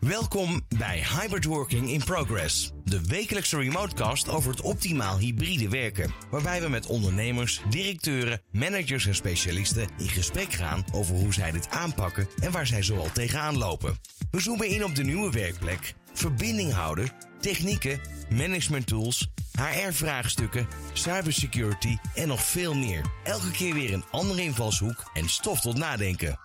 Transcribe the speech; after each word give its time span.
Welkom 0.00 0.60
bij 0.78 1.04
Hybrid 1.20 1.44
Working 1.44 1.90
in 1.90 2.04
Progress, 2.04 2.72
de 2.84 3.00
wekelijkse 3.06 3.58
remotecast 3.58 4.28
over 4.28 4.50
het 4.50 4.60
optimaal 4.60 5.18
hybride 5.18 5.68
werken, 5.68 6.14
waarbij 6.30 6.60
we 6.60 6.68
met 6.68 6.86
ondernemers, 6.86 7.60
directeuren, 7.70 8.40
managers 8.52 9.06
en 9.06 9.14
specialisten 9.14 9.88
in 9.98 10.08
gesprek 10.08 10.52
gaan 10.52 10.84
over 10.92 11.14
hoe 11.14 11.34
zij 11.34 11.50
dit 11.50 11.70
aanpakken 11.70 12.28
en 12.40 12.52
waar 12.52 12.66
zij 12.66 12.82
zoal 12.82 13.12
tegenaan 13.12 13.58
lopen. 13.58 13.98
We 14.30 14.40
zoomen 14.40 14.68
in 14.68 14.84
op 14.84 14.94
de 14.94 15.04
nieuwe 15.04 15.30
werkplek, 15.30 15.94
verbinding 16.12 16.72
houden, 16.72 17.08
technieken, 17.40 18.00
management 18.30 18.86
tools, 18.86 19.30
HR-vraagstukken, 19.58 20.68
cybersecurity 20.92 21.96
en 22.14 22.28
nog 22.28 22.44
veel 22.44 22.74
meer. 22.74 23.04
Elke 23.24 23.50
keer 23.50 23.74
weer 23.74 23.92
een 23.92 24.04
andere 24.10 24.42
invalshoek 24.42 25.10
en 25.14 25.28
stof 25.28 25.60
tot 25.60 25.76
nadenken. 25.76 26.38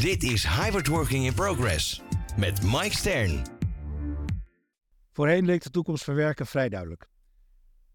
Dit 0.00 0.22
is 0.22 0.46
Hybrid 0.46 0.86
Working 0.86 1.24
in 1.24 1.34
Progress 1.34 2.02
met 2.38 2.62
Mike 2.62 2.94
Stern. 2.96 3.42
Voorheen 5.12 5.44
leek 5.44 5.62
de 5.62 5.70
toekomst 5.70 6.04
van 6.04 6.14
werken 6.14 6.46
vrij 6.46 6.68
duidelijk. 6.68 7.08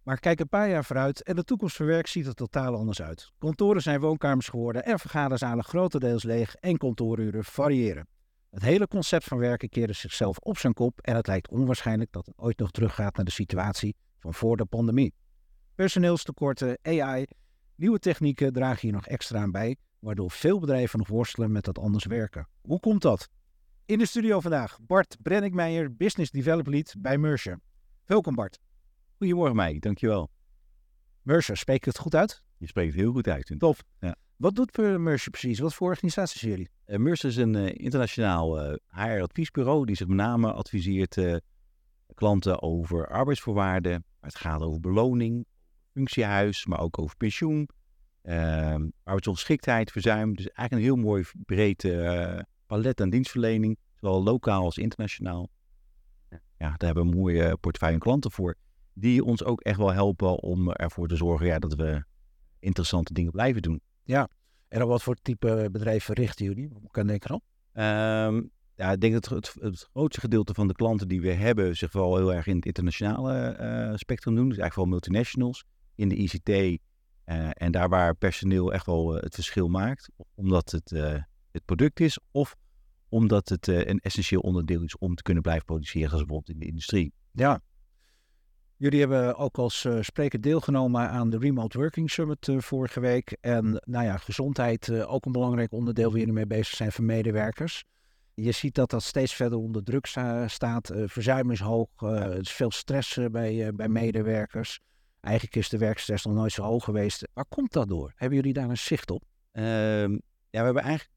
Maar 0.04 0.20
kijk 0.20 0.40
een 0.40 0.49
paar 0.49 0.70
jaar 0.70 0.85
vooruit 0.85 1.23
en 1.23 1.35
de 1.35 1.44
toekomst 1.44 1.76
van 1.76 1.85
werk 1.85 2.08
ziet 2.08 2.27
er 2.27 2.34
totaal 2.34 2.76
anders 2.76 3.02
uit. 3.02 3.32
Kantoren 3.38 3.82
zijn 3.82 3.99
woonkamers 3.99 4.48
geworden 4.48 4.85
en 4.85 4.99
vergaderzalen 4.99 5.63
grotendeels 5.63 6.23
leeg 6.23 6.55
en 6.55 6.77
kantooruren 6.77 7.44
variëren. 7.44 8.08
Het 8.49 8.62
hele 8.62 8.88
concept 8.88 9.23
van 9.23 9.38
werken 9.38 9.70
keerde 9.70 9.94
zichzelf 9.94 10.38
op 10.38 10.57
zijn 10.57 10.73
kop 10.73 11.02
en 11.02 11.16
het 11.16 11.27
lijkt 11.27 11.49
onwaarschijnlijk 11.49 12.12
dat 12.12 12.26
het 12.26 12.38
ooit 12.38 12.60
nog 12.60 12.71
teruggaat 12.71 13.16
naar 13.16 13.26
de 13.26 13.32
situatie 13.32 13.96
van 14.20 14.34
voor 14.34 14.57
de 14.57 14.66
pandemie. 14.66 15.13
Personeelstekorten, 15.76 16.77
AI, 16.82 17.26
nieuwe 17.76 17.99
technieken 17.99 18.54
dragen 18.54 18.82
hier 18.82 18.91
nog 18.91 19.07
extra 19.07 19.41
aan 19.41 19.52
bij, 19.52 19.77
waardoor 19.99 20.32
veel 20.32 20.60
bedrijven 20.60 20.99
nog 20.99 21.07
worstelen 21.07 21.52
met 21.52 21.63
dat 21.63 21.80
anders 21.80 22.05
werken. 22.05 22.48
Hoe 22.62 22.80
komt 22.80 23.02
dat? 23.02 23.30
In 23.86 23.98
de 23.98 24.05
studio 24.05 24.40
vandaag 24.40 24.78
Bart 24.82 25.18
Brenninkmeijer, 25.22 25.96
Business 25.96 26.32
Development 26.32 26.76
Lead 26.76 26.96
bij 26.98 27.18
Mercer. 27.18 27.60
Welkom 28.05 28.35
Bart. 28.35 28.60
Goedemorgen 29.18 29.55
Mike, 29.55 29.80
dankjewel. 29.80 30.30
Mercer, 31.21 31.57
spreek 31.57 31.77
ik 31.77 31.85
het 31.85 31.98
goed 31.98 32.16
uit? 32.16 32.44
Je 32.57 32.68
spreekt 32.68 32.91
het 32.91 33.02
heel 33.02 33.12
goed 33.12 33.27
uit. 33.27 33.55
Top. 33.57 33.77
Ja. 33.99 34.16
Wat 34.35 34.55
doet 34.55 34.77
Mercer 34.77 35.32
precies? 35.32 35.60
Wat 35.60 35.74
voor 35.74 35.88
organisatie 35.88 36.40
zijn 36.40 36.52
jullie? 36.52 36.70
Uh, 36.85 36.98
Mercer 36.98 37.30
is 37.30 37.35
een 37.35 37.54
uh, 37.55 37.66
internationaal 37.74 38.72
uh, 38.72 38.76
HR-adviesbureau 38.88 39.85
die 39.85 39.96
zich 39.96 40.07
met 40.07 40.18
name 40.18 40.54
adviseert 40.54 41.41
klanten 42.13 42.62
over 42.62 43.07
arbeidsvoorwaarden. 43.07 44.05
Het 44.20 44.35
gaat 44.35 44.62
over 44.62 44.79
beloning, 44.79 45.46
functiehuis, 45.91 46.66
maar 46.66 46.79
ook 46.79 47.00
over 47.00 47.18
pensioen, 47.18 47.70
arbeidsongeschiktheid, 49.04 49.91
verzuim. 49.91 50.35
Dus 50.35 50.48
eigenlijk 50.50 50.72
een 50.72 50.96
heel 50.96 51.05
mooi 51.05 51.26
breed 51.46 51.84
palet 52.74 53.02
aan 53.02 53.10
dienstverlening, 53.10 53.77
zowel 53.96 54.24
lokaal 54.24 54.63
als 54.63 54.77
internationaal. 54.77 55.49
Ja, 56.29 56.38
daar 56.57 56.76
hebben 56.77 57.04
we 57.04 57.10
een 57.12 57.18
mooie 57.18 57.57
portefeuille 57.57 57.98
klanten 57.98 58.32
voor, 58.32 58.55
die 58.93 59.24
ons 59.24 59.43
ook 59.43 59.62
echt 59.62 59.77
wel 59.77 59.93
helpen 59.93 60.41
om 60.41 60.71
ervoor 60.71 61.07
te 61.07 61.16
zorgen 61.16 61.46
ja, 61.46 61.60
dat 61.60 61.74
we 61.74 62.04
interessante 62.60 63.13
dingen 63.13 63.32
blijven 63.32 63.62
doen. 63.62 63.82
Ja, 64.03 64.29
en 64.68 64.81
op 64.81 64.90
wat 64.90 65.03
voor 65.03 65.16
type 65.16 65.69
bedrijven 65.72 66.16
richten 66.16 66.46
jullie? 66.46 66.69
Hoe 66.74 66.91
kan 66.91 67.07
denken 67.07 67.29
dan? 67.29 67.41
Um, 67.85 68.51
ja, 68.75 68.91
ik 68.91 69.01
denk 69.01 69.13
dat 69.13 69.25
het, 69.25 69.56
het, 69.59 69.90
grootste 69.91 70.19
gedeelte 70.19 70.53
van 70.53 70.68
de 70.68 70.74
klanten 70.74 71.07
die 71.07 71.22
we 71.22 71.31
hebben 71.31 71.75
zich 71.75 71.91
wel 71.91 72.18
heel 72.18 72.34
erg 72.34 72.47
in 72.47 72.56
het 72.56 72.66
internationale 72.66 73.57
uh, 73.59 73.96
spectrum 73.96 74.35
doen. 74.35 74.50
Dus 74.50 74.57
eigenlijk 74.57 74.90
wel 74.90 75.00
multinationals 75.00 75.66
in 75.96 76.09
de 76.09 76.16
ICT. 76.16 76.50
Uh, 76.50 76.78
eh, 77.24 77.50
en 77.53 77.72
daar 77.72 77.90
waar 77.90 78.16
personeel 78.16 78.74
echt 78.74 78.85
wel 78.85 79.16
uh, 79.16 79.22
het 79.22 79.34
verschil 79.34 79.68
maakt, 79.68 80.09
omdat 80.35 80.72
het 80.72 80.91
het 81.53 81.66
product 81.66 82.00
is 82.00 82.19
of 82.31 82.56
omdat 83.14 83.50
het 83.50 83.68
een 83.68 84.00
essentieel 84.00 84.42
onderdeel 84.42 84.84
is 84.84 84.97
om 84.97 85.16
te 85.16 85.24
kunnen 85.24 85.44
blijven 85.44 85.66
produceren, 85.66 86.09
zoals 86.09 86.25
bijvoorbeeld 86.25 86.56
in 86.56 86.59
de 86.59 86.69
industrie. 86.69 87.14
Ja, 87.31 87.62
Jullie 88.84 89.00
hebben 89.00 89.38
ook 89.38 89.58
als 89.58 89.84
uh, 89.84 90.02
spreker 90.02 90.42
deelgenomen 90.42 91.09
aan 91.09 91.29
de 91.29 91.38
Remote 91.38 91.78
Working 91.78 92.12
Summit 92.12 92.47
uh, 92.47 92.59
vorige 92.59 93.00
week. 93.00 93.38
En 93.41 93.81
nou 93.85 94.06
ja, 94.06 94.18
gezondheid 94.18 94.88
uh, 94.88 95.13
ook 95.13 95.25
een 95.25 95.31
belangrijk 95.31 95.72
onderdeel 95.72 96.09
waar 96.09 96.19
jullie 96.19 96.34
mee 96.34 96.47
bezig 96.47 96.75
zijn 96.75 96.91
van 96.91 97.06
medewerkers. 97.06 97.84
Je 98.34 98.52
ziet 98.52 98.75
dat 98.75 98.90
dat 98.90 99.03
steeds 99.03 99.34
verder 99.34 99.57
onder 99.57 99.84
druk 99.84 100.06
staat. 100.46 100.91
verzuim 101.06 101.52
is 101.52 101.59
hoog, 101.59 101.90
er 101.97 102.40
is 102.40 102.52
veel 102.52 102.72
stress 102.72 103.19
bij, 103.31 103.73
bij 103.75 103.88
medewerkers. 103.88 104.79
Eigenlijk 105.19 105.56
is 105.56 105.69
de 105.69 105.78
werkstress 105.78 106.25
nog 106.25 106.34
nooit 106.34 106.52
zo 106.52 106.63
hoog 106.63 106.84
geweest. 106.84 107.28
Waar 107.34 107.46
komt 107.50 107.73
dat 107.73 107.88
door? 107.88 108.12
Hebben 108.16 108.38
jullie 108.38 108.53
daar 108.53 108.69
een 108.69 108.78
zicht 108.78 109.12
op? 109.12 109.23
Ehm, 109.52 110.12
ja, 110.50 110.59
we 110.59 110.66
hebben 110.66 110.84
eigenlijk 110.84 111.12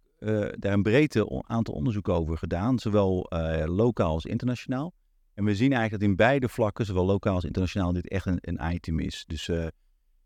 daar 0.59 0.73
een 0.73 0.83
breedte 0.83 1.43
aantal 1.47 1.75
onderzoeken 1.75 2.15
over 2.15 2.39
gedaan, 2.39 2.79
zowel 2.79 3.27
lokaal 3.67 4.13
als 4.13 4.25
internationaal. 4.25 4.95
En 5.37 5.45
we 5.45 5.55
zien 5.55 5.73
eigenlijk 5.73 6.01
dat 6.01 6.11
in 6.11 6.17
beide 6.17 6.49
vlakken, 6.49 6.87
zowel 6.87 7.05
lokaal 7.05 7.35
als 7.35 7.45
internationaal, 7.45 7.93
dit 7.93 8.09
echt 8.09 8.27
een, 8.27 8.39
een 8.41 8.75
item 8.75 8.99
is. 8.99 9.25
Dus 9.27 9.49
uh, 9.49 9.67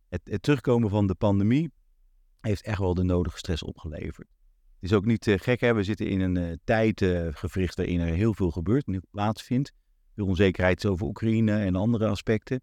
het, 0.08 0.20
het, 0.24 0.42
terugkomen 0.42 0.90
van 0.90 1.06
de 1.06 1.14
pandemie 1.14 1.72
heeft 2.40 2.62
echt 2.62 2.78
wel 2.78 2.94
de 2.94 3.02
nodige 3.02 3.38
stress 3.38 3.62
opgeleverd. 3.62 4.28
Het 4.80 4.90
is 4.90 4.92
ook 4.92 5.04
niet 5.04 5.26
uh, 5.26 5.38
gek, 5.38 5.60
hè? 5.60 5.74
we 5.74 5.82
zitten 5.82 6.08
in 6.08 6.20
een 6.20 6.36
uh, 6.36 6.52
tijdgevricht 6.64 7.76
waarin 7.76 8.00
er 8.00 8.14
heel 8.14 8.34
veel 8.34 8.50
gebeurt 8.50 8.86
en 8.86 9.02
plaatsvindt. 9.10 9.72
Veel 10.14 10.26
onzekerheid 10.26 10.86
over 10.86 11.06
Oekraïne 11.06 11.58
en 11.58 11.74
andere 11.74 12.06
aspecten. 12.06 12.60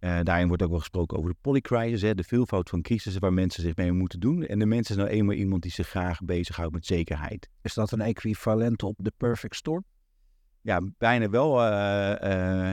Daarin 0.00 0.48
wordt 0.48 0.62
ook 0.62 0.70
wel 0.70 0.78
gesproken 0.78 1.18
over 1.18 1.30
de 1.30 1.36
polycrisis, 1.40 2.02
hè, 2.02 2.14
de 2.14 2.24
veelvoud 2.24 2.68
van 2.68 2.82
crisissen 2.82 3.20
waar 3.20 3.32
mensen 3.32 3.62
zich 3.62 3.76
mee 3.76 3.92
moeten 3.92 4.20
doen. 4.20 4.46
En 4.46 4.58
de 4.58 4.66
mensen 4.66 4.96
is 4.96 5.02
nou 5.02 5.14
eenmaal 5.14 5.34
iemand 5.34 5.62
die 5.62 5.70
zich 5.70 5.88
graag 5.88 6.20
bezighoudt 6.20 6.72
met 6.72 6.86
zekerheid. 6.86 7.48
Is 7.62 7.74
dat 7.74 7.92
een 7.92 8.00
equivalent 8.00 8.82
op 8.82 8.94
de 8.98 9.12
perfect 9.16 9.56
storm? 9.56 9.84
Ja, 10.62 10.80
bijna 10.98 11.28
wel. 11.28 11.60
Uh, 11.60 11.70
uh, 11.70 12.16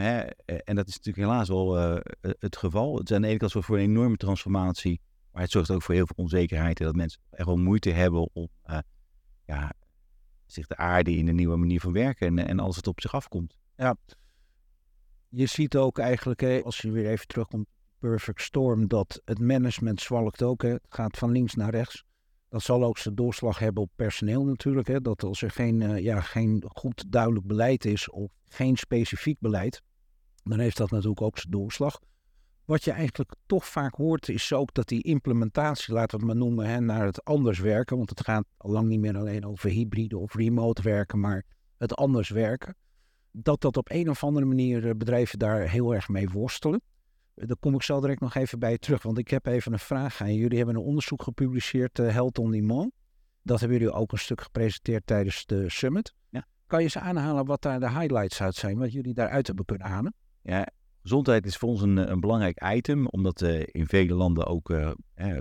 hè, 0.02 0.20
en 0.46 0.76
dat 0.76 0.88
is 0.88 0.96
natuurlijk 0.96 1.28
helaas 1.28 1.48
wel 1.48 1.76
het 2.22 2.58
geval. 2.58 2.98
Het 2.98 3.10
is 3.10 3.16
aan 3.16 3.22
de 3.22 3.28
ene 3.28 3.38
kant 3.38 3.52
voor 3.52 3.78
een 3.78 3.84
enorme 3.84 4.18
transformatie, 4.18 5.02
maar 5.32 5.42
het 5.42 5.52
zorgt 5.52 5.72
ook 5.72 5.82
voor 5.82 5.96
heel 5.96 6.08
veel 6.08 6.24
onzekerheid. 6.24 6.80
En 6.80 6.86
dat 6.86 6.96
mensen 6.96 7.22
echt 7.32 7.48
wel 7.48 7.58
moeite 7.58 7.90
hebben 7.90 8.30
om 8.34 8.50
ja, 9.46 9.74
zich 10.46 10.66
te 10.66 10.78
aarden 10.78 11.14
in 11.14 11.28
een 11.28 11.36
nieuwe 11.36 11.58
manier 11.58 11.80
van 11.80 11.94
werken 11.94 12.28
en, 12.28 12.48
en 12.48 12.60
als 12.60 12.76
het 12.76 12.88
op 12.88 13.02
zich 13.02 13.14
afkomt. 13.14 13.58
Ja, 13.76 13.96
je 15.38 15.46
ziet 15.46 15.78
ook 15.78 16.00
eigenlijk, 16.00 16.40
hè, 16.40 16.62
als 16.64 16.78
je 16.78 16.92
weer 16.92 17.10
even 17.10 17.28
terugkomt, 17.28 17.68
Perfect 18.00 18.42
Storm, 18.42 18.88
dat 18.88 19.22
het 19.26 19.40
management 19.40 20.02
zwalkt 20.02 20.44
ook. 20.44 20.62
Hè. 20.62 20.70
Het 20.70 20.82
gaat 20.90 21.18
van 21.18 21.32
links 21.32 21.56
naar 21.56 21.70
rechts. 21.70 22.04
Dat 22.50 22.62
zal 22.62 22.84
ook 22.84 22.98
zijn 22.98 23.16
doorslag 23.16 23.60
hebben 23.60 23.84
op 23.84 23.90
personeel 23.96 24.46
natuurlijk. 24.46 24.88
Hè? 24.88 25.02
Dat 25.02 25.24
als 25.24 25.42
er 25.42 25.52
geen, 25.52 25.82
uh, 25.82 25.98
ja, 26.00 26.22
geen 26.22 26.64
goed 26.68 27.12
duidelijk 27.12 27.46
beleid 27.46 27.86
is 27.86 28.10
of 28.10 28.32
geen 28.46 28.78
specifiek 28.78 29.40
beleid, 29.40 29.82
dan 30.44 30.60
heeft 30.60 30.78
dat 30.78 30.92
natuurlijk 30.92 31.22
ook 31.22 31.38
zijn 31.38 31.52
doorslag. 31.52 32.00
Wat 32.66 32.84
je 32.84 32.92
eigenlijk 32.92 33.32
toch 33.46 33.66
vaak 33.68 33.96
hoort 33.96 34.30
is 34.30 34.54
ook 34.54 34.74
dat 34.74 34.88
die 34.88 35.04
implementatie, 35.04 35.94
laten 35.94 36.20
we 36.20 36.26
het 36.26 36.34
maar 36.34 36.46
noemen, 36.46 36.66
hè, 36.66 36.80
naar 36.80 37.06
het 37.06 37.24
anders 37.24 37.60
werken. 37.60 37.98
Want 37.98 38.10
het 38.10 38.24
gaat 38.24 38.46
al 38.58 38.72
lang 38.72 38.88
niet 38.88 39.00
meer 39.00 39.18
alleen 39.18 39.46
over 39.46 39.70
hybride 39.70 40.18
of 40.18 40.34
remote 40.34 40.82
werken, 40.82 41.20
maar 41.20 41.46
het 41.78 41.96
anders 41.96 42.30
werken. 42.30 42.76
Dat 43.40 43.62
dat 43.62 43.78
op 43.78 43.92
een 43.92 44.10
of 44.10 44.24
andere 44.24 44.46
manier 44.46 44.88
eh, 44.88 44.96
bedrijven 44.96 45.40
daar 45.40 45.70
heel 45.70 45.94
erg 45.94 46.08
mee 46.08 46.30
worstelen. 46.30 46.82
Daar 47.34 47.58
kom 47.60 47.76
ik 47.76 47.82
zo 47.82 48.00
direct 48.00 48.20
nog 48.20 48.36
even 48.36 48.60
bij 48.60 48.78
terug, 48.78 49.04
want 49.04 49.18
ik 49.18 49.30
heb 49.30 49.46
even 49.46 49.74
een 49.74 49.80
vraag 49.80 50.22
aan 50.22 50.34
jullie. 50.34 50.58
hebben 50.58 50.76
een 50.76 50.82
onderzoek 50.82 51.24
gepubliceerd, 51.24 52.00
uh, 52.00 52.10
Health 52.10 52.38
on 52.38 52.52
Demand. 52.52 52.92
Dat 53.42 53.60
hebben 53.60 53.78
jullie 53.78 53.94
ook 53.94 54.12
een 54.12 54.18
stuk 54.18 54.42
gepresenteerd 54.42 55.08
tijdens 55.08 55.46
de 55.46 55.70
summit. 55.70 56.14
Ja. 56.30 56.48
Kan 56.68 56.80
je 56.80 56.86
eens 56.86 56.98
aanhalen 56.98 57.46
wat 57.46 57.62
daar 57.62 57.80
de 57.80 57.90
highlights 57.90 58.42
uit 58.42 58.56
zijn, 58.56 58.78
wat 58.78 58.92
jullie 58.92 59.14
daaruit 59.14 59.48
hebben 59.48 59.66
kunnen 59.66 59.88
halen? 59.88 60.14
Ja, 60.42 60.68
gezondheid 61.02 61.46
is 61.46 61.58
voor 61.58 61.70
ons 61.70 61.82
een, 61.82 62.12
een 62.12 62.20
belangrijk 62.20 62.64
item, 62.74 63.08
omdat 63.08 63.42
uh, 63.42 63.64
in 63.66 63.88
vele 63.88 64.14
landen 64.14 64.46
ook 64.46 64.70
uh, 64.70 64.92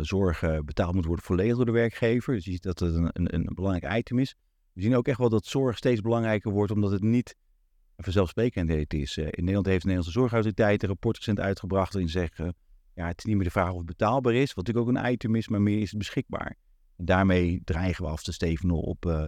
zorg 0.00 0.40
betaald 0.64 0.94
moet 0.94 1.06
worden 1.06 1.24
volledig 1.24 1.56
door 1.56 1.66
de 1.66 1.72
werkgever. 1.72 2.34
Dus 2.34 2.44
je 2.44 2.50
ziet 2.50 2.62
dat 2.62 2.78
het 2.78 2.94
een, 2.94 3.10
een, 3.12 3.34
een 3.34 3.54
belangrijk 3.54 3.98
item 3.98 4.18
is. 4.18 4.34
We 4.72 4.82
zien 4.82 4.96
ook 4.96 5.08
echt 5.08 5.18
wel 5.18 5.28
dat 5.28 5.46
zorg 5.46 5.76
steeds 5.76 6.00
belangrijker 6.00 6.52
wordt, 6.52 6.72
omdat 6.72 6.90
het 6.90 7.02
niet 7.02 7.34
vanzelfsprekendheid 7.96 8.94
is. 8.94 9.16
Uh, 9.16 9.24
in 9.24 9.30
Nederland 9.34 9.66
heeft 9.66 9.82
de 9.82 9.86
Nederlandse 9.86 10.20
Zorgautoriteit 10.20 10.82
een 10.82 10.88
rapport 10.88 11.16
recent 11.16 11.40
uitgebracht 11.40 11.92
waarin 11.92 12.10
zeggen, 12.10 12.54
ja, 12.94 13.06
het 13.06 13.18
is 13.18 13.24
niet 13.24 13.34
meer 13.34 13.44
de 13.44 13.50
vraag 13.50 13.70
of 13.70 13.76
het 13.76 13.86
betaalbaar 13.86 14.34
is, 14.34 14.54
wat 14.54 14.66
natuurlijk 14.66 14.96
ook 14.96 15.04
een 15.04 15.12
item 15.12 15.34
is, 15.34 15.48
maar 15.48 15.62
meer 15.62 15.80
is 15.80 15.90
het 15.90 15.98
beschikbaar. 15.98 16.56
En 16.96 17.04
daarmee 17.04 17.60
dreigen 17.64 18.04
we 18.04 18.10
af 18.10 18.22
te 18.22 18.32
stevenen 18.32 18.76
op 18.76 19.06
uh, 19.06 19.24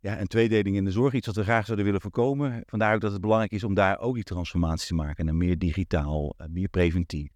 ja, 0.00 0.20
een 0.20 0.26
tweedeling 0.26 0.76
in 0.76 0.84
de 0.84 0.90
zorg, 0.90 1.12
iets 1.12 1.26
wat 1.26 1.36
we 1.36 1.42
graag 1.42 1.64
zouden 1.64 1.84
willen 1.84 2.00
voorkomen. 2.00 2.62
Vandaar 2.66 2.94
ook 2.94 3.00
dat 3.00 3.12
het 3.12 3.20
belangrijk 3.20 3.52
is 3.52 3.64
om 3.64 3.74
daar 3.74 3.98
ook 3.98 4.14
die 4.14 4.24
transformatie 4.24 4.86
te 4.86 4.94
maken 4.94 5.24
naar 5.24 5.34
meer 5.34 5.58
digitaal, 5.58 6.34
uh, 6.38 6.46
meer 6.46 6.68
preventief, 6.68 7.30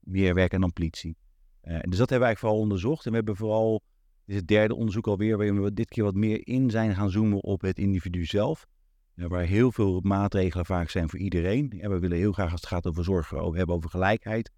meer 0.00 0.34
werk 0.34 0.54
aan 0.54 0.62
amplitie. 0.62 1.16
dus 1.62 1.98
dat 1.98 2.10
hebben 2.10 2.28
eigenlijk 2.28 2.38
vooral 2.38 2.58
onderzocht 2.58 3.04
en 3.04 3.10
we 3.10 3.16
hebben 3.16 3.36
vooral, 3.36 3.82
dit 4.24 4.34
is 4.34 4.36
het 4.36 4.48
derde 4.48 4.74
onderzoek 4.74 5.06
alweer, 5.06 5.36
waarin 5.36 5.62
we 5.62 5.72
dit 5.72 5.88
keer 5.88 6.04
wat 6.04 6.14
meer 6.14 6.46
in 6.46 6.70
zijn 6.70 6.94
gaan 6.94 7.10
zoomen 7.10 7.42
op 7.42 7.60
het 7.60 7.78
individu 7.78 8.24
zelf 8.24 8.66
waar 9.14 9.44
heel 9.44 9.72
veel 9.72 10.00
maatregelen 10.00 10.66
vaak 10.66 10.90
zijn 10.90 11.08
voor 11.08 11.18
iedereen. 11.18 11.68
We 11.68 11.98
willen 11.98 12.18
heel 12.18 12.32
graag 12.32 12.50
als 12.52 12.60
het 12.60 12.70
gaat 12.70 12.86
over 12.86 13.04
zorg 13.04 13.30
hebben 13.30 13.74
over 13.74 13.90
gelijkheid. 13.90 14.50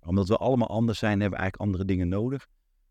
Omdat 0.00 0.28
we 0.28 0.36
allemaal 0.36 0.68
anders 0.68 0.98
zijn, 0.98 1.20
hebben 1.20 1.38
we 1.38 1.42
eigenlijk 1.44 1.70
andere 1.70 1.84
dingen 1.84 2.08
nodig. 2.08 2.46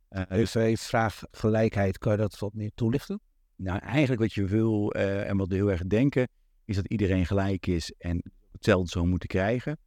Uh, 0.09 0.21
dus 0.29 0.81
vraag 0.81 1.21
gelijkheid, 1.31 1.97
kan 1.97 2.11
je 2.11 2.17
dat 2.17 2.39
wat 2.39 2.53
meer 2.53 2.71
toelichten? 2.75 3.21
Nou, 3.55 3.79
eigenlijk 3.79 4.21
wat 4.21 4.33
je 4.33 4.45
wil 4.45 4.91
en 4.91 5.37
wat 5.37 5.47
we 5.47 5.55
heel 5.55 5.71
erg 5.71 5.83
denken, 5.83 6.27
is 6.65 6.75
dat 6.75 6.87
iedereen 6.87 7.25
gelijk 7.25 7.67
is 7.67 7.93
en 7.97 8.31
hetzelfde 8.51 8.89
zou 8.89 9.07
moeten 9.07 9.27
krijgen. 9.27 9.77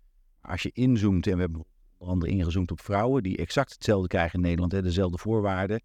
Als 0.40 0.62
je 0.62 0.70
inzoomt, 0.72 1.26
en 1.26 1.34
we 1.34 1.40
hebben 1.40 1.64
onder 1.98 2.14
andere 2.14 2.32
ingezoomd 2.32 2.70
op 2.70 2.80
vrouwen 2.80 3.22
die 3.22 3.36
exact 3.36 3.72
hetzelfde 3.72 4.08
krijgen 4.08 4.34
in 4.34 4.40
Nederland, 4.40 4.72
hè, 4.72 4.82
dezelfde 4.82 5.18
voorwaarden. 5.18 5.82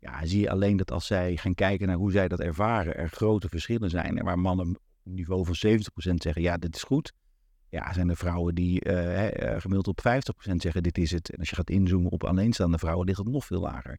Ja, 0.00 0.26
zie 0.26 0.40
je 0.40 0.50
alleen 0.50 0.76
dat 0.76 0.90
als 0.90 1.06
zij 1.06 1.36
gaan 1.36 1.54
kijken 1.54 1.86
naar 1.86 1.96
hoe 1.96 2.10
zij 2.10 2.28
dat 2.28 2.40
ervaren, 2.40 2.96
er 2.96 3.08
grote 3.08 3.48
verschillen 3.48 3.90
zijn. 3.90 4.18
En 4.18 4.24
waar 4.24 4.38
mannen 4.38 4.78
niveau 5.14 5.44
van 5.44 5.54
70% 5.54 6.14
zeggen, 6.14 6.42
ja, 6.42 6.56
dit 6.56 6.76
is 6.76 6.82
goed. 6.82 7.12
Ja, 7.68 7.92
zijn 7.92 8.08
er 8.08 8.16
vrouwen 8.16 8.54
die 8.54 8.84
uh, 8.84 9.26
gemiddeld 9.60 9.88
op 9.88 10.00
50% 10.00 10.54
zeggen, 10.56 10.82
dit 10.82 10.98
is 10.98 11.10
het. 11.10 11.30
En 11.30 11.38
als 11.38 11.48
je 11.50 11.56
gaat 11.56 11.70
inzoomen 11.70 12.10
op 12.10 12.24
alleenstaande 12.24 12.78
vrouwen, 12.78 13.06
ligt 13.06 13.18
het 13.18 13.28
nog 13.28 13.46
veel 13.46 13.60
lager. 13.60 13.98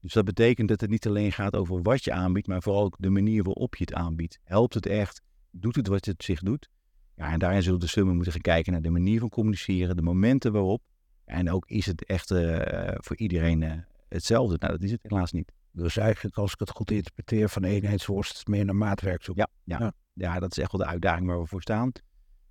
Dus 0.00 0.12
dat 0.12 0.24
betekent 0.24 0.68
dat 0.68 0.80
het 0.80 0.90
niet 0.90 1.06
alleen 1.06 1.32
gaat 1.32 1.56
over 1.56 1.82
wat 1.82 2.04
je 2.04 2.12
aanbiedt, 2.12 2.46
maar 2.46 2.62
vooral 2.62 2.82
ook 2.82 2.96
de 2.98 3.10
manier 3.10 3.42
waarop 3.42 3.76
je 3.76 3.84
het 3.84 3.94
aanbiedt. 3.94 4.38
Helpt 4.44 4.74
het 4.74 4.86
echt? 4.86 5.22
Doet 5.50 5.76
het 5.76 5.86
wat 5.86 6.04
het 6.04 6.24
zich 6.24 6.40
doet? 6.40 6.68
Ja, 7.16 7.32
en 7.32 7.38
daarin 7.38 7.62
zullen 7.62 7.80
de 7.80 7.86
slimmen 7.86 8.14
moeten 8.14 8.32
gaan 8.32 8.40
kijken 8.40 8.72
naar 8.72 8.82
de 8.82 8.90
manier 8.90 9.20
van 9.20 9.28
communiceren, 9.28 9.96
de 9.96 10.02
momenten 10.02 10.52
waarop. 10.52 10.82
En 11.24 11.50
ook 11.50 11.66
is 11.68 11.86
het 11.86 12.04
echt 12.04 12.30
uh, 12.30 12.60
voor 12.94 13.16
iedereen 13.16 13.62
uh, 13.62 13.72
hetzelfde. 14.08 14.56
Nou, 14.58 14.72
dat 14.72 14.82
is 14.82 14.90
het 14.90 15.02
helaas 15.02 15.32
niet. 15.32 15.52
Dus 15.72 15.96
eigenlijk, 15.96 16.36
als 16.36 16.52
ik 16.52 16.58
het 16.58 16.70
goed 16.70 16.90
interpreteer, 16.90 17.48
van 17.48 17.64
eenheidsworst 17.64 18.46
meer 18.46 18.64
naar 18.64 18.76
maatwerk 18.76 19.22
zoeken. 19.22 19.48
Ja, 19.64 19.76
ja. 19.78 19.84
ja. 19.84 19.92
Ja 20.16 20.38
dat 20.38 20.50
is 20.50 20.58
echt 20.58 20.72
wel 20.72 20.80
de 20.80 20.86
uitdaging 20.86 21.26
waar 21.26 21.40
we 21.40 21.46
voor 21.46 21.62
staan. 21.62 21.92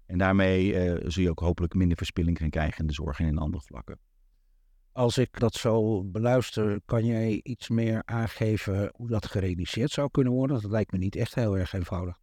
En 0.06 0.18
daarmee 0.18 0.74
uh, 0.74 1.10
zul 1.10 1.24
je 1.24 1.30
ook 1.30 1.40
hopelijk 1.40 1.74
minder 1.74 1.98
verspilling 1.98 2.38
gaan 2.38 2.50
krijgen 2.50 2.80
in 2.80 2.88
de 2.88 2.94
zorg 2.94 3.20
en 3.20 3.28
in 3.28 3.38
andere 3.38 3.64
vlakken. 3.64 4.00
Als 4.92 5.18
ik 5.18 5.40
dat 5.40 5.54
zo 5.54 6.04
beluister, 6.04 6.82
kan 6.86 7.06
jij 7.06 7.40
iets 7.44 7.70
meer 7.70 8.02
aangeven 8.06 8.92
hoe 8.96 9.08
dat 9.08 9.26
gerealiseerd 9.26 9.92
zou 9.92 10.10
kunnen 10.12 10.34
worden? 10.34 10.62
Dat 10.62 10.72
lijkt 10.72 10.92
me 10.92 10.98
niet 10.98 11.16
echt 11.16 11.36
heel 11.36 11.58
erg 11.58 11.74
eenvoudig. 11.74 12.18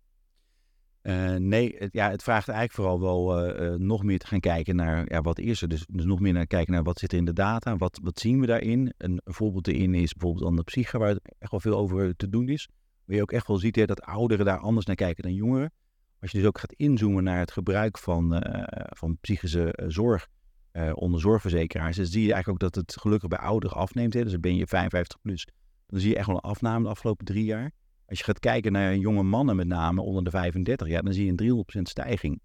Uh, 1.02 1.34
nee, 1.34 1.74
het, 1.78 1.92
ja, 1.92 2.10
het 2.10 2.22
vraagt 2.22 2.48
eigenlijk 2.48 2.78
vooral 2.78 3.00
wel 3.00 3.48
uh, 3.48 3.70
uh, 3.70 3.78
nog 3.78 4.02
meer 4.02 4.18
te 4.18 4.26
gaan 4.26 4.40
kijken 4.40 4.76
naar 4.76 5.12
ja, 5.12 5.20
wat 5.20 5.38
is 5.38 5.62
er. 5.62 5.68
Dus, 5.68 5.86
dus 5.88 6.04
nog 6.04 6.20
meer 6.20 6.32
naar 6.32 6.46
kijken 6.46 6.72
naar 6.72 6.82
wat 6.82 6.98
zit 6.98 7.12
er 7.12 7.18
in 7.18 7.24
de 7.24 7.32
data, 7.32 7.76
wat, 7.76 7.98
wat 8.02 8.20
zien 8.20 8.40
we 8.40 8.46
daarin. 8.46 8.94
Een, 8.98 9.20
voorbeeld 9.24 9.68
erin 9.68 9.94
is 9.94 10.12
bijvoorbeeld 10.12 10.50
aan 10.50 10.56
de 10.56 10.62
psyche, 10.62 10.98
waar 10.98 11.18
echt 11.38 11.50
wel 11.50 11.60
veel 11.60 11.76
over 11.76 12.16
te 12.16 12.28
doen 12.28 12.48
is. 12.48 12.68
Waar 13.04 13.16
je 13.16 13.22
ook 13.22 13.32
echt 13.32 13.46
wel 13.46 13.56
ziet 13.56 13.76
hè, 13.76 13.84
dat 13.84 14.02
ouderen 14.02 14.44
daar 14.44 14.58
anders 14.58 14.86
naar 14.86 14.96
kijken 14.96 15.22
dan 15.22 15.34
jongeren. 15.34 15.72
Als 16.20 16.30
je 16.30 16.38
dus 16.38 16.46
ook 16.46 16.58
gaat 16.58 16.72
inzoomen 16.72 17.24
naar 17.24 17.38
het 17.38 17.52
gebruik 17.52 17.98
van, 17.98 18.44
van 18.96 19.18
psychische 19.20 19.78
zorg 19.86 20.28
onder 20.94 21.20
zorgverzekeraars, 21.20 21.96
dan 21.96 22.06
zie 22.06 22.22
je 22.26 22.32
eigenlijk 22.32 22.64
ook 22.64 22.72
dat 22.72 22.84
het 22.84 23.00
gelukkig 23.00 23.28
bij 23.28 23.38
ouderen 23.38 23.76
afneemt. 23.76 24.14
Hè. 24.14 24.22
Dus 24.22 24.32
dan 24.32 24.40
ben 24.40 24.56
je 24.56 24.66
55 24.66 25.20
plus. 25.20 25.48
Dan 25.86 26.00
zie 26.00 26.10
je 26.10 26.16
echt 26.16 26.26
wel 26.26 26.36
een 26.36 26.42
afname 26.42 26.84
de 26.84 26.90
afgelopen 26.90 27.24
drie 27.24 27.44
jaar. 27.44 27.72
Als 28.06 28.18
je 28.18 28.24
gaat 28.24 28.38
kijken 28.38 28.72
naar 28.72 28.96
jonge 28.96 29.22
mannen 29.22 29.56
met 29.56 29.66
name 29.66 30.00
onder 30.02 30.24
de 30.24 30.30
35, 30.30 30.88
ja, 30.88 31.00
dan 31.00 31.12
zie 31.12 31.24
je 31.24 31.30
een 31.30 31.64
300% 31.78 31.82
stijging. 31.82 32.40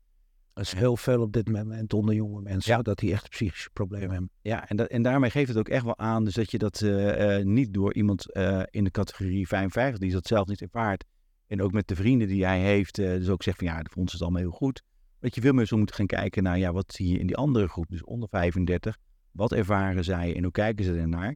Dat 0.58 0.66
is 0.66 0.74
heel 0.74 0.98
veel 0.98 1.22
op 1.22 1.34
dit 1.34 1.50
moment 1.50 1.94
onder 1.94 2.16
jonge 2.16 2.42
mensen, 2.42 2.84
dat 2.84 2.98
die 2.98 3.12
echt 3.12 3.30
psychische 3.30 3.70
problemen 3.74 4.10
hebben. 4.10 4.30
Ja, 4.42 4.70
en, 4.70 4.76
dat, 4.76 4.88
en 4.88 5.02
daarmee 5.02 5.30
geeft 5.30 5.48
het 5.48 5.58
ook 5.58 5.70
echt 5.70 5.84
wel 5.84 5.98
aan 5.98 6.24
dus 6.24 6.34
dat 6.34 6.52
je 6.52 6.58
dat 6.58 6.82
uh, 6.82 7.44
niet 7.44 7.74
door 7.74 7.94
iemand 7.94 8.26
uh, 8.36 8.64
in 8.70 8.84
de 8.84 8.92
categorie 8.92 9.48
55, 9.48 10.00
die 10.00 10.12
dat 10.12 10.28
zelf 10.28 10.48
niet 10.48 10.62
ervaart, 10.62 11.04
en 11.48 11.62
ook 11.62 11.72
met 11.72 11.88
de 11.88 11.96
vrienden 11.96 12.28
die 12.28 12.46
hij 12.46 12.60
heeft, 12.60 12.96
dus 12.96 13.30
ook 13.30 13.44
zegt 13.44 13.58
van 13.58 13.68
ja, 13.68 13.82
voor 13.84 14.02
ons 14.02 14.06
is 14.06 14.14
het 14.14 14.22
allemaal 14.22 14.42
heel 14.42 14.52
goed. 14.52 14.82
Dat 15.20 15.36
je 15.36 15.42
veel 15.42 15.54
meer 15.54 15.66
zo 15.66 15.78
moet 15.78 15.94
gaan 15.94 16.06
kijken 16.06 16.44
naar, 16.44 16.58
ja, 16.58 16.72
wat 16.72 16.94
zie 16.94 17.08
je 17.08 17.20
in 17.20 17.28
die 17.28 17.38
andere 17.38 17.68
groep, 17.68 17.90
dus 17.90 18.04
onder 18.04 18.30
35, 18.30 18.98
wat 19.32 19.52
ervaren 19.52 20.04
zij 20.04 20.36
en 20.36 20.44
hoe 20.44 20.52
kijken 20.52 20.86
ze 20.86 20.94
ernaar? 20.94 21.36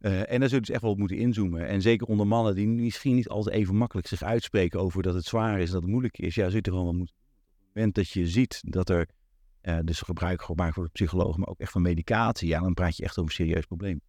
Uh, 0.00 0.32
en 0.32 0.40
daar 0.40 0.48
zul 0.48 0.58
je 0.58 0.64
dus 0.64 0.74
echt 0.74 0.82
wel 0.82 0.90
op 0.90 0.98
moeten 0.98 1.16
inzoomen. 1.16 1.66
En 1.66 1.82
zeker 1.82 2.06
onder 2.06 2.26
mannen 2.26 2.54
die 2.54 2.68
misschien 2.68 3.14
niet 3.14 3.28
altijd 3.28 3.56
even 3.56 3.76
makkelijk 3.76 4.06
zich 4.06 4.22
uitspreken 4.22 4.80
over 4.80 5.02
dat 5.02 5.14
het 5.14 5.24
zwaar 5.24 5.60
is, 5.60 5.70
dat 5.70 5.82
het 5.82 5.90
moeilijk 5.90 6.18
is. 6.18 6.34
Ja, 6.34 6.44
er 6.44 6.60
gewoon 6.62 6.84
wel 6.84 6.92
moeten. 6.92 7.16
Moment 7.78 7.96
dat 7.96 8.08
je 8.08 8.26
ziet 8.26 8.60
dat 8.66 8.88
er 8.88 9.08
uh, 9.62 9.78
dus 9.84 10.00
gebruik 10.00 10.42
gemaakt 10.42 10.74
wordt 10.74 10.94
door 10.94 11.06
psychologen, 11.06 11.40
maar 11.40 11.48
ook 11.48 11.60
echt 11.60 11.72
van 11.72 11.82
medicatie, 11.82 12.48
ja, 12.48 12.60
dan 12.60 12.74
praat 12.74 12.96
je 12.96 13.02
echt 13.02 13.18
over 13.18 13.30
een 13.30 13.46
serieus 13.46 13.66
probleem. 13.66 14.00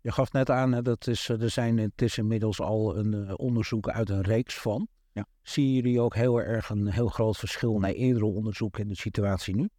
Je 0.00 0.12
gaf 0.12 0.32
net 0.32 0.50
aan, 0.50 0.82
dat 0.82 1.06
is, 1.06 1.28
er 1.28 1.50
zijn, 1.50 1.78
het 1.78 2.02
is 2.02 2.18
inmiddels 2.18 2.60
al 2.60 2.98
een 2.98 3.14
uh, 3.14 3.32
onderzoek 3.36 3.88
uit 3.88 4.10
een 4.10 4.22
reeks 4.22 4.58
van. 4.58 4.88
Ja. 5.12 5.26
Zie 5.42 5.74
jullie 5.74 6.00
ook 6.00 6.14
heel 6.14 6.40
erg 6.40 6.68
een 6.68 6.86
heel 6.86 7.08
groot 7.08 7.36
verschil 7.36 7.78
naar 7.78 7.90
eerdere 7.90 8.26
onderzoeken 8.26 8.82
in 8.82 8.88
de 8.88 8.96
situatie 8.96 9.54
nu? 9.54 9.62
Uh, 9.62 9.70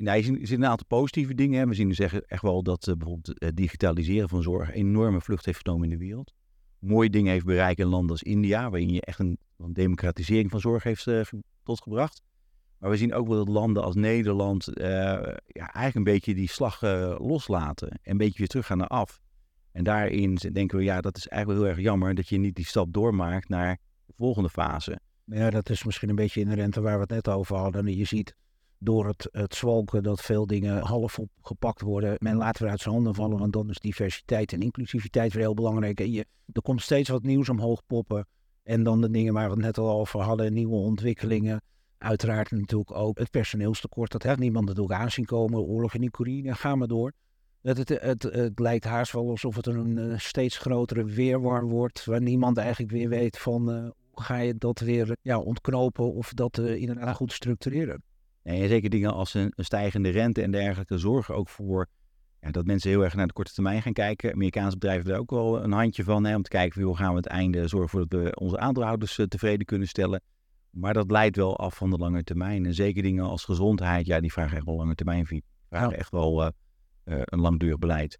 nou, 0.00 0.12
je, 0.16 0.22
ziet, 0.22 0.50
een 0.50 0.66
aantal 0.66 0.86
positieve 0.86 1.34
dingen. 1.34 1.60
Hè. 1.60 1.66
We 1.66 1.74
zien 1.74 1.88
dus 1.88 1.98
echt 1.98 2.42
wel 2.42 2.62
dat 2.62 2.86
uh, 2.86 2.94
bijvoorbeeld 2.94 3.42
het 3.42 3.56
digitaliseren 3.56 4.28
van 4.28 4.42
zorg 4.42 4.68
een 4.68 4.74
enorme 4.74 5.20
vlucht 5.20 5.44
heeft 5.44 5.60
genomen 5.64 5.84
in 5.84 5.98
de 5.98 6.04
wereld. 6.04 6.32
Mooie 6.78 7.10
dingen 7.10 7.32
heeft 7.32 7.44
bereikt 7.44 7.80
in 7.80 7.86
landen 7.86 8.10
als 8.10 8.22
India, 8.22 8.70
waarin 8.70 8.92
je 8.92 9.00
echt 9.00 9.18
een, 9.18 9.38
een 9.56 9.72
democratisering 9.72 10.50
van 10.50 10.60
zorg 10.60 10.82
heeft 10.82 11.06
uh, 11.06 11.20
totgebracht. 11.70 12.22
Maar 12.78 12.90
we 12.90 12.96
zien 12.96 13.14
ook 13.14 13.28
wel 13.28 13.36
dat 13.36 13.54
landen 13.54 13.82
als 13.82 13.94
Nederland 13.94 14.68
ja, 14.74 15.72
eigenlijk 15.72 15.94
een 15.94 16.02
beetje 16.04 16.34
die 16.34 16.48
slag 16.48 16.80
loslaten. 17.18 17.88
En 17.88 17.98
een 18.02 18.16
beetje 18.16 18.38
weer 18.38 18.48
terug 18.48 18.66
gaan 18.66 18.78
naar 18.78 18.86
af. 18.86 19.20
En 19.72 19.84
daarin 19.84 20.34
denken 20.34 20.78
we, 20.78 20.84
ja, 20.84 21.00
dat 21.00 21.16
is 21.16 21.28
eigenlijk 21.28 21.60
wel 21.60 21.70
heel 21.70 21.78
erg 21.78 21.88
jammer 21.88 22.14
dat 22.14 22.28
je 22.28 22.38
niet 22.38 22.54
die 22.54 22.66
stap 22.66 22.92
doormaakt 22.92 23.48
naar 23.48 23.78
de 24.06 24.12
volgende 24.16 24.48
fase. 24.48 25.00
Ja, 25.24 25.50
dat 25.50 25.70
is 25.70 25.84
misschien 25.84 26.08
een 26.08 26.14
beetje 26.14 26.40
inherent 26.40 26.74
waar 26.74 26.94
we 26.94 27.00
het 27.00 27.10
net 27.10 27.28
over 27.28 27.56
hadden. 27.56 27.96
Je 27.96 28.04
ziet 28.04 28.34
door 28.78 29.06
het, 29.06 29.28
het 29.32 29.54
zwalken 29.54 30.02
dat 30.02 30.20
veel 30.20 30.46
dingen 30.46 30.82
half 30.82 31.18
opgepakt 31.18 31.80
worden. 31.80 32.14
Men 32.18 32.36
laat 32.36 32.58
weer 32.58 32.70
uit 32.70 32.80
zijn 32.80 32.94
handen 32.94 33.14
vallen, 33.14 33.38
want 33.38 33.52
dan 33.52 33.70
is 33.70 33.78
diversiteit 33.78 34.52
en 34.52 34.60
inclusiviteit 34.60 35.32
weer 35.32 35.42
heel 35.42 35.54
belangrijk. 35.54 36.00
En 36.00 36.12
je, 36.12 36.26
er 36.52 36.62
komt 36.62 36.82
steeds 36.82 37.08
wat 37.08 37.22
nieuws 37.22 37.48
omhoog 37.48 37.86
poppen. 37.86 38.26
En 38.70 38.82
dan 38.82 39.00
de 39.00 39.10
dingen 39.10 39.32
waar 39.32 39.48
we 39.48 39.54
het 39.54 39.64
net 39.64 39.78
al 39.78 39.98
over 39.98 40.20
hadden, 40.20 40.52
nieuwe 40.52 40.74
ontwikkelingen. 40.74 41.62
Uiteraard 41.98 42.50
natuurlijk 42.50 42.90
ook 42.90 43.18
het 43.18 43.30
personeelstekort. 43.30 44.10
Dat 44.10 44.22
heeft 44.22 44.38
niemand 44.38 44.66
natuurlijk 44.66 45.00
aanzien 45.00 45.24
komen. 45.24 45.60
Oorlog 45.60 45.94
in 45.94 46.02
Oekraïne, 46.02 46.54
gaan 46.54 46.78
we 46.78 46.86
door. 46.86 47.12
Het, 47.62 47.78
het, 47.78 47.88
het, 47.88 48.22
het, 48.22 48.58
lijkt 48.58 48.84
haast 48.84 49.12
wel 49.12 49.30
alsof 49.30 49.56
het 49.56 49.66
een, 49.66 49.96
een 49.96 50.20
steeds 50.20 50.58
grotere 50.58 51.04
weerwar 51.04 51.64
wordt. 51.64 52.04
Waar 52.04 52.22
niemand 52.22 52.56
eigenlijk 52.56 52.92
weer 52.92 53.08
weet 53.08 53.38
van 53.38 53.70
uh, 53.70 53.88
hoe 54.10 54.22
ga 54.22 54.36
je 54.36 54.54
dat 54.58 54.78
weer 54.78 55.16
ja, 55.22 55.38
ontknopen 55.38 56.12
of 56.14 56.32
dat 56.32 56.58
inderdaad 56.58 57.16
goed 57.16 57.32
structureren. 57.32 58.02
En 58.42 58.68
zeker 58.68 58.90
dingen 58.90 59.12
als 59.12 59.34
een, 59.34 59.52
een, 59.56 59.64
stijgende 59.64 60.08
rente 60.08 60.42
en 60.42 60.50
dergelijke 60.50 60.98
zorgen 60.98 61.34
ook 61.34 61.48
voor 61.48 61.86
ja, 62.40 62.50
dat 62.50 62.66
mensen 62.66 62.90
heel 62.90 63.04
erg 63.04 63.14
naar 63.14 63.26
de 63.26 63.32
korte 63.32 63.52
termijn 63.52 63.82
gaan 63.82 63.92
kijken. 63.92 64.32
Amerikaanse 64.32 64.78
bedrijven 64.78 65.06
hebben 65.06 65.26
daar 65.26 65.36
ook 65.38 65.44
wel 65.44 65.64
een 65.64 65.72
handje 65.72 66.04
van 66.04 66.24
hè, 66.24 66.36
om 66.36 66.42
te 66.42 66.50
kijken 66.50 66.82
hoe 66.82 66.96
gaan 66.96 67.10
we 67.10 67.16
het 67.16 67.26
einde 67.26 67.68
zorgen 67.68 67.88
voor 67.88 68.08
dat 68.08 68.22
we 68.22 68.36
onze 68.36 68.58
aandeelhouders 68.58 69.18
uh, 69.18 69.26
tevreden 69.26 69.66
kunnen 69.66 69.88
stellen. 69.88 70.20
Maar 70.70 70.94
dat 70.94 71.10
leidt 71.10 71.36
wel 71.36 71.58
af 71.58 71.76
van 71.76 71.90
de 71.90 71.96
lange 71.96 72.22
termijn. 72.22 72.66
En 72.66 72.74
zeker 72.74 73.02
dingen 73.02 73.24
als 73.24 73.44
gezondheid, 73.44 74.06
ja, 74.06 74.20
die 74.20 74.32
vragen 74.32 74.56
echt 74.56 74.66
wel 74.66 74.76
lange 74.76 74.94
termijn. 74.94 75.24
Die 75.24 75.44
vragen 75.68 75.96
echt 75.98 76.10
wel 76.10 76.42
uh, 76.42 76.48
uh, 77.04 77.20
een 77.24 77.40
langdurig 77.40 77.78
beleid. 77.78 78.18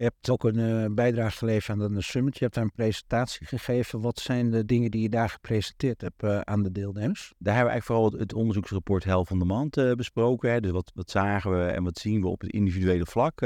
Je 0.00 0.06
hebt 0.06 0.30
ook 0.30 0.44
een 0.44 0.58
uh, 0.58 0.94
bijdrage 0.94 1.36
geleverd 1.36 1.80
aan 1.80 1.94
de 1.94 2.02
summit. 2.02 2.38
Je 2.38 2.44
hebt 2.44 2.54
daar 2.54 2.64
een 2.64 2.72
presentatie 2.72 3.46
gegeven. 3.46 4.00
Wat 4.00 4.18
zijn 4.18 4.50
de 4.50 4.64
dingen 4.64 4.90
die 4.90 5.02
je 5.02 5.08
daar 5.08 5.28
gepresenteerd 5.28 6.00
hebt 6.00 6.22
uh, 6.22 6.40
aan 6.40 6.62
de 6.62 6.72
deelnemers? 6.72 7.32
Daar 7.38 7.54
hebben 7.54 7.72
we 7.72 7.80
eigenlijk 7.80 7.84
vooral 7.84 8.20
het, 8.20 8.34
onderzoeksrapport 8.34 9.04
Hel 9.04 9.24
van 9.24 9.38
de 9.38 9.44
Mand 9.44 9.76
uh, 9.76 9.92
besproken. 9.92 10.50
Hè. 10.50 10.60
Dus 10.60 10.70
wat, 10.70 10.92
wat 10.94 11.10
zagen 11.10 11.50
we 11.50 11.64
en 11.64 11.84
wat 11.84 11.98
zien 11.98 12.20
we 12.20 12.28
op 12.28 12.40
het 12.40 12.52
individuele 12.52 13.06
vlak 13.06 13.40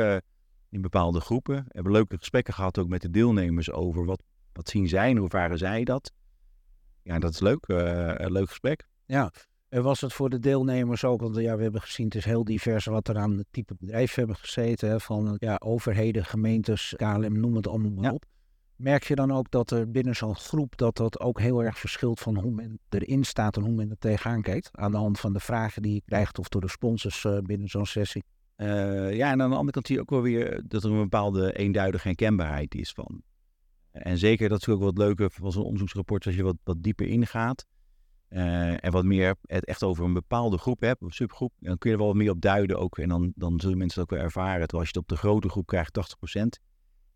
in 0.70 0.80
bepaalde 0.80 1.20
groepen. 1.20 1.54
We 1.54 1.70
hebben 1.72 1.92
leuke 1.92 2.18
gesprekken 2.18 2.54
gehad 2.54 2.78
ook 2.78 2.88
met 2.88 3.02
de 3.02 3.10
deelnemers 3.10 3.70
over 3.70 4.04
wat, 4.04 4.22
wat 4.52 4.68
zien 4.68 4.88
zij 4.88 5.10
en 5.10 5.16
hoe 5.16 5.28
varen 5.28 5.58
zij 5.58 5.84
dat. 5.84 6.12
Ja, 7.02 7.18
dat 7.18 7.32
is 7.32 7.40
leuk. 7.40 7.64
een 7.68 8.32
leuk 8.32 8.48
gesprek. 8.48 8.88
Ja, 9.04 9.32
en 9.74 9.82
was 9.82 10.00
het 10.00 10.12
voor 10.12 10.30
de 10.30 10.38
deelnemers 10.38 11.04
ook, 11.04 11.20
want 11.20 11.36
ja, 11.36 11.56
we 11.56 11.62
hebben 11.62 11.80
gezien, 11.80 12.04
het 12.04 12.14
is 12.14 12.24
heel 12.24 12.44
divers 12.44 12.84
wat 12.84 13.08
er 13.08 13.18
aan 13.18 13.36
het 13.36 13.46
type 13.50 13.74
bedrijf 13.78 14.14
hebben 14.14 14.36
gezeten. 14.36 14.88
Hè, 14.88 15.00
van 15.00 15.36
ja, 15.38 15.60
overheden, 15.64 16.24
gemeentes, 16.24 16.94
KLM, 16.96 17.40
noem 17.40 17.56
het 17.56 17.68
allemaal 17.68 17.90
maar 17.90 18.12
op. 18.12 18.24
Merk 18.76 19.04
je 19.04 19.14
dan 19.14 19.32
ook 19.32 19.50
dat 19.50 19.70
er 19.70 19.90
binnen 19.90 20.16
zo'n 20.16 20.36
groep 20.36 20.76
dat 20.76 20.96
dat 20.96 21.20
ook 21.20 21.40
heel 21.40 21.64
erg 21.64 21.78
verschilt 21.78 22.20
van 22.20 22.36
hoe 22.36 22.50
men 22.50 22.78
erin 22.88 23.24
staat 23.24 23.56
en 23.56 23.62
hoe 23.62 23.74
men 23.74 23.90
er 23.90 23.98
tegenaan 23.98 24.42
kijkt? 24.42 24.68
Aan 24.72 24.90
de 24.90 24.96
hand 24.96 25.20
van 25.20 25.32
de 25.32 25.40
vragen 25.40 25.82
die 25.82 25.94
je 25.94 26.02
krijgt 26.04 26.38
of 26.38 26.48
door 26.48 26.60
de 26.60 26.68
sponsors 26.68 27.24
uh, 27.24 27.38
binnen 27.38 27.68
zo'n 27.68 27.86
sessie. 27.86 28.24
Uh, 28.56 29.14
ja, 29.16 29.30
en 29.30 29.42
aan 29.42 29.50
de 29.50 29.56
andere 29.56 29.72
kant 29.72 29.86
zie 29.86 29.96
je 29.96 30.02
ook 30.02 30.10
wel 30.10 30.22
weer 30.22 30.62
dat 30.68 30.84
er 30.84 30.90
een 30.90 30.98
bepaalde 30.98 31.52
eenduidige 31.52 32.08
herkenbaarheid 32.08 32.74
is 32.74 32.92
van. 32.92 33.22
En 33.90 34.18
zeker, 34.18 34.48
dat 34.48 34.60
is 34.60 34.68
ook 34.68 34.80
wat 34.80 34.98
leuker 34.98 35.30
van 35.30 35.52
zo'n 35.52 35.64
onderzoeksrapport, 35.64 36.26
als 36.26 36.34
je 36.34 36.42
wat, 36.42 36.56
wat 36.64 36.82
dieper 36.82 37.06
ingaat. 37.06 37.66
Uh, 38.34 38.84
en 38.84 38.90
wat 38.90 39.04
meer 39.04 39.34
het 39.42 39.64
echt 39.64 39.82
over 39.82 40.04
een 40.04 40.12
bepaalde 40.12 40.58
groep 40.58 40.80
hebt, 40.80 41.02
een 41.02 41.10
subgroep, 41.10 41.52
dan 41.58 41.78
kun 41.78 41.90
je 41.90 41.96
er 41.96 42.02
wel 42.02 42.12
wat 42.12 42.22
meer 42.22 42.30
op 42.30 42.40
duiden 42.40 42.78
ook. 42.78 42.98
En 42.98 43.08
dan, 43.08 43.32
dan 43.34 43.60
zullen 43.60 43.78
mensen 43.78 44.00
het 44.00 44.10
ook 44.10 44.16
wel 44.16 44.26
ervaren. 44.26 44.60
Terwijl 44.60 44.80
als 44.80 44.90
je 44.90 44.98
het 44.98 45.02
op 45.02 45.08
de 45.08 45.16
grote 45.16 45.48
groep 45.48 45.66
krijgt, 45.66 46.16
80%. 46.38 46.40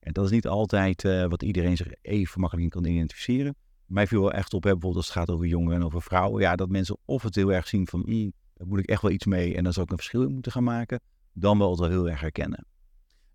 En 0.01 0.13
dat 0.13 0.25
is 0.25 0.31
niet 0.31 0.47
altijd 0.47 1.05
uh, 1.05 1.25
wat 1.25 1.43
iedereen 1.43 1.77
zich 1.77 1.89
even 2.03 2.41
makkelijk 2.41 2.75
in 2.75 2.83
kan 2.83 2.93
identificeren. 2.93 3.57
Mij 3.87 4.07
viel 4.07 4.21
wel 4.21 4.33
echt 4.33 4.55
op, 4.55 4.63
hè, 4.63 4.71
bijvoorbeeld 4.71 5.05
als 5.05 5.15
het 5.15 5.17
gaat 5.17 5.31
over 5.31 5.47
jongeren 5.47 5.79
en 5.79 5.85
over 5.85 6.03
vrouwen. 6.03 6.43
Ja, 6.43 6.57
dat 6.57 6.69
mensen 6.69 6.99
of 7.05 7.23
het 7.23 7.35
heel 7.35 7.53
erg 7.53 7.69
zien 7.69 7.87
van, 7.87 8.03
mm, 8.07 8.33
daar 8.55 8.67
moet 8.67 8.79
ik 8.79 8.89
echt 8.89 9.03
wel 9.03 9.11
iets 9.11 9.27
mee 9.27 9.57
en 9.57 9.65
dan 9.65 9.73
zou 9.73 9.85
ik 9.85 9.91
een 9.91 9.99
verschil 9.99 10.23
in 10.23 10.33
moeten 10.33 10.53
gaan 10.53 10.65
maken. 10.65 11.01
Dan 11.33 11.59
wel 11.59 11.71
het 11.71 11.79
wel 11.79 11.89
heel 11.89 12.09
erg 12.09 12.21
herkennen. 12.21 12.67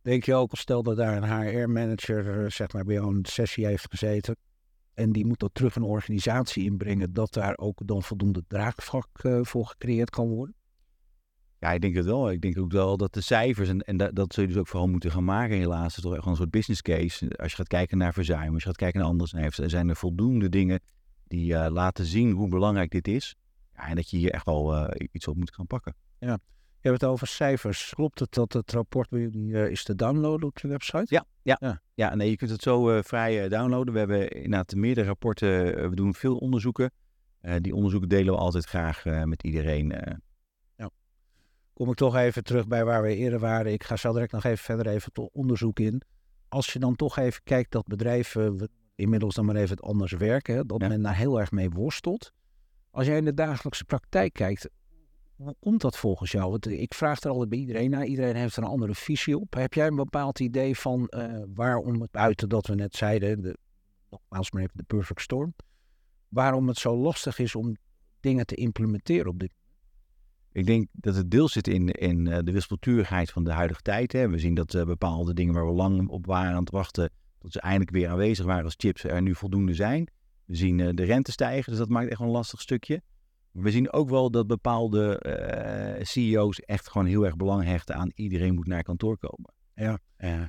Denk 0.02 0.24
je 0.24 0.34
ook, 0.34 0.56
stel 0.56 0.84
dat 0.84 0.98
daar 0.98 1.18
een 1.18 1.42
HR-manager 1.42 2.52
zeg 2.52 2.74
maar, 2.74 2.84
bij 2.84 2.96
jou 2.96 3.16
een 3.16 3.25
sessie 3.25 3.66
heeft 3.66 3.88
gezeten. 3.90 4.36
En 4.94 5.12
die 5.12 5.26
moet 5.26 5.40
dat 5.40 5.54
terug 5.54 5.76
een 5.76 5.84
organisatie 5.84 6.64
inbrengen. 6.64 7.14
Dat 7.14 7.34
daar 7.34 7.58
ook 7.58 7.82
dan 7.86 8.04
voldoende 8.04 8.44
draagvlak 8.48 9.08
voor 9.42 9.66
gecreëerd 9.66 10.10
kan 10.10 10.28
worden? 10.28 10.56
Ja, 11.60 11.72
ik 11.72 11.82
denk 11.82 11.96
het 11.96 12.06
wel. 12.06 12.32
Ik 12.32 12.42
denk 12.42 12.58
ook 12.58 12.72
wel 12.72 12.98
dat 12.98 13.14
de 13.14 13.22
cijfers, 13.22 13.70
en, 13.70 13.80
en 13.80 13.98
dat, 13.98 14.16
dat 14.16 14.34
zul 14.34 14.44
je 14.44 14.50
dus 14.50 14.58
ook 14.58 14.68
vooral 14.68 14.88
moeten 14.88 15.12
gaan 15.12 15.24
maken 15.24 15.58
helaas, 15.58 15.96
het 15.96 15.98
is 15.98 16.04
toch 16.04 16.16
echt 16.16 16.26
een 16.26 16.36
soort 16.36 16.52
business 16.52 16.82
case. 16.82 17.38
Als 17.38 17.52
je 17.52 17.58
gaat 17.58 17.68
kijken 17.68 17.98
naar 17.98 18.14
verzuim, 18.14 18.54
als 18.54 18.64
je 18.64 18.68
gaat 18.68 18.78
kijken 18.78 19.18
naar 19.18 19.28
cijfers, 19.28 19.72
zijn 19.72 19.90
er 19.90 19.96
voldoende 19.96 20.50
dingen 20.50 20.80
die 21.28 21.54
uh, 21.54 21.68
laten 21.70 22.06
zien 22.06 22.32
hoe 22.32 22.48
belangrijk 22.48 22.92
dit 22.92 23.08
is. 23.08 23.36
Ja, 23.74 23.88
en 23.88 23.96
dat 23.96 24.10
je 24.10 24.18
hier 24.18 24.32
echt 24.32 24.46
wel 24.46 24.76
uh, 24.76 25.08
iets 25.12 25.28
op 25.28 25.36
moet 25.36 25.54
gaan 25.54 25.68
pakken. 25.68 25.96
Ja, 26.20 26.40
je 26.84 26.90
hebt 26.90 27.02
het 27.02 27.10
over 27.10 27.28
cijfers. 27.28 27.94
Klopt 27.96 28.20
het 28.20 28.34
dat 28.34 28.54
het 28.54 28.72
rapport 28.72 29.10
bij 29.10 29.20
jullie 29.20 29.52
uh, 29.52 29.70
is 29.70 29.84
te 29.84 29.96
downloaden 29.96 30.48
op 30.48 30.60
je 30.60 30.68
website? 30.68 31.06
Ja, 31.08 31.25
ja, 31.42 31.58
ja. 31.60 31.82
ja 31.94 32.16
nee, 32.16 32.30
je 32.30 32.36
kunt 32.36 32.52
het 32.52 32.62
zo 32.62 33.02
vrij 33.02 33.50
downloaden. 33.50 33.94
We 33.94 34.00
hebben 34.00 34.30
inderdaad 34.30 34.75
meerdere 34.75 35.08
rapporten, 35.08 35.90
we 35.90 35.96
doen 35.96 36.13
veel 36.13 36.38
onderzoeken. 36.38 36.92
die 37.62 37.75
onderzoeken 37.75 38.10
delen 38.10 38.34
we 38.34 38.40
altijd 38.40 38.66
graag 38.66 39.04
met 39.25 39.44
iedereen 39.44 40.22
kom 41.74 41.90
ik 41.90 41.96
toch 41.96 42.16
even 42.16 42.44
terug 42.44 42.68
bij 42.68 42.86
waar 42.86 43.02
we 43.02 43.16
eerder 43.16 43.40
waren. 43.40 43.72
Ik 43.72 43.84
ga 43.84 43.96
zo 43.96 44.13
direct 44.13 44.32
nog 44.32 44.44
even 44.44 44.63
verder 44.63 44.88
even 44.88 45.12
het 45.13 45.30
onderzoek 45.34 45.80
in. 45.80 46.02
Als 46.48 46.74
je 46.74 46.80
dan 46.80 46.96
toch 46.96 47.18
even 47.18 47.44
kijkt 47.44 47.72
dat 47.72 47.88
bedrijven 47.88 48.70
inmiddels 48.96 49.36
dan 49.36 49.46
maar 49.46 49.56
even 49.56 49.70
het 49.70 49.82
anders 49.82 50.12
werken, 50.12 50.68
dat 50.68 50.80
men 50.80 51.02
daar 51.02 51.16
heel 51.16 51.40
erg 51.40 51.52
mee 51.52 51.70
worstelt. 51.70 52.34
Als 52.92 53.06
jij 53.06 53.18
in 53.18 53.25
de 53.25 53.34
dagelijkse 53.34 53.86
praktijk 53.86 54.34
kijkt, 54.34 54.70
hoe 55.44 55.56
komt 55.60 55.82
dat 55.82 55.98
volgens 55.98 56.32
jou? 56.32 56.50
Want 56.50 56.68
ik 56.68 56.94
vraag 56.94 57.22
er 57.22 57.30
altijd 57.30 57.50
bij 57.50 57.60
iedereen 57.60 57.90
naar. 57.90 58.06
Iedereen 58.06 58.36
heeft 58.36 58.56
er 58.56 58.64
een 58.64 58.70
andere 58.70 58.96
visie 58.96 59.38
op. 59.38 59.54
Heb 59.54 59.74
jij 59.74 59.88
een 59.88 59.96
bepaald 59.96 60.40
idee 60.40 60.78
van 60.78 61.08
uh, 61.10 61.44
waarom 61.54 62.02
het 62.02 62.12
buiten 62.12 62.50
dat 62.50 62.68
we 62.68 62.76
net 62.76 62.96
zeiden, 62.96 63.42
de, 63.42 63.58
nogmaals 64.10 64.52
maar 64.52 64.62
even 64.62 64.78
de 64.78 64.84
perfect 64.84 65.22
storm, 65.22 65.54
waarom 66.28 66.68
het 66.68 66.78
zo 66.78 66.96
lastig 66.96 67.40
is 67.40 67.56
om 67.56 67.76
dingen 68.20 68.46
te 68.46 68.56
implementeren 68.56 69.28
op 69.28 69.40
dit 69.40 69.54
ik 70.52 70.66
denk 70.66 70.88
dat 70.92 71.16
het 71.16 71.32
deel 71.32 71.48
zit 71.48 71.68
in, 71.68 71.90
in 71.90 72.28
eh, 72.28 72.40
de 72.44 72.52
wispelturigheid 72.52 73.32
van 73.32 73.44
de 73.44 73.52
huidige 73.52 73.82
tijd. 73.82 74.12
Hè. 74.12 74.30
We 74.30 74.40
zien 74.40 74.54
dat 74.54 74.86
bepaalde 74.86 75.34
dingen 75.34 75.54
waar 75.54 75.66
we 75.66 75.74
lang 75.74 76.08
op 76.10 76.26
waren 76.26 76.54
aan 76.54 76.60
het 76.60 76.72
wachten, 76.72 77.10
dat 77.40 77.52
ze 77.52 77.60
eindelijk 77.60 77.92
weer 77.92 78.10
aanwezig 78.10 78.46
waren 78.46 78.64
als 78.64 78.76
chips, 78.78 79.04
er 79.04 79.22
nu 79.22 79.36
voldoende 79.36 79.74
zijn. 79.74 80.08
We 80.46 80.56
zien 80.56 80.96
de 80.96 81.04
rente 81.04 81.32
stijgen, 81.32 81.70
dus 81.72 81.80
dat 81.80 81.90
maakt 81.90 82.10
echt 82.10 82.20
een 82.20 82.28
lastig 82.28 82.62
stukje. 82.62 83.02
We 83.54 83.72
zien 83.72 83.94
ook 83.94 84.10
wel 84.10 84.32
dat 84.32 84.48
bepaalde 84.48 85.20
CEO's 86.02 86.60
echt 86.60 86.90
gewoon 86.90 87.08
heel 87.08 87.26
erg 87.26 87.36
belang 87.36 87.64
hechten 87.64 87.96
aan 87.96 88.12
iedereen 88.16 88.54
moet 88.54 88.68
naar 88.68 88.84
kantoor 88.84 89.18
komen. 89.18 89.54
Ja, 89.76 90.00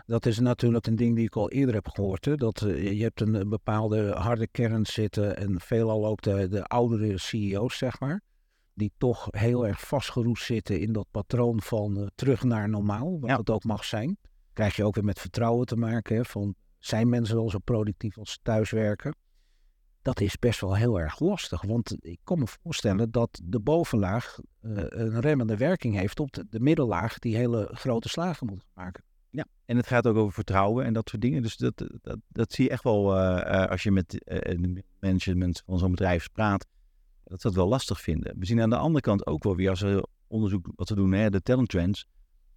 dat 0.07 0.27
is 0.27 0.39
natuurlijk 0.39 0.87
een 0.87 0.97
ding 0.97 1.17
die 1.17 1.25
ik 1.25 1.37
al 1.37 1.51
eerder 1.51 1.75
heb 1.75 1.89
gehoord. 1.89 2.25
Hè? 2.25 2.37
Dat 2.37 2.61
je 2.61 3.03
hebt 3.03 3.21
een, 3.21 3.49
bepaalde 3.49 4.11
harde 4.13 4.47
kern 4.47 4.87
zitten 4.87 5.37
en 5.37 5.61
veelal 5.61 6.07
ook 6.07 6.23
de, 6.23 6.49
de 6.49 6.65
oudere 6.65 7.19
CEO's, 7.19 7.79
zeg 7.79 8.01
maar 8.01 8.23
die 8.75 8.93
toch 8.99 9.29
heel 9.31 9.67
erg 9.67 9.81
vastgeroest 9.81 10.45
zitten 10.45 10.81
in 10.81 10.93
dat 10.93 11.07
patroon 11.11 11.63
van 11.63 11.99
uh, 11.99 12.07
terug 12.15 12.43
naar 12.43 12.69
normaal, 12.69 13.21
wat 13.21 13.39
het 13.39 13.51
ook 13.51 13.65
mag 13.65 13.85
zijn. 13.85 14.17
Krijg 14.53 14.77
je 14.77 14.85
ook 14.85 14.95
weer 14.95 15.05
met 15.05 15.21
vertrouwen 15.21 15.67
te 15.67 15.77
maken, 15.77 16.17
hè, 16.17 16.25
van 16.25 16.55
zijn 16.79 17.09
mensen 17.09 17.37
wel 17.37 17.51
zo 17.51 17.59
productief 17.59 18.19
als 18.19 18.39
thuiswerken? 18.43 19.15
Dat 20.05 20.21
is 20.21 20.39
best 20.39 20.61
wel 20.61 20.77
heel 20.77 21.01
erg 21.01 21.21
lastig, 21.21 21.63
want 21.63 21.97
ik 22.01 22.19
kan 22.25 22.39
me 22.39 22.47
voorstellen 22.47 23.11
dat 23.11 23.41
de 23.45 23.61
bovenlaag 23.61 24.39
uh, 24.63 24.83
een 24.89 25.21
remmende 25.21 25.57
werking 25.57 25.97
heeft 25.97 26.21
op 26.21 26.33
de, 26.33 26.47
de, 26.51 26.61
middellaag 26.61 27.19
die 27.19 27.37
hele 27.37 27.69
grote 27.73 28.09
slagen 28.09 28.47
moet 28.47 28.65
maken. 28.75 29.05
Ja, 29.31 29.45
en 29.65 29.77
het 29.77 29.87
gaat 29.87 30.07
ook 30.07 30.17
over 30.17 30.33
vertrouwen 30.33 30.85
en 30.85 30.93
dat 30.93 31.09
soort 31.09 31.23
dingen. 31.23 31.43
Dus 31.43 31.57
dat, 31.57 31.85
dat, 32.03 32.19
dat 32.29 32.53
zie 32.53 32.65
je 32.65 32.71
echt 32.71 32.83
wel 32.83 33.17
uh, 33.17 33.67
als 33.67 33.83
je 33.83 33.91
met 33.91 34.11
de 34.11 34.83
management 35.01 35.63
van 35.67 35.79
zo'n 35.79 35.91
bedrijf 35.91 36.33
praat 36.33 36.67
dat 37.25 37.41
ze 37.41 37.47
dat 37.47 37.57
wel 37.57 37.69
lastig 37.69 38.01
vinden. 38.01 38.39
We 38.39 38.47
zien 38.47 38.61
aan 38.61 38.71
de 38.71 38.77
andere 38.77 39.01
kant 39.01 39.27
ook 39.27 39.45
wel 39.45 39.57
weer, 39.57 39.71
als 39.71 39.81
we 39.81 40.09
onderzoek 40.27 40.69
wat 40.77 40.89
we 40.89 40.95
doen, 40.95 41.13
hè, 41.13 41.31
de 41.31 41.43
talent 41.43 41.69
trends, 41.69 42.07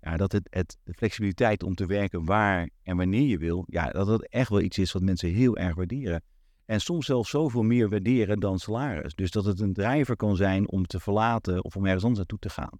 ja, 0.01 0.17
dat 0.17 0.31
het, 0.31 0.47
het, 0.49 0.77
de 0.83 0.93
flexibiliteit 0.93 1.63
om 1.63 1.75
te 1.75 1.85
werken 1.85 2.25
waar 2.25 2.69
en 2.83 2.97
wanneer 2.97 3.27
je 3.27 3.37
wil, 3.37 3.65
ja, 3.67 3.89
dat 3.89 4.07
dat 4.07 4.23
echt 4.23 4.49
wel 4.49 4.61
iets 4.61 4.77
is 4.77 4.91
wat 4.91 5.01
mensen 5.01 5.29
heel 5.29 5.57
erg 5.57 5.75
waarderen. 5.75 6.21
En 6.67 6.81
soms 6.81 7.05
zelfs 7.05 7.29
zoveel 7.29 7.63
meer 7.63 7.89
waarderen 7.89 8.39
dan 8.39 8.59
salaris. 8.59 9.15
Dus 9.15 9.31
dat 9.31 9.45
het 9.45 9.59
een 9.59 9.73
drijver 9.73 10.15
kan 10.15 10.35
zijn 10.35 10.69
om 10.69 10.85
te 10.85 10.99
verlaten 10.99 11.63
of 11.63 11.75
om 11.75 11.85
ergens 11.85 12.03
anders 12.03 12.19
naartoe 12.19 12.39
te 12.39 12.49
gaan. 12.49 12.79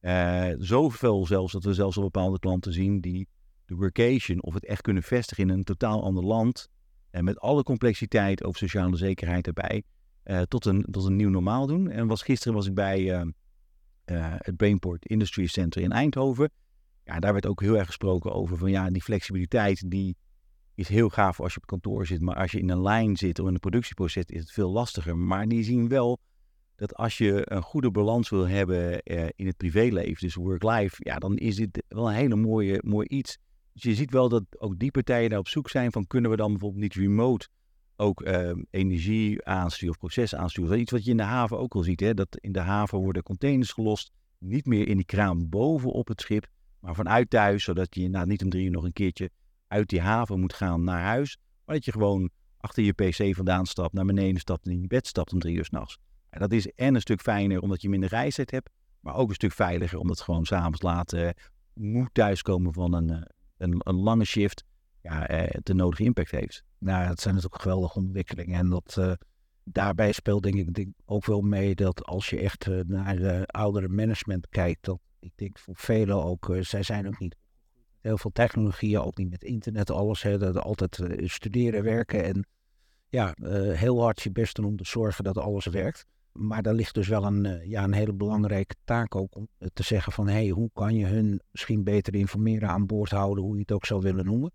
Uh, 0.00 0.56
zoveel 0.58 1.26
zelfs 1.26 1.52
dat 1.52 1.64
we 1.64 1.74
zelfs 1.74 1.96
al 1.96 2.02
bepaalde 2.02 2.38
klanten 2.38 2.72
zien 2.72 3.00
die 3.00 3.28
de 3.64 3.74
workation 3.74 4.42
of 4.42 4.54
het 4.54 4.64
echt 4.64 4.80
kunnen 4.80 5.02
vestigen 5.02 5.44
in 5.44 5.50
een 5.50 5.64
totaal 5.64 6.02
ander 6.02 6.24
land. 6.24 6.68
En 7.10 7.24
met 7.24 7.38
alle 7.40 7.62
complexiteit 7.62 8.44
over 8.44 8.58
sociale 8.58 8.96
zekerheid 8.96 9.46
erbij. 9.46 9.82
Eh, 10.22 10.40
tot, 10.40 10.64
een, 10.64 10.86
tot 10.90 11.04
een 11.04 11.16
nieuw 11.16 11.30
normaal 11.30 11.66
doen. 11.66 11.90
En 11.90 12.06
was, 12.06 12.22
gisteren 12.22 12.54
was 12.54 12.66
ik 12.66 12.74
bij 12.74 13.32
het 14.04 14.56
Brainport 14.56 15.06
Industry 15.06 15.46
Center 15.46 15.82
in 15.82 15.92
Eindhoven. 15.92 16.50
Ja, 17.04 17.20
daar 17.20 17.32
werd 17.32 17.46
ook 17.46 17.60
heel 17.60 17.78
erg 17.78 17.86
gesproken 17.86 18.32
over 18.32 18.56
van 18.56 18.70
ja, 18.70 18.90
die 18.90 19.02
flexibiliteit 19.02 19.90
die 19.90 20.16
is 20.78 20.88
heel 20.88 21.08
gaaf 21.08 21.40
als 21.40 21.52
je 21.52 21.60
op 21.60 21.66
kantoor 21.66 22.06
zit. 22.06 22.20
Maar 22.20 22.36
als 22.36 22.52
je 22.52 22.58
in 22.58 22.70
een 22.70 22.82
lijn 22.82 23.16
zit 23.16 23.38
of 23.38 23.46
in 23.46 23.54
een 23.54 23.60
productieproces 23.60 24.24
is 24.24 24.40
het 24.40 24.52
veel 24.52 24.70
lastiger. 24.70 25.16
Maar 25.16 25.48
die 25.48 25.64
zien 25.64 25.88
wel 25.88 26.18
dat 26.76 26.94
als 26.94 27.18
je 27.18 27.42
een 27.44 27.62
goede 27.62 27.90
balans 27.90 28.28
wil 28.28 28.48
hebben 28.48 29.02
in 29.36 29.46
het 29.46 29.56
privéleven, 29.56 30.20
dus 30.20 30.34
work-life, 30.34 30.96
ja, 30.98 31.16
dan 31.16 31.36
is 31.36 31.56
dit 31.56 31.84
wel 31.88 32.08
een 32.08 32.14
hele 32.14 32.36
mooie, 32.36 32.80
mooi 32.84 33.06
iets. 33.06 33.38
Dus 33.72 33.82
je 33.82 33.94
ziet 33.94 34.10
wel 34.10 34.28
dat 34.28 34.44
ook 34.58 34.78
die 34.78 34.90
partijen 34.90 35.30
daar 35.30 35.38
op 35.38 35.48
zoek 35.48 35.70
zijn 35.70 35.92
van 35.92 36.06
kunnen 36.06 36.30
we 36.30 36.36
dan 36.36 36.50
bijvoorbeeld 36.50 36.82
niet 36.82 36.94
remote 36.94 37.48
ook 37.96 38.26
uh, 38.26 38.50
energie 38.70 39.44
aansturen 39.44 39.94
of 39.94 39.98
proces 39.98 40.34
aansturen. 40.34 40.80
Iets 40.80 40.92
wat 40.92 41.04
je 41.04 41.10
in 41.10 41.16
de 41.16 41.22
haven 41.22 41.58
ook 41.58 41.74
al 41.74 41.82
ziet. 41.82 42.00
Hè? 42.00 42.14
Dat 42.14 42.36
in 42.40 42.52
de 42.52 42.60
haven 42.60 42.98
worden 42.98 43.22
containers 43.22 43.72
gelost. 43.72 44.10
Niet 44.38 44.66
meer 44.66 44.88
in 44.88 44.96
die 44.96 45.06
kraan 45.06 45.48
boven 45.48 45.90
op 45.90 46.08
het 46.08 46.20
schip. 46.20 46.46
Maar 46.80 46.94
vanuit 46.94 47.30
thuis. 47.30 47.64
Zodat 47.64 47.94
je 47.94 48.08
nou, 48.08 48.26
niet 48.26 48.42
om 48.42 48.50
drie 48.50 48.64
uur 48.64 48.70
nog 48.70 48.84
een 48.84 48.92
keertje 48.92 49.30
uit 49.68 49.88
die 49.88 50.00
haven 50.00 50.40
moet 50.40 50.52
gaan 50.52 50.84
naar 50.84 51.02
huis. 51.02 51.38
Maar 51.64 51.74
dat 51.74 51.84
je 51.84 51.92
gewoon 51.92 52.30
achter 52.56 52.82
je 52.82 52.92
pc 52.92 53.36
vandaan 53.36 53.66
stapt. 53.66 53.92
Naar 53.92 54.04
beneden 54.04 54.40
stapt 54.40 54.66
en 54.66 54.72
in 54.72 54.80
je 54.80 54.86
bed 54.86 55.06
stapt 55.06 55.32
om 55.32 55.38
drie 55.38 55.56
uur 55.56 55.64
s'nachts. 55.64 55.98
En 56.30 56.40
dat 56.40 56.52
is 56.52 56.72
en 56.72 56.94
een 56.94 57.00
stuk 57.00 57.20
fijner 57.20 57.60
omdat 57.60 57.82
je 57.82 57.88
minder 57.88 58.08
reistijd 58.08 58.50
hebt. 58.50 58.70
Maar 59.00 59.14
ook 59.14 59.28
een 59.28 59.34
stuk 59.34 59.52
veiliger 59.52 59.98
omdat 59.98 60.20
gewoon 60.20 60.44
s'avonds 60.44 60.82
laat 60.82 61.12
uh, 61.12 61.28
moet 61.72 62.08
thuiskomen 62.12 62.72
van 62.72 62.94
een, 62.94 63.10
eh, 63.10 63.22
een, 63.56 63.80
een 63.84 63.94
lange 63.94 64.24
shift 64.24 64.64
ja, 65.02 65.26
eh, 65.28 65.60
de 65.62 65.74
nodige 65.74 66.04
impact 66.04 66.30
heeft. 66.30 66.62
Nou, 66.78 67.04
het 67.04 67.20
zijn 67.20 67.34
natuurlijk 67.34 67.62
geweldige 67.62 67.98
ontwikkelingen. 67.98 68.58
En 68.58 68.68
dat, 68.68 69.16
daarbij 69.64 70.12
speelt 70.12 70.42
denk 70.42 70.76
ik 70.76 70.88
ook 71.04 71.26
wel 71.26 71.40
mee 71.40 71.74
dat 71.74 72.04
als 72.04 72.30
je 72.30 72.38
echt 72.38 72.66
naar 72.86 73.16
de 73.16 73.46
oudere 73.46 73.88
management 73.88 74.48
kijkt, 74.48 74.84
dat 74.84 74.98
ik 75.18 75.32
denk 75.34 75.58
voor 75.58 75.76
velen 75.76 76.24
ook, 76.24 76.56
zij 76.60 76.82
zijn 76.82 77.06
ook 77.06 77.18
niet 77.18 77.36
heel 78.00 78.18
veel 78.18 78.30
technologieën, 78.32 79.00
ook 79.00 79.18
niet 79.18 79.30
met 79.30 79.42
internet, 79.42 79.90
alles. 79.90 80.22
Dat 80.22 80.58
altijd 80.58 81.02
studeren, 81.24 81.82
werken 81.82 82.24
en 82.24 82.46
ja, 83.08 83.34
heel 83.72 84.02
hard 84.02 84.22
je 84.22 84.30
best 84.30 84.56
doen 84.56 84.64
om 84.64 84.76
te 84.76 84.86
zorgen 84.86 85.24
dat 85.24 85.38
alles 85.38 85.66
werkt. 85.66 86.04
Maar 86.32 86.62
daar 86.62 86.74
ligt 86.74 86.94
dus 86.94 87.08
wel 87.08 87.24
een, 87.24 87.68
ja, 87.68 87.84
een 87.84 87.92
hele 87.92 88.12
belangrijke 88.12 88.74
taak 88.84 89.14
ook 89.14 89.36
om 89.36 89.48
te 89.72 89.82
zeggen 89.82 90.12
van 90.12 90.26
hé, 90.26 90.32
hey, 90.32 90.48
hoe 90.48 90.70
kan 90.72 90.94
je 90.94 91.06
hun 91.06 91.40
misschien 91.50 91.84
beter 91.84 92.14
informeren 92.14 92.68
aan 92.68 92.86
boord 92.86 93.10
houden, 93.10 93.44
hoe 93.44 93.54
je 93.54 93.60
het 93.60 93.72
ook 93.72 93.86
zou 93.86 94.00
willen 94.00 94.24
noemen. 94.24 94.52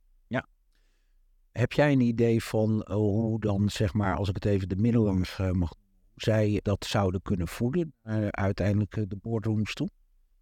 Heb 1.53 1.71
jij 1.71 1.91
een 1.91 2.01
idee 2.01 2.43
van 2.43 2.83
eh, 2.83 2.95
hoe 2.95 3.39
dan, 3.39 3.69
zeg 3.69 3.93
maar, 3.93 4.15
als 4.15 4.29
ik 4.29 4.35
het 4.35 4.45
even 4.45 4.69
de 4.69 4.75
middelen 4.75 5.23
uh, 5.39 5.51
mag, 5.51 5.73
zij 6.15 6.59
dat 6.61 6.85
zouden 6.85 7.21
kunnen 7.21 7.47
voeden, 7.47 7.93
uiteindelijk 8.29 9.09
de 9.09 9.15
boardrooms 9.21 9.73
toe? 9.73 9.89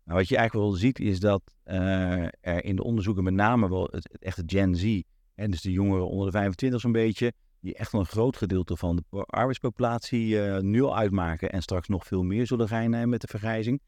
Nou, 0.03 0.17
wat 0.19 0.27
je 0.27 0.37
eigenlijk 0.37 0.67
wel 0.67 0.77
ziet 0.77 0.99
is 0.99 1.19
dat 1.19 1.41
er 1.63 2.63
in 2.63 2.75
de 2.75 2.83
onderzoeken 2.83 3.23
met 3.23 3.33
name 3.33 3.69
wel 3.69 3.87
het, 3.91 4.17
echte 4.19 4.43
Gen 4.45 4.75
Z, 4.75 5.01
en 5.35 5.51
dus 5.51 5.61
de 5.61 5.71
jongeren 5.71 6.09
onder 6.09 6.25
de 6.25 6.31
25 6.31 6.81
zo'n 6.81 6.91
beetje, 6.91 7.33
die 7.59 7.75
echt 7.75 7.93
een 7.93 8.05
groot 8.05 8.37
gedeelte 8.37 8.77
van 8.77 8.95
de 8.95 9.25
arbeidspopulatie 9.25 10.35
nu 10.61 10.81
al 10.81 10.97
uitmaken 10.97 11.51
en 11.51 11.61
straks 11.61 11.87
nog 11.87 12.05
veel 12.05 12.23
meer 12.23 12.47
zullen 12.47 12.67
gaan 12.67 13.09
met 13.09 13.21
de 13.21 13.27
vergrijzing. 13.27 13.81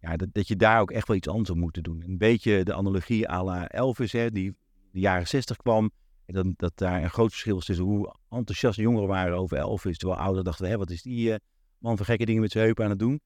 Ja, 0.00 0.16
dat, 0.16 0.28
dat 0.32 0.48
je 0.48 0.56
daar 0.56 0.80
ook 0.80 0.90
echt 0.90 1.08
wel 1.08 1.16
iets 1.16 1.28
anders 1.28 1.50
op 1.50 1.56
moet 1.56 1.84
doen. 1.84 2.02
Een 2.06 2.18
beetje 2.18 2.64
de 2.64 2.74
analogie 2.74 3.28
à 3.30 3.44
la 3.44 3.68
Elvis, 3.68 4.12
hè, 4.12 4.30
die 4.30 4.56
de 4.92 5.00
jaren 5.00 5.26
60 5.26 5.56
kwam 5.56 5.90
dat, 6.26 6.46
dat 6.56 6.72
daar 6.74 7.02
een 7.02 7.10
groot 7.10 7.30
verschil 7.30 7.58
is 7.58 7.64
tussen 7.64 7.84
hoe 7.84 8.14
enthousiast 8.28 8.78
jongeren 8.78 9.08
waren 9.08 9.36
over 9.36 9.56
Elvis. 9.56 9.98
Terwijl 9.98 10.20
ouderen 10.20 10.44
dachten, 10.44 10.68
hé, 10.68 10.76
wat 10.76 10.90
is 10.90 11.02
die 11.02 11.30
uh, 11.30 11.36
man 11.78 11.96
van 11.96 12.06
gekke 12.06 12.24
dingen 12.24 12.42
met 12.42 12.50
zijn 12.50 12.64
heupen 12.64 12.84
aan 12.84 12.90
het 12.90 12.98
doen. 12.98 13.20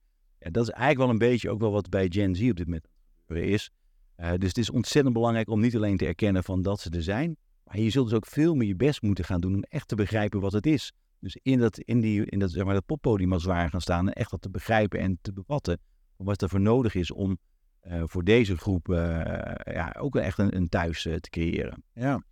Dat 0.51 0.63
is 0.63 0.69
eigenlijk 0.69 0.99
wel 0.99 1.09
een 1.09 1.31
beetje 1.31 1.49
ook 1.49 1.59
wel 1.59 1.71
wat 1.71 1.89
bij 1.89 2.07
Gen 2.09 2.35
Z 2.35 2.49
op 2.49 2.55
dit 2.55 2.65
moment 2.65 2.87
is. 3.27 3.69
Uh, 4.17 4.31
dus 4.37 4.47
het 4.47 4.57
is 4.57 4.69
ontzettend 4.69 5.13
belangrijk 5.13 5.49
om 5.49 5.59
niet 5.59 5.75
alleen 5.75 5.97
te 5.97 6.05
erkennen 6.05 6.43
van 6.43 6.61
dat 6.61 6.79
ze 6.79 6.89
er 6.89 7.03
zijn. 7.03 7.37
Maar 7.63 7.79
je 7.79 7.89
zult 7.89 8.09
dus 8.09 8.17
ook 8.17 8.25
veel 8.25 8.55
meer 8.55 8.67
je 8.67 8.75
best 8.75 9.01
moeten 9.01 9.25
gaan 9.25 9.41
doen 9.41 9.53
om 9.53 9.63
echt 9.63 9.87
te 9.87 9.95
begrijpen 9.95 10.39
wat 10.39 10.51
het 10.51 10.65
is. 10.65 10.91
Dus 11.19 11.37
in 11.41 11.59
dat, 11.59 11.77
in 11.77 12.01
die, 12.01 12.25
in 12.25 12.39
dat, 12.39 12.51
zeg 12.51 12.63
maar, 12.63 12.73
dat 12.73 12.85
poppodium 12.85 13.33
als 13.33 13.43
ware 13.43 13.69
gaan 13.69 13.81
staan 13.81 14.07
en 14.07 14.13
echt 14.13 14.31
wat 14.31 14.41
te 14.41 14.49
begrijpen 14.49 14.99
en 14.99 15.17
te 15.21 15.33
bevatten. 15.33 15.79
Wat 16.15 16.41
er 16.41 16.49
voor 16.49 16.61
nodig 16.61 16.95
is 16.95 17.11
om 17.11 17.37
voor 17.85 18.23
deze 18.23 18.57
groep 18.57 18.87
ja, 19.63 19.95
ook 19.99 20.15
echt 20.15 20.37
een, 20.37 20.55
een 20.55 20.69
thuis 20.69 21.01
te 21.01 21.29
creëren. 21.29 21.83
Ja, 21.93 22.23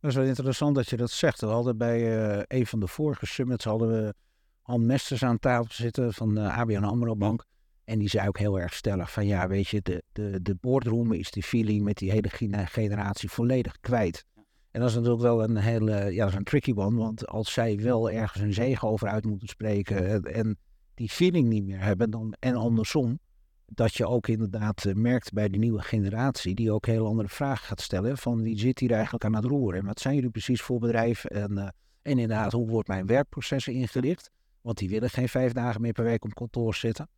dat 0.00 0.10
is 0.10 0.16
wel 0.16 0.24
interessant 0.24 0.74
dat 0.74 0.88
je 0.88 0.96
dat 0.96 1.10
zegt. 1.10 1.40
We 1.40 1.46
hadden 1.46 1.76
bij 1.76 2.44
een 2.48 2.66
van 2.66 2.80
de 2.80 2.86
vorige 2.86 3.26
summits 3.26 3.64
hadden 3.64 3.88
we 3.88 4.14
Han 4.62 4.86
Mesters 4.86 5.22
aan 5.22 5.38
tafel 5.38 5.72
zitten 5.72 6.14
van 6.14 6.34
de 6.34 6.50
ABN 6.50 6.84
AMRO 6.84 7.16
Bank. 7.16 7.44
En 7.86 7.98
die 7.98 8.08
zei 8.08 8.28
ook 8.28 8.38
heel 8.38 8.60
erg 8.60 8.74
stellig 8.74 9.12
van 9.12 9.26
ja, 9.26 9.48
weet 9.48 9.68
je, 9.68 9.80
de, 9.82 10.02
de, 10.12 10.42
de 10.42 10.54
boardroom 10.54 11.12
is 11.12 11.30
die 11.30 11.42
feeling 11.42 11.82
met 11.82 11.96
die 11.96 12.10
hele 12.10 12.28
generatie 12.66 13.30
volledig 13.30 13.80
kwijt. 13.80 14.24
En 14.70 14.80
dat 14.80 14.90
is 14.90 14.96
natuurlijk 14.96 15.22
wel 15.22 15.42
een 15.42 15.56
hele, 15.56 16.12
ja, 16.12 16.24
dat 16.24 16.28
is 16.28 16.38
een 16.38 16.44
tricky 16.44 16.72
one. 16.74 16.96
Want 16.96 17.26
als 17.26 17.52
zij 17.52 17.76
wel 17.76 18.10
ergens 18.10 18.42
een 18.42 18.52
zegen 18.52 18.88
over 18.88 19.08
uit 19.08 19.24
moeten 19.24 19.48
spreken 19.48 20.22
en 20.24 20.56
die 20.94 21.08
feeling 21.08 21.48
niet 21.48 21.64
meer 21.64 21.80
hebben, 21.80 22.10
dan, 22.10 22.34
en 22.38 22.54
andersom, 22.54 23.18
dat 23.66 23.94
je 23.94 24.06
ook 24.06 24.28
inderdaad 24.28 24.84
eh, 24.84 24.94
merkt 24.94 25.32
bij 25.32 25.48
de 25.48 25.58
nieuwe 25.58 25.82
generatie, 25.82 26.54
die 26.54 26.72
ook 26.72 26.86
heel 26.86 27.06
andere 27.06 27.28
vragen 27.28 27.66
gaat 27.66 27.80
stellen. 27.80 28.18
Van 28.18 28.42
wie 28.42 28.58
zit 28.58 28.78
hier 28.78 28.92
eigenlijk 28.92 29.24
aan 29.24 29.34
het 29.34 29.44
roer? 29.44 29.74
En 29.74 29.84
wat 29.84 30.00
zijn 30.00 30.14
jullie 30.14 30.30
precies 30.30 30.62
voor 30.62 30.78
bedrijf? 30.78 31.24
En, 31.24 31.52
uh, 31.52 31.62
en 32.02 32.18
inderdaad, 32.18 32.52
hoe 32.52 32.68
wordt 32.68 32.88
mijn 32.88 33.06
werkprocessen 33.06 33.72
ingericht? 33.72 34.30
Want 34.60 34.78
die 34.78 34.88
willen 34.88 35.10
geen 35.10 35.28
vijf 35.28 35.52
dagen 35.52 35.80
meer 35.80 35.92
per 35.92 36.04
week 36.04 36.24
op 36.24 36.34
kantoor 36.34 36.74
zitten. 36.74 37.08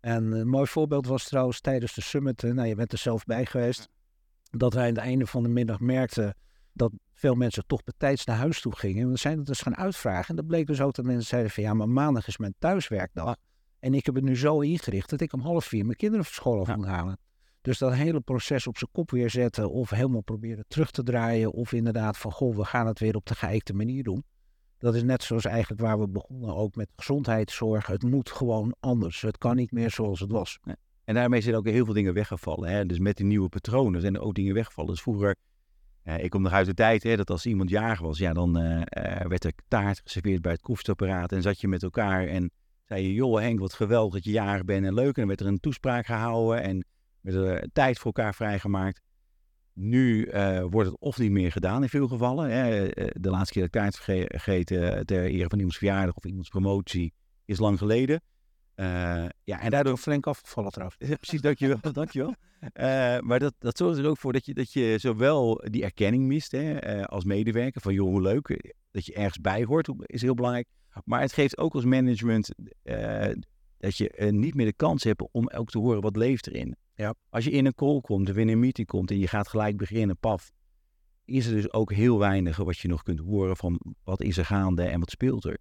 En 0.00 0.32
een 0.32 0.48
mooi 0.48 0.66
voorbeeld 0.66 1.06
was 1.06 1.24
trouwens 1.24 1.60
tijdens 1.60 1.94
de 1.94 2.00
summit, 2.00 2.42
nou 2.42 2.68
je 2.68 2.74
bent 2.74 2.92
er 2.92 2.98
zelf 2.98 3.24
bij 3.24 3.46
geweest, 3.46 3.88
dat 4.50 4.74
wij 4.74 4.82
aan 4.82 4.94
het 4.94 4.98
einde 4.98 5.26
van 5.26 5.42
de 5.42 5.48
middag 5.48 5.80
merkten 5.80 6.34
dat 6.72 6.92
veel 7.12 7.34
mensen 7.34 7.66
toch 7.66 7.84
betijds 7.84 8.24
naar 8.24 8.36
huis 8.36 8.60
toe 8.60 8.76
gingen. 8.76 9.02
En 9.02 9.10
we 9.10 9.18
zijn 9.18 9.38
het 9.38 9.46
dus 9.46 9.60
gaan 9.60 9.76
uitvragen. 9.76 10.28
En 10.28 10.36
dat 10.36 10.46
bleek 10.46 10.66
dus 10.66 10.80
ook 10.80 10.94
dat 10.94 11.04
mensen 11.04 11.26
zeiden 11.26 11.50
van 11.50 11.62
ja, 11.62 11.74
maar 11.74 11.88
maandag 11.88 12.26
is 12.26 12.38
mijn 12.38 12.54
thuiswerkdag. 12.58 13.36
En 13.78 13.94
ik 13.94 14.06
heb 14.06 14.14
het 14.14 14.24
nu 14.24 14.36
zo 14.36 14.60
ingericht 14.60 15.10
dat 15.10 15.20
ik 15.20 15.32
om 15.32 15.40
half 15.40 15.64
vier 15.64 15.84
mijn 15.84 15.96
kinderen 15.96 16.24
van 16.24 16.34
school 16.34 16.60
af 16.60 16.76
moet 16.76 16.86
halen. 16.86 17.18
Dus 17.60 17.78
dat 17.78 17.92
hele 17.92 18.20
proces 18.20 18.66
op 18.66 18.78
zijn 18.78 18.90
kop 18.92 19.10
weer 19.10 19.30
zetten 19.30 19.70
of 19.70 19.90
helemaal 19.90 20.20
proberen 20.20 20.64
terug 20.68 20.90
te 20.90 21.02
draaien. 21.02 21.52
Of 21.52 21.72
inderdaad 21.72 22.16
van 22.18 22.32
goh, 22.32 22.56
we 22.56 22.64
gaan 22.64 22.86
het 22.86 22.98
weer 22.98 23.16
op 23.16 23.26
de 23.26 23.34
geëikte 23.34 23.74
manier 23.74 24.02
doen. 24.02 24.24
Dat 24.80 24.94
is 24.94 25.02
net 25.02 25.22
zoals 25.22 25.44
eigenlijk 25.44 25.80
waar 25.80 25.98
we 25.98 26.08
begonnen 26.08 26.54
ook 26.54 26.74
met 26.74 26.88
gezondheidszorg. 26.96 27.86
Het 27.86 28.02
moet 28.02 28.30
gewoon 28.30 28.74
anders. 28.80 29.20
Het 29.20 29.38
kan 29.38 29.56
niet 29.56 29.72
meer 29.72 29.90
zoals 29.90 30.20
het 30.20 30.30
was. 30.30 30.58
En 31.04 31.14
daarmee 31.14 31.40
zijn 31.40 31.56
ook 31.56 31.66
heel 31.66 31.84
veel 31.84 31.94
dingen 31.94 32.14
weggevallen. 32.14 32.70
Hè? 32.70 32.86
Dus 32.86 32.98
met 32.98 33.16
die 33.16 33.26
nieuwe 33.26 33.48
patronen 33.48 34.00
zijn 34.00 34.14
er 34.14 34.20
ook 34.20 34.34
dingen 34.34 34.54
weggevallen. 34.54 34.90
Dus 34.90 35.02
vroeger, 35.02 35.36
eh, 36.02 36.24
ik 36.24 36.30
kom 36.30 36.42
nog 36.42 36.52
uit 36.52 36.66
de 36.66 36.74
tijd 36.74 37.02
hè, 37.02 37.16
dat 37.16 37.30
als 37.30 37.46
iemand 37.46 37.70
jarig 37.70 38.00
was, 38.00 38.18
ja, 38.18 38.32
dan 38.32 38.62
uh, 38.62 38.82
werd 39.28 39.44
er 39.44 39.52
taart 39.68 40.00
geserveerd 40.04 40.42
bij 40.42 40.52
het 40.52 40.60
koffiezetapparaat. 40.60 41.32
En 41.32 41.42
zat 41.42 41.60
je 41.60 41.68
met 41.68 41.82
elkaar 41.82 42.26
en 42.26 42.50
zei 42.84 43.02
je, 43.02 43.12
joh 43.12 43.40
Henk, 43.40 43.58
wat 43.58 43.72
geweldig 43.72 44.14
dat 44.14 44.24
je 44.24 44.30
jarig 44.30 44.64
bent 44.64 44.86
en 44.86 44.94
leuk. 44.94 45.06
En 45.06 45.12
dan 45.14 45.26
werd 45.26 45.40
er 45.40 45.46
een 45.46 45.60
toespraak 45.60 46.06
gehouden 46.06 46.62
en 46.62 46.84
werd 47.20 47.36
er 47.36 47.68
tijd 47.72 47.98
voor 47.98 48.12
elkaar 48.12 48.34
vrijgemaakt. 48.34 49.00
Nu 49.72 50.26
uh, 50.26 50.64
wordt 50.70 50.90
het 50.90 51.00
of 51.00 51.18
niet 51.18 51.30
meer 51.30 51.52
gedaan 51.52 51.82
in 51.82 51.88
veel 51.88 52.08
gevallen. 52.08 52.50
Hè. 52.50 52.86
Eh, 52.88 53.10
de 53.20 53.30
laatste 53.30 53.52
keer 53.52 53.62
dat 53.62 53.70
kaart 53.70 53.98
vergeten 53.98 55.06
ter 55.06 55.24
ere 55.24 55.48
van 55.48 55.58
iemands 55.58 55.78
verjaardag 55.78 56.16
of 56.16 56.24
iemands 56.24 56.48
promotie 56.48 57.12
is 57.44 57.58
lang 57.58 57.78
geleden. 57.78 58.22
Ja, 59.44 59.60
en 59.60 59.70
daardoor 59.70 59.96
flink 59.96 60.26
afgevallen 60.26 60.70
trouwens. 60.70 60.98
Precies, 61.20 61.40
dankjewel. 61.40 61.78
dankjewel. 61.92 62.34
Uh, 62.60 63.18
maar 63.18 63.38
dat, 63.38 63.54
dat 63.58 63.76
zorgt 63.76 63.98
er 63.98 64.06
ook 64.06 64.18
voor 64.18 64.32
dat 64.32 64.46
je, 64.46 64.54
dat 64.54 64.72
je 64.72 64.96
zowel 64.98 65.64
die 65.70 65.82
erkenning 65.82 66.26
mist 66.26 66.52
hè, 66.52 67.06
als 67.06 67.24
medewerker. 67.24 67.80
Van 67.80 67.94
joh, 67.94 68.08
hoe 68.08 68.22
leuk. 68.22 68.74
Dat 68.90 69.06
je 69.06 69.14
ergens 69.14 69.40
bij 69.40 69.64
hoort 69.64 69.88
is 70.02 70.22
heel 70.22 70.34
belangrijk. 70.34 70.68
Maar 71.04 71.20
het 71.20 71.32
geeft 71.32 71.58
ook 71.58 71.74
als 71.74 71.84
management 71.84 72.54
dat 73.78 73.96
je 73.96 74.28
niet 74.30 74.54
meer 74.54 74.66
de 74.66 74.72
kans 74.72 75.04
hebt 75.04 75.28
om 75.32 75.48
ook 75.48 75.70
te 75.70 75.78
horen 75.78 76.00
wat 76.00 76.16
leeft 76.16 76.46
erin. 76.46 76.76
Ja. 77.00 77.14
Als 77.28 77.44
je 77.44 77.50
in 77.50 77.66
een 77.66 77.74
call 77.74 78.00
komt 78.00 78.30
of 78.30 78.36
in 78.36 78.48
een 78.48 78.58
meeting 78.58 78.86
komt 78.86 79.10
en 79.10 79.18
je 79.18 79.28
gaat 79.28 79.48
gelijk 79.48 79.76
beginnen, 79.76 80.18
paf, 80.18 80.52
is 81.24 81.46
er 81.46 81.52
dus 81.52 81.72
ook 81.72 81.92
heel 81.92 82.18
weinig 82.18 82.56
wat 82.56 82.78
je 82.78 82.88
nog 82.88 83.02
kunt 83.02 83.18
horen 83.18 83.56
van 83.56 83.80
wat 84.04 84.22
is 84.22 84.36
er 84.36 84.44
gaande 84.44 84.82
en 84.82 85.00
wat 85.00 85.10
speelt 85.10 85.44
er. 85.44 85.58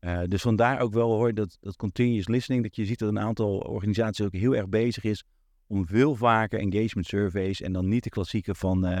Uh, 0.00 0.22
dus 0.26 0.42
vandaar 0.42 0.80
ook 0.80 0.92
wel 0.92 1.12
hoor 1.12 1.34
dat, 1.34 1.56
dat 1.60 1.76
continuous 1.76 2.28
listening, 2.28 2.62
dat 2.62 2.76
je 2.76 2.84
ziet 2.84 2.98
dat 2.98 3.08
een 3.08 3.18
aantal 3.18 3.58
organisaties 3.58 4.24
ook 4.24 4.32
heel 4.32 4.56
erg 4.56 4.68
bezig 4.68 5.04
is 5.04 5.24
om 5.66 5.86
veel 5.86 6.14
vaker 6.14 6.58
engagement 6.58 7.06
surveys 7.06 7.60
en 7.60 7.72
dan 7.72 7.88
niet 7.88 8.04
de 8.04 8.10
klassieke 8.10 8.54
van 8.54 8.86
uh, 8.86 8.92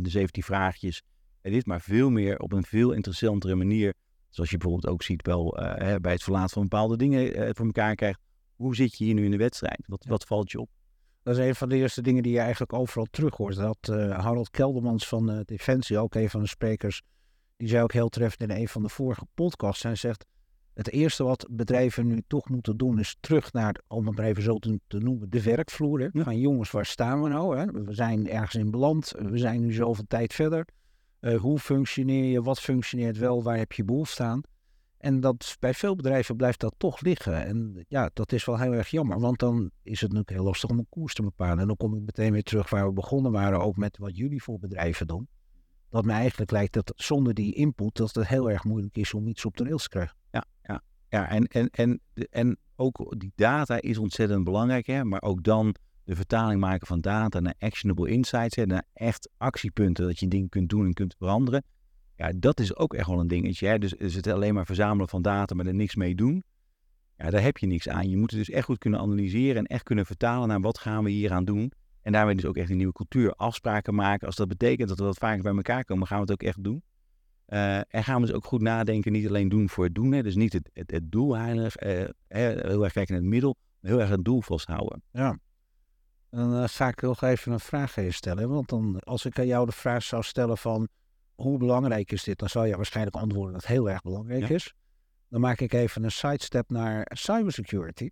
de 0.00 0.10
17 0.10 0.42
vraagjes 0.42 1.02
en 1.40 1.52
dit, 1.52 1.66
maar 1.66 1.80
veel 1.80 2.10
meer 2.10 2.38
op 2.38 2.52
een 2.52 2.64
veel 2.64 2.92
interessantere 2.92 3.54
manier, 3.54 3.94
zoals 4.28 4.50
je 4.50 4.56
bijvoorbeeld 4.56 4.92
ook 4.92 5.02
ziet 5.02 5.26
wel 5.26 5.60
uh, 5.62 5.94
bij 6.00 6.12
het 6.12 6.22
verlaten 6.22 6.50
van 6.50 6.62
bepaalde 6.62 6.96
dingen 6.96 7.54
voor 7.54 7.66
elkaar 7.66 7.94
krijgt. 7.94 8.20
Hoe 8.54 8.74
zit 8.76 8.98
je 8.98 9.04
hier 9.04 9.14
nu 9.14 9.24
in 9.24 9.30
de 9.30 9.36
wedstrijd? 9.36 9.84
Wat, 9.86 10.04
wat 10.04 10.24
valt 10.24 10.50
je 10.50 10.60
op? 10.60 10.75
Dat 11.26 11.38
is 11.38 11.46
een 11.46 11.54
van 11.54 11.68
de 11.68 11.76
eerste 11.76 12.02
dingen 12.02 12.22
die 12.22 12.32
je 12.32 12.38
eigenlijk 12.38 12.72
overal 12.72 13.06
terug 13.10 13.36
hoort. 13.36 13.56
Dat 13.56 13.88
uh, 13.90 14.18
Harold 14.18 14.50
Keldermans 14.50 15.08
van 15.08 15.30
uh, 15.30 15.40
Defensie, 15.44 15.98
ook 15.98 16.14
een 16.14 16.30
van 16.30 16.40
de 16.40 16.46
sprekers, 16.46 17.02
die 17.56 17.68
zei 17.68 17.82
ook 17.82 17.92
heel 17.92 18.08
treffend 18.08 18.50
in 18.50 18.56
een 18.56 18.68
van 18.68 18.82
de 18.82 18.88
vorige 18.88 19.26
podcasts. 19.34 19.82
Hij 19.82 19.94
zegt, 19.94 20.24
het 20.74 20.90
eerste 20.90 21.24
wat 21.24 21.46
bedrijven 21.50 22.06
nu 22.06 22.22
toch 22.26 22.48
moeten 22.48 22.76
doen 22.76 22.98
is 22.98 23.16
terug 23.20 23.52
naar, 23.52 23.80
om 23.88 24.06
het 24.06 24.16
maar 24.16 24.26
even 24.26 24.42
zo 24.42 24.58
te, 24.58 24.78
noemen, 24.88 25.30
de 25.30 25.42
werkvloer. 25.42 26.00
Hè? 26.00 26.08
Van 26.22 26.38
jongens, 26.38 26.70
waar 26.70 26.86
staan 26.86 27.22
we 27.22 27.28
nou? 27.28 27.58
Hè? 27.58 27.66
We 27.66 27.94
zijn 27.94 28.28
ergens 28.28 28.54
in 28.54 28.70
beland, 28.70 29.12
we 29.18 29.38
zijn 29.38 29.60
nu 29.60 29.72
zoveel 29.72 30.06
tijd 30.08 30.34
verder. 30.34 30.66
Uh, 31.20 31.40
hoe 31.40 31.58
functioneer 31.58 32.24
je, 32.24 32.42
wat 32.42 32.60
functioneert 32.60 33.18
wel, 33.18 33.42
waar 33.42 33.58
heb 33.58 33.72
je 33.72 33.84
behoefte 33.84 34.22
aan? 34.22 34.40
En 35.06 35.20
dat, 35.20 35.56
bij 35.60 35.74
veel 35.74 35.96
bedrijven 35.96 36.36
blijft 36.36 36.60
dat 36.60 36.74
toch 36.76 37.00
liggen. 37.00 37.44
En 37.44 37.84
ja, 37.88 38.10
dat 38.12 38.32
is 38.32 38.44
wel 38.44 38.58
heel 38.58 38.72
erg 38.72 38.88
jammer. 38.88 39.20
Want 39.20 39.38
dan 39.38 39.70
is 39.82 40.00
het 40.00 40.10
natuurlijk 40.10 40.30
heel 40.30 40.44
lastig 40.44 40.70
om 40.70 40.78
een 40.78 40.86
koers 40.88 41.14
te 41.14 41.22
bepalen. 41.22 41.58
En 41.58 41.66
dan 41.66 41.76
kom 41.76 41.94
ik 41.94 42.02
meteen 42.02 42.32
weer 42.32 42.42
terug 42.42 42.70
waar 42.70 42.86
we 42.86 42.92
begonnen 42.92 43.32
waren. 43.32 43.60
Ook 43.60 43.76
met 43.76 43.98
wat 43.98 44.16
jullie 44.16 44.42
voor 44.42 44.58
bedrijven 44.58 45.06
doen. 45.06 45.28
Dat 45.90 46.04
mij 46.04 46.16
eigenlijk 46.16 46.50
lijkt 46.50 46.72
dat 46.72 46.92
zonder 46.96 47.34
die 47.34 47.54
input 47.54 47.96
dat 47.96 48.14
het 48.14 48.28
heel 48.28 48.50
erg 48.50 48.64
moeilijk 48.64 48.96
is 48.96 49.14
om 49.14 49.26
iets 49.26 49.44
op 49.44 49.56
de 49.56 49.64
rails 49.64 49.82
te 49.82 49.88
krijgen. 49.88 50.16
Ja, 50.30 50.44
ja, 50.62 50.82
ja. 51.08 51.28
En, 51.28 51.44
en, 51.44 51.70
en, 51.70 52.00
en 52.30 52.58
ook 52.76 53.14
die 53.18 53.32
data 53.34 53.80
is 53.80 53.98
ontzettend 53.98 54.44
belangrijk. 54.44 54.86
Hè? 54.86 55.04
Maar 55.04 55.22
ook 55.22 55.42
dan 55.42 55.74
de 56.04 56.16
vertaling 56.16 56.60
maken 56.60 56.86
van 56.86 57.00
data 57.00 57.40
naar 57.40 57.54
actionable 57.58 58.10
insights. 58.10 58.56
Hè? 58.56 58.66
Naar 58.66 58.84
echt 58.92 59.30
actiepunten 59.36 60.06
dat 60.06 60.18
je 60.18 60.28
dingen 60.28 60.48
kunt 60.48 60.68
doen 60.68 60.86
en 60.86 60.94
kunt 60.94 61.14
veranderen. 61.18 61.64
Ja, 62.16 62.32
dat 62.36 62.60
is 62.60 62.76
ook 62.76 62.94
echt 62.94 63.06
wel 63.06 63.20
een 63.20 63.28
dingetje. 63.28 63.66
Hè? 63.66 63.78
Dus 63.78 63.92
is 63.92 64.14
het 64.14 64.26
alleen 64.26 64.54
maar 64.54 64.66
verzamelen 64.66 65.08
van 65.08 65.22
data, 65.22 65.54
maar 65.54 65.66
er 65.66 65.74
niks 65.74 65.94
mee 65.94 66.14
doen. 66.14 66.44
Ja, 67.16 67.30
daar 67.30 67.42
heb 67.42 67.58
je 67.58 67.66
niks 67.66 67.88
aan. 67.88 68.08
Je 68.08 68.16
moet 68.16 68.30
het 68.30 68.38
dus 68.38 68.50
echt 68.50 68.64
goed 68.64 68.78
kunnen 68.78 69.00
analyseren 69.00 69.56
en 69.56 69.64
echt 69.66 69.82
kunnen 69.82 70.06
vertalen 70.06 70.48
naar 70.48 70.60
wat 70.60 70.78
gaan 70.78 71.04
we 71.04 71.10
hier 71.10 71.32
aan 71.32 71.44
doen. 71.44 71.72
En 72.02 72.12
daarmee 72.12 72.34
dus 72.34 72.44
ook 72.44 72.56
echt 72.56 72.70
een 72.70 72.76
nieuwe 72.76 72.92
cultuur, 72.92 73.32
afspraken 73.32 73.94
maken. 73.94 74.26
Als 74.26 74.36
dat 74.36 74.48
betekent 74.48 74.88
dat 74.88 74.98
we 74.98 75.04
wat 75.04 75.18
vaker 75.18 75.42
bij 75.42 75.54
elkaar 75.54 75.84
komen, 75.84 76.06
gaan 76.06 76.16
we 76.16 76.22
het 76.22 76.32
ook 76.32 76.42
echt 76.42 76.64
doen. 76.64 76.82
Uh, 77.48 77.76
en 77.76 78.04
gaan 78.04 78.20
we 78.20 78.26
dus 78.26 78.36
ook 78.36 78.44
goed 78.44 78.60
nadenken, 78.60 79.12
niet 79.12 79.28
alleen 79.28 79.48
doen 79.48 79.68
voor 79.68 79.84
het 79.84 79.94
doen. 79.94 80.12
Hè? 80.12 80.22
Dus 80.22 80.34
niet 80.34 80.52
het, 80.52 80.70
het, 80.72 80.90
het 80.90 81.12
doel 81.12 81.36
heilig, 81.36 81.82
uh, 81.82 82.04
heel 82.28 82.84
erg 82.84 82.92
kijken 82.92 83.14
naar 83.14 83.22
het 83.22 83.32
middel, 83.32 83.56
maar 83.80 83.90
heel 83.90 84.00
erg 84.00 84.10
het 84.10 84.24
doel 84.24 84.40
vasthouden. 84.40 85.02
Ja. 85.10 85.38
Dan 86.30 86.54
uh, 86.54 86.64
ga 86.66 86.88
ik 86.88 87.02
nog 87.02 87.22
even 87.22 87.52
een 87.52 87.60
vraag 87.60 87.98
aan 87.98 88.12
stellen. 88.12 88.48
Want 88.48 88.68
dan, 88.68 89.00
als 89.00 89.24
ik 89.24 89.38
aan 89.38 89.46
jou 89.46 89.66
de 89.66 89.72
vraag 89.72 90.02
zou 90.02 90.22
stellen 90.22 90.58
van 90.58 90.88
hoe 91.36 91.58
belangrijk 91.58 92.12
is 92.12 92.24
dit? 92.24 92.38
Dan 92.38 92.48
zal 92.48 92.64
je 92.64 92.76
waarschijnlijk 92.76 93.16
antwoorden 93.16 93.52
dat 93.52 93.62
het 93.62 93.70
heel 93.70 93.90
erg 93.90 94.02
belangrijk 94.02 94.48
is. 94.48 94.74
Dan 95.28 95.40
maak 95.40 95.60
ik 95.60 95.72
even 95.72 96.04
een 96.04 96.10
sidestep 96.10 96.70
naar 96.70 97.10
cybersecurity. 97.14 98.10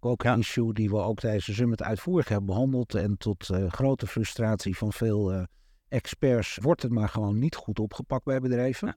Ook 0.00 0.24
een 0.24 0.38
issue 0.38 0.72
die 0.72 0.90
we 0.90 0.96
ook 0.96 1.18
tijdens 1.18 1.46
de 1.46 1.52
summit 1.52 1.82
uitvoerig 1.82 2.28
hebben 2.28 2.46
behandeld. 2.46 2.94
En 2.94 3.16
tot 3.18 3.48
uh, 3.48 3.70
grote 3.70 4.06
frustratie 4.06 4.76
van 4.76 4.92
veel 4.92 5.32
uh, 5.34 5.42
experts 5.88 6.58
wordt 6.60 6.82
het 6.82 6.92
maar 6.92 7.08
gewoon 7.08 7.38
niet 7.38 7.56
goed 7.56 7.78
opgepakt 7.78 8.24
bij 8.24 8.40
bedrijven. 8.40 8.96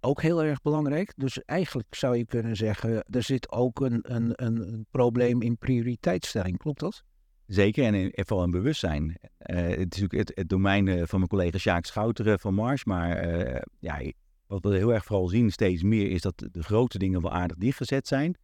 Ook 0.00 0.22
heel 0.22 0.42
erg 0.42 0.62
belangrijk. 0.62 1.12
Dus 1.16 1.42
eigenlijk 1.44 1.94
zou 1.94 2.16
je 2.16 2.26
kunnen 2.26 2.56
zeggen, 2.56 3.04
er 3.04 3.22
zit 3.22 3.52
ook 3.52 3.80
een, 3.80 3.98
een, 4.02 4.44
een 4.44 4.86
probleem 4.90 5.42
in 5.42 5.58
prioriteitsstelling. 5.58 6.58
Klopt 6.58 6.80
dat? 6.80 7.04
Zeker, 7.46 7.94
en, 7.94 8.10
vooral 8.14 8.44
een 8.44 8.50
bewustzijn. 8.50 9.08
Uh, 9.10 9.56
het 9.56 9.94
is 9.94 10.00
natuurlijk 10.00 10.30
het, 10.34 10.48
domein 10.48 10.88
eh, 10.88 11.02
van 11.06 11.18
mijn 11.18 11.30
collega 11.30 11.58
Sjaak 11.58 11.84
Schouteren 11.84 12.40
van 12.40 12.54
Mars. 12.54 12.84
Maar 12.84 13.26
ja, 13.78 14.00
wat 14.46 14.64
we 14.64 14.76
heel 14.76 14.92
erg 14.92 15.04
vooral 15.04 15.28
zien 15.28 15.50
steeds 15.50 15.82
meer 15.82 16.10
is 16.10 16.20
dat 16.20 16.48
de 16.50 16.62
grote 16.62 16.98
dingen 16.98 17.22
wel 17.22 17.32
aardig 17.32 17.56
dichtgezet 17.56 18.06
zijn. 18.06 18.36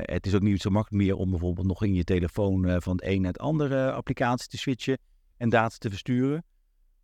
het 0.00 0.26
is 0.26 0.34
ook 0.34 0.42
niet 0.42 0.60
zo 0.60 0.70
makkelijk 0.70 1.04
meer 1.04 1.16
om 1.16 1.30
bijvoorbeeld 1.30 1.66
nog 1.66 1.84
in 1.84 1.94
je 1.94 2.04
telefoon 2.04 2.82
van 2.82 2.96
het 2.96 3.04
een 3.04 3.20
naar 3.20 3.32
het 3.32 3.40
andere 3.40 3.92
applicatie 3.92 4.48
te 4.48 4.58
switchen 4.58 4.98
en 5.36 5.48
data 5.48 5.76
te 5.78 5.90
versturen. 5.90 6.44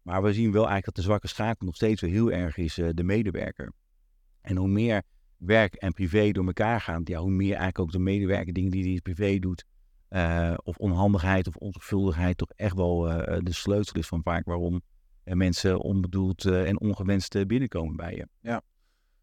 Maar 0.02 0.22
we 0.22 0.32
zien 0.32 0.52
wel 0.52 0.68
eigenlijk 0.68 0.84
dat 0.84 0.94
de 0.94 1.02
zwakke 1.02 1.28
schakel 1.28 1.66
nog 1.66 1.74
steeds 1.74 2.00
wel 2.00 2.10
heel 2.10 2.32
erg 2.32 2.56
is 2.56 2.74
de 2.74 3.04
medewerker. 3.04 3.72
En 4.40 4.56
hoe 4.56 4.68
meer 4.68 5.02
werk 5.36 5.74
en 5.74 5.92
privé 5.92 6.30
door 6.30 6.46
elkaar 6.46 6.80
gaan, 6.80 7.00
ja, 7.04 7.20
hoe 7.20 7.30
meer 7.30 7.48
eigenlijk 7.48 7.78
ook 7.78 7.92
de 7.92 7.98
medewerker 7.98 8.52
dingen 8.52 8.70
die 8.70 8.90
hij 8.90 9.00
privé 9.00 9.38
doet, 9.38 9.64
uh, 10.10 10.54
of 10.62 10.76
onhandigheid 10.76 11.46
of 11.46 11.56
onzorgvuldigheid 11.56 12.36
toch 12.36 12.50
echt 12.56 12.74
wel 12.74 13.10
uh, 13.10 13.38
de 13.42 13.52
sleutel 13.52 13.94
is 13.94 14.06
van 14.06 14.22
vaak 14.22 14.44
waarom 14.44 14.82
mensen 15.24 15.80
onbedoeld 15.80 16.44
uh, 16.44 16.68
en 16.68 16.80
ongewenst 16.80 17.46
binnenkomen 17.46 17.96
bij 17.96 18.14
je. 18.14 18.28
Ja. 18.40 18.62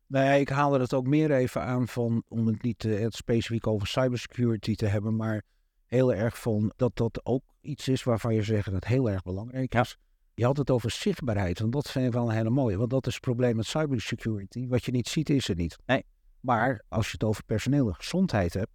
Nou 0.08 0.26
ja, 0.26 0.32
ik 0.32 0.50
haalde 0.50 0.80
het 0.80 0.94
ook 0.94 1.08
meer 1.08 1.32
even 1.32 1.64
aan 1.64 1.88
van, 1.88 2.24
om 2.28 2.48
het 2.48 2.62
niet 2.62 2.84
het 2.84 3.16
specifiek 3.16 3.68
over 3.68 3.88
cybersecurity 3.88 4.76
te 4.76 4.86
hebben, 4.86 5.16
maar 5.16 5.44
heel 5.86 6.14
erg 6.14 6.40
van 6.40 6.74
dat 6.76 6.96
dat 6.96 7.26
ook 7.26 7.44
iets 7.62 7.88
is 7.88 8.04
waarvan 8.04 8.34
je 8.34 8.44
zegt 8.44 8.72
dat 8.72 8.86
heel 8.86 9.10
erg 9.10 9.24
belangrijk 9.24 9.76
is. 9.76 9.98
Je 10.34 10.46
had 10.46 10.58
het 10.58 10.70
over 10.70 10.92
zichtbaarheid, 10.92 11.60
want 11.60 11.74
dat 11.74 11.92
vind 11.92 12.06
ik 12.06 12.14
wel 12.14 12.30
een 12.30 12.36
hele 12.36 12.50
mooie. 12.50 12.78
Want 12.78 12.90
dat 12.90 13.08
is 13.08 13.14
het 13.14 13.24
probleem 13.24 13.56
met 13.56 13.66
cybersecurity. 13.66 14.68
Wat 14.68 14.86
je 14.86 14.92
niet 14.92 15.08
ziet, 15.08 15.30
is 15.30 15.50
er 15.50 15.56
niet. 15.56 15.78
Nee. 15.86 16.04
Maar 16.40 16.82
als 16.90 17.06
je 17.06 17.12
het 17.12 17.24
over 17.24 17.44
personele 17.44 17.94
gezondheid 17.94 18.54
hebt, 18.54 18.72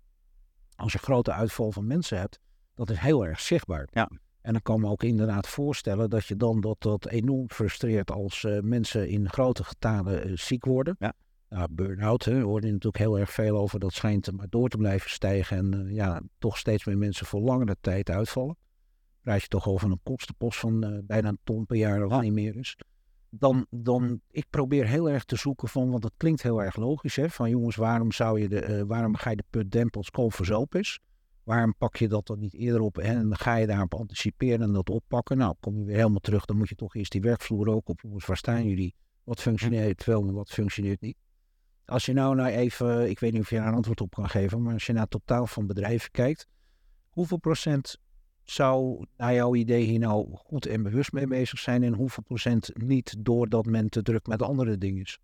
als 0.76 0.92
je 0.92 0.98
grote 0.98 1.32
uitval 1.32 1.72
van 1.72 1.87
mensen 1.87 2.18
hebt, 2.18 2.40
dat 2.74 2.90
is 2.90 2.98
heel 2.98 3.26
erg 3.26 3.40
zichtbaar. 3.40 3.88
Ja. 3.92 4.11
En 4.40 4.52
dan 4.52 4.62
kan 4.62 4.80
me 4.80 4.88
ook 4.88 5.02
inderdaad 5.02 5.48
voorstellen 5.48 6.11
dat 6.11 6.26
je 6.26 6.37
dan 6.37 6.61
dat, 6.61 6.80
dat 6.80 7.08
enorm 7.08 7.50
frustreert 7.50 8.11
als 8.11 8.42
uh, 8.42 8.61
mensen 8.61 9.08
in 9.08 9.30
grote 9.30 9.64
getalen 9.64 10.28
uh, 10.30 10.37
ziek 10.37 10.64
worden. 10.64 10.96
Ja. 10.98 11.12
Nou, 11.48 11.68
burn-out, 11.70 12.24
hè, 12.24 12.40
hoor 12.40 12.61
je 12.61 12.66
natuurlijk 12.66 12.96
heel 12.96 13.18
erg 13.18 13.30
veel 13.30 13.56
over. 13.56 13.80
Dat 13.80 13.92
schijnt 13.92 14.32
maar 14.32 14.46
door 14.48 14.68
te 14.68 14.76
blijven 14.76 15.11
stijgen. 15.11 15.56
En 15.56 15.87
uh, 15.87 15.94
ja, 15.94 16.20
toch 16.38 16.58
steeds 16.58 16.85
meer 16.85 16.98
mensen 16.98 17.26
voor 17.26 17.40
langere 17.40 17.76
tijd 17.80 18.11
uitvallen. 18.11 18.56
Praat 19.20 19.42
je 19.42 19.48
toch 19.48 19.68
over 19.68 19.90
een 19.90 20.00
kostenpost 20.02 20.58
van 20.58 21.02
bijna 21.06 21.28
een 21.28 21.38
ton 21.44 21.66
per 21.66 21.76
jaar 21.76 22.04
of 22.04 22.20
niet 22.20 22.32
meer 22.32 22.56
is. 22.56 22.76
Dan, 23.35 23.66
dan, 23.71 24.21
ik 24.31 24.47
probeer 24.51 24.87
heel 24.87 25.11
erg 25.11 25.25
te 25.25 25.37
zoeken 25.37 25.68
van, 25.68 25.90
want 25.90 26.03
dat 26.03 26.12
klinkt 26.16 26.42
heel 26.42 26.62
erg 26.62 26.77
logisch, 26.77 27.16
hè, 27.16 27.31
van 27.31 27.51
jongens, 27.51 27.77
waarom, 27.77 28.12
zou 28.12 28.40
je 28.40 28.49
de, 28.49 28.87
waarom 28.87 29.16
ga 29.16 29.31
je 29.31 29.37
de 29.37 29.45
put 29.51 29.71
dempels 29.71 30.11
koop 30.11 30.35
verzoop 30.35 30.75
is? 30.75 31.01
Waarom 31.45 31.75
pak 31.79 31.97
je 31.97 32.09
dat 32.09 32.27
dan 32.27 32.38
niet 32.38 32.55
eerder 32.55 32.81
op 32.81 32.99
en 32.99 33.37
ga 33.37 33.55
je 33.55 33.66
daarop 33.66 33.95
anticiperen 33.95 34.62
en 34.62 34.73
dat 34.73 34.90
oppakken? 34.90 35.37
Nou, 35.37 35.55
kom 35.61 35.79
je 35.79 35.85
weer 35.85 35.97
helemaal 35.97 36.21
terug, 36.21 36.45
dan 36.45 36.57
moet 36.57 36.68
je 36.68 36.75
toch 36.75 36.95
eerst 36.95 37.12
die 37.12 37.21
werkvloer 37.21 37.68
ook 37.68 37.88
op. 37.88 38.01
Jongens, 38.01 38.27
waar 38.27 38.37
staan 38.37 38.68
jullie? 38.68 38.95
Wat 39.25 39.40
functioneert 39.40 40.05
wel 40.05 40.27
en 40.27 40.35
wat 40.35 40.51
functioneert 40.51 41.01
niet? 41.01 41.16
Als 41.85 42.07
je 42.07 42.12
nou, 42.12 42.35
nou 42.35 42.51
even, 42.51 43.11
ik 43.11 43.18
weet 43.18 43.33
niet 43.33 43.40
of 43.40 43.51
je 43.51 43.57
daar 43.57 43.66
een 43.66 43.75
antwoord 43.75 44.01
op 44.01 44.14
kan 44.14 44.29
geven, 44.29 44.62
maar 44.62 44.73
als 44.73 44.87
je 44.87 44.92
naar 44.92 45.03
het 45.03 45.11
totaal 45.11 45.47
van 45.47 45.66
bedrijven 45.66 46.11
kijkt, 46.11 46.47
hoeveel 47.11 47.38
procent 47.38 47.99
zou 48.53 49.07
naar 49.17 49.35
jouw 49.35 49.55
idee 49.55 49.85
hier 49.85 49.99
nou 49.99 50.27
goed 50.33 50.67
en 50.67 50.83
bewust 50.83 51.12
mee 51.12 51.27
bezig 51.27 51.59
zijn 51.59 51.83
en 51.83 51.95
hoeveel 51.95 52.23
procent 52.23 52.71
niet 52.75 53.15
doordat 53.19 53.67
men 53.67 53.88
te 53.88 54.03
druk 54.03 54.27
met 54.27 54.43
andere 54.43 54.79
dingen 54.79 55.03
is? 55.03 55.19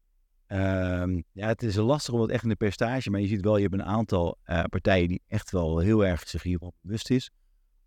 Um, 0.48 1.24
ja, 1.32 1.46
het 1.46 1.62
is 1.62 1.76
lastig 1.76 2.14
om 2.14 2.20
het 2.20 2.30
echt 2.30 2.42
in 2.42 2.48
de 2.48 2.56
percentage, 2.56 3.10
maar 3.10 3.20
je 3.20 3.26
ziet 3.26 3.40
wel, 3.40 3.56
je 3.56 3.62
hebt 3.62 3.74
een 3.74 3.84
aantal 3.84 4.38
uh, 4.46 4.62
partijen 4.64 5.08
die 5.08 5.22
echt 5.28 5.50
wel 5.50 5.78
heel 5.78 6.06
erg 6.06 6.28
zich 6.28 6.42
hierop 6.42 6.74
bewust 6.80 7.10
is. 7.10 7.30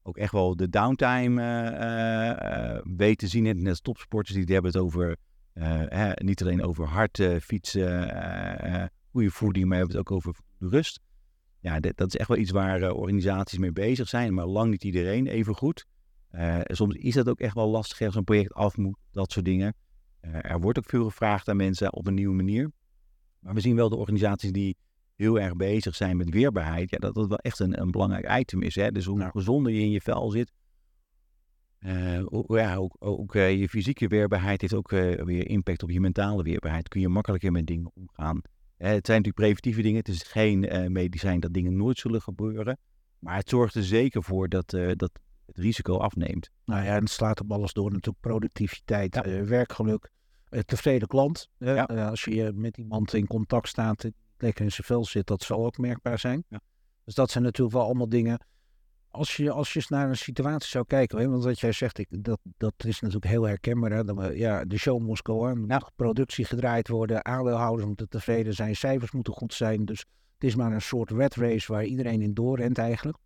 Ook 0.04 0.18
echt 0.18 0.32
wel 0.32 0.56
de 0.56 0.70
downtime 0.70 1.42
uh, 1.42 2.76
uh, 2.76 2.82
weten 2.98 3.28
zien. 3.28 3.44
Net 3.44 3.68
als 3.68 3.82
topsporters 3.82 4.36
die 4.36 4.54
hebben 4.54 4.72
het 4.72 4.82
over, 4.82 5.16
hè, 5.54 6.12
niet 6.16 6.42
alleen 6.42 6.64
over 6.64 6.86
hard 6.86 7.24
fietsen, 7.42 8.92
goede 9.12 9.32
voeding, 9.32 9.66
maar 9.66 9.78
hebben 9.78 9.98
het 9.98 10.10
ook 10.10 10.16
over 10.16 10.36
rust. 10.60 11.00
Ja, 11.62 11.80
dat 11.80 12.08
is 12.08 12.15
echt 12.15 12.28
wel 12.28 12.38
iets 12.38 12.52
waar 12.52 12.91
organisaties 12.91 13.58
mee 13.58 13.71
bezig 13.71 14.08
zijn, 14.10 14.34
maar 14.34 14.45
lang 14.45 14.71
niet 14.71 14.84
iedereen 14.84 15.28
even 15.28 15.56
goed. 15.56 15.86
soms 16.63 16.95
is 16.95 17.13
dat 17.13 17.30
ook 17.30 17.39
echt 17.39 17.56
wel 17.56 17.69
lastig 17.69 18.02
als 18.02 18.15
een 18.15 18.24
project 18.24 18.54
af 18.54 18.78
moet, 18.78 18.97
dat 19.12 19.32
soort 19.32 19.45
dingen. 19.45 19.76
Uh, 20.21 20.52
er 20.52 20.60
wordt 20.60 20.78
ook 20.78 20.89
veel 20.89 21.04
gevraagd 21.04 21.50
aan 21.50 21.56
mensen 21.56 21.93
op 21.93 22.08
een 22.08 22.13
nieuwe 22.13 22.36
manier. 22.36 22.71
Maar 23.39 23.54
we 23.54 23.60
zien 23.60 23.76
wel 23.76 23.89
de 23.89 23.95
organisaties 23.95 24.52
die 24.52 24.78
heel 25.15 25.39
erg 25.39 25.56
bezig 25.56 25.95
zijn 25.95 26.17
met 26.17 26.30
weerbaarheid, 26.30 26.89
ja, 26.89 26.97
dat 26.97 27.15
dat 27.15 27.28
wel 27.28 27.38
echt 27.38 27.60
een, 27.60 27.82
een 27.82 27.91
belangrijk 27.91 28.39
item 28.39 28.62
is. 28.62 28.76
Hè? 28.76 28.91
Dus 28.91 29.06
hoe 29.06 29.17
nou. 29.17 29.32
gezonder 29.32 29.71
je 29.71 29.80
in 29.80 29.91
je 29.91 30.02
vel 30.02 30.30
zit, 30.30 30.52
ja, 32.47 32.76
ook, 32.76 32.95
ook 33.00 33.34
je 33.34 33.67
fysieke 33.69 34.08
weerbaarheid 34.08 34.62
heeft 34.62 34.74
ook 34.74 34.89
weer 34.89 35.47
impact 35.47 35.84
op 35.84 35.89
je 35.89 36.00
mentale 36.00 36.43
weerbaarheid. 36.43 36.88
Kun 36.88 37.02
je 37.02 37.10
makkelijker 37.10 37.52
met 37.52 37.65
dingen 37.65 37.91
omgaan. 37.93 38.41
Het 38.89 39.06
zijn 39.06 39.17
natuurlijk 39.17 39.36
preventieve 39.36 39.82
dingen. 39.82 39.98
Het 39.98 40.08
is 40.08 40.24
geen 40.24 40.91
medicijn 40.91 41.39
dat 41.39 41.54
dingen 41.54 41.76
nooit 41.76 41.98
zullen 41.98 42.22
gebeuren. 42.22 42.78
Maar 43.20 43.36
het 43.36 43.50
zorgt 43.50 43.76
er 43.76 43.84
zeker 43.84 44.24
voor 44.24 44.50
dat, 44.50 44.70
dat 44.70 45.12
het 45.46 45.58
risico 45.58 45.98
afneemt. 45.98 46.50
Nou 46.65 46.84
ja, 46.84 46.96
en 46.96 47.02
het 47.02 47.10
slaat 47.10 47.41
op 47.41 47.52
alles 47.52 47.74
door 47.74 47.91
natuurlijk 47.91 48.20
productiviteit, 48.20 49.15
ja. 49.15 49.26
uh, 49.26 49.44
werkgeluk, 49.44 50.12
tevreden 50.65 51.08
klant. 51.08 51.48
Ja. 51.58 51.84
Als 51.84 52.24
je 52.24 52.52
met 52.56 52.78
iemand 52.78 53.13
in 53.13 53.28
contact 53.28 53.67
staat, 53.67 54.10
lekker 54.38 54.65
in 54.65 54.72
zijn 54.72 54.88
vel 54.88 55.06
zit, 55.06 55.28
dat 55.28 55.44
zal 55.44 55.65
ook 55.65 55.78
merkbaar 55.78 56.20
zijn. 56.20 56.44
Ja. 56.50 56.62
Dus 57.06 57.15
dat 57.15 57.32
zijn 57.32 57.44
natuurlijk 57.44 57.76
wel 57.76 57.86
allemaal 57.86 58.10
dingen. 58.10 58.46
Als 59.12 59.36
je, 59.36 59.52
als 59.52 59.74
je 59.74 59.80
eens 59.80 59.88
naar 59.88 60.10
een 60.10 60.17
situatie 60.17 60.69
zou 60.69 60.86
kijken, 60.88 61.17
hè, 61.17 61.30
want 61.30 61.43
wat 61.43 61.60
jij 61.60 61.71
zegt, 61.71 61.97
ik, 61.97 62.08
dat, 62.10 62.39
dat 62.58 62.74
is 62.78 63.00
natuurlijk 63.00 63.32
heel 63.32 63.43
herkenbaar. 63.43 63.91
Hè, 63.91 64.04
dat, 64.04 64.36
ja, 64.36 64.65
de 64.65 64.78
show 64.78 65.02
moest 65.02 65.26
go 65.26 65.50
on, 65.50 65.71
productie 65.95 66.45
gedraaid 66.45 66.88
worden, 66.88 67.26
aandeelhouders 67.26 67.88
moeten 67.88 68.10
tevreden 68.10 68.54
zijn, 68.54 68.76
cijfers 68.76 69.12
moeten 69.12 69.34
goed 69.34 69.54
zijn. 69.54 69.86
Dus 69.86 70.00
het 70.34 70.43
is 70.43 70.56
maar 70.56 70.71
een 70.71 70.82
soort 70.82 71.12
red 71.12 71.36
race 71.36 71.71
waar 71.71 71.86
iedereen 71.86 72.21
in 72.21 72.34
doorrent 72.34 72.78
eigenlijk. 72.78 73.17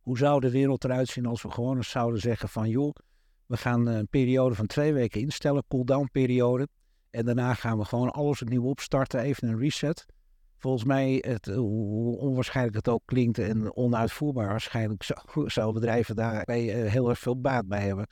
Hoe 0.00 0.18
zou 0.18 0.40
de 0.40 0.50
wereld 0.50 0.84
eruit 0.84 1.08
zien 1.08 1.26
als 1.26 1.42
we 1.42 1.50
gewoon 1.50 1.76
eens 1.76 1.90
zouden 1.90 2.20
zeggen 2.20 2.48
van 2.48 2.68
joh, 2.68 2.94
we 3.46 3.56
gaan 3.56 3.86
een 3.86 4.08
periode 4.08 4.54
van 4.54 4.66
twee 4.66 4.92
weken 4.92 5.20
instellen, 5.20 5.64
cool-down 5.68 6.08
periode. 6.12 6.68
En 7.10 7.24
daarna 7.24 7.54
gaan 7.54 7.78
we 7.78 7.84
gewoon 7.84 8.10
alles 8.10 8.42
opnieuw 8.42 8.64
opstarten, 8.64 9.20
even 9.20 9.48
een 9.48 9.58
reset. 9.58 10.06
Volgens 10.60 10.84
mij, 10.84 11.24
het, 11.26 11.46
hoe 11.46 12.18
onwaarschijnlijk 12.18 12.76
het 12.76 12.88
ook 12.88 13.02
klinkt 13.04 13.38
en 13.38 13.76
onuitvoerbaar, 13.76 14.48
waarschijnlijk 14.48 15.02
zou, 15.02 15.20
zou 15.50 15.72
bedrijven 15.72 16.16
daar 16.16 16.42
heel 16.50 17.08
erg 17.08 17.18
veel 17.18 17.40
baat 17.40 17.66
bij 17.66 17.86
hebben. 17.86 18.06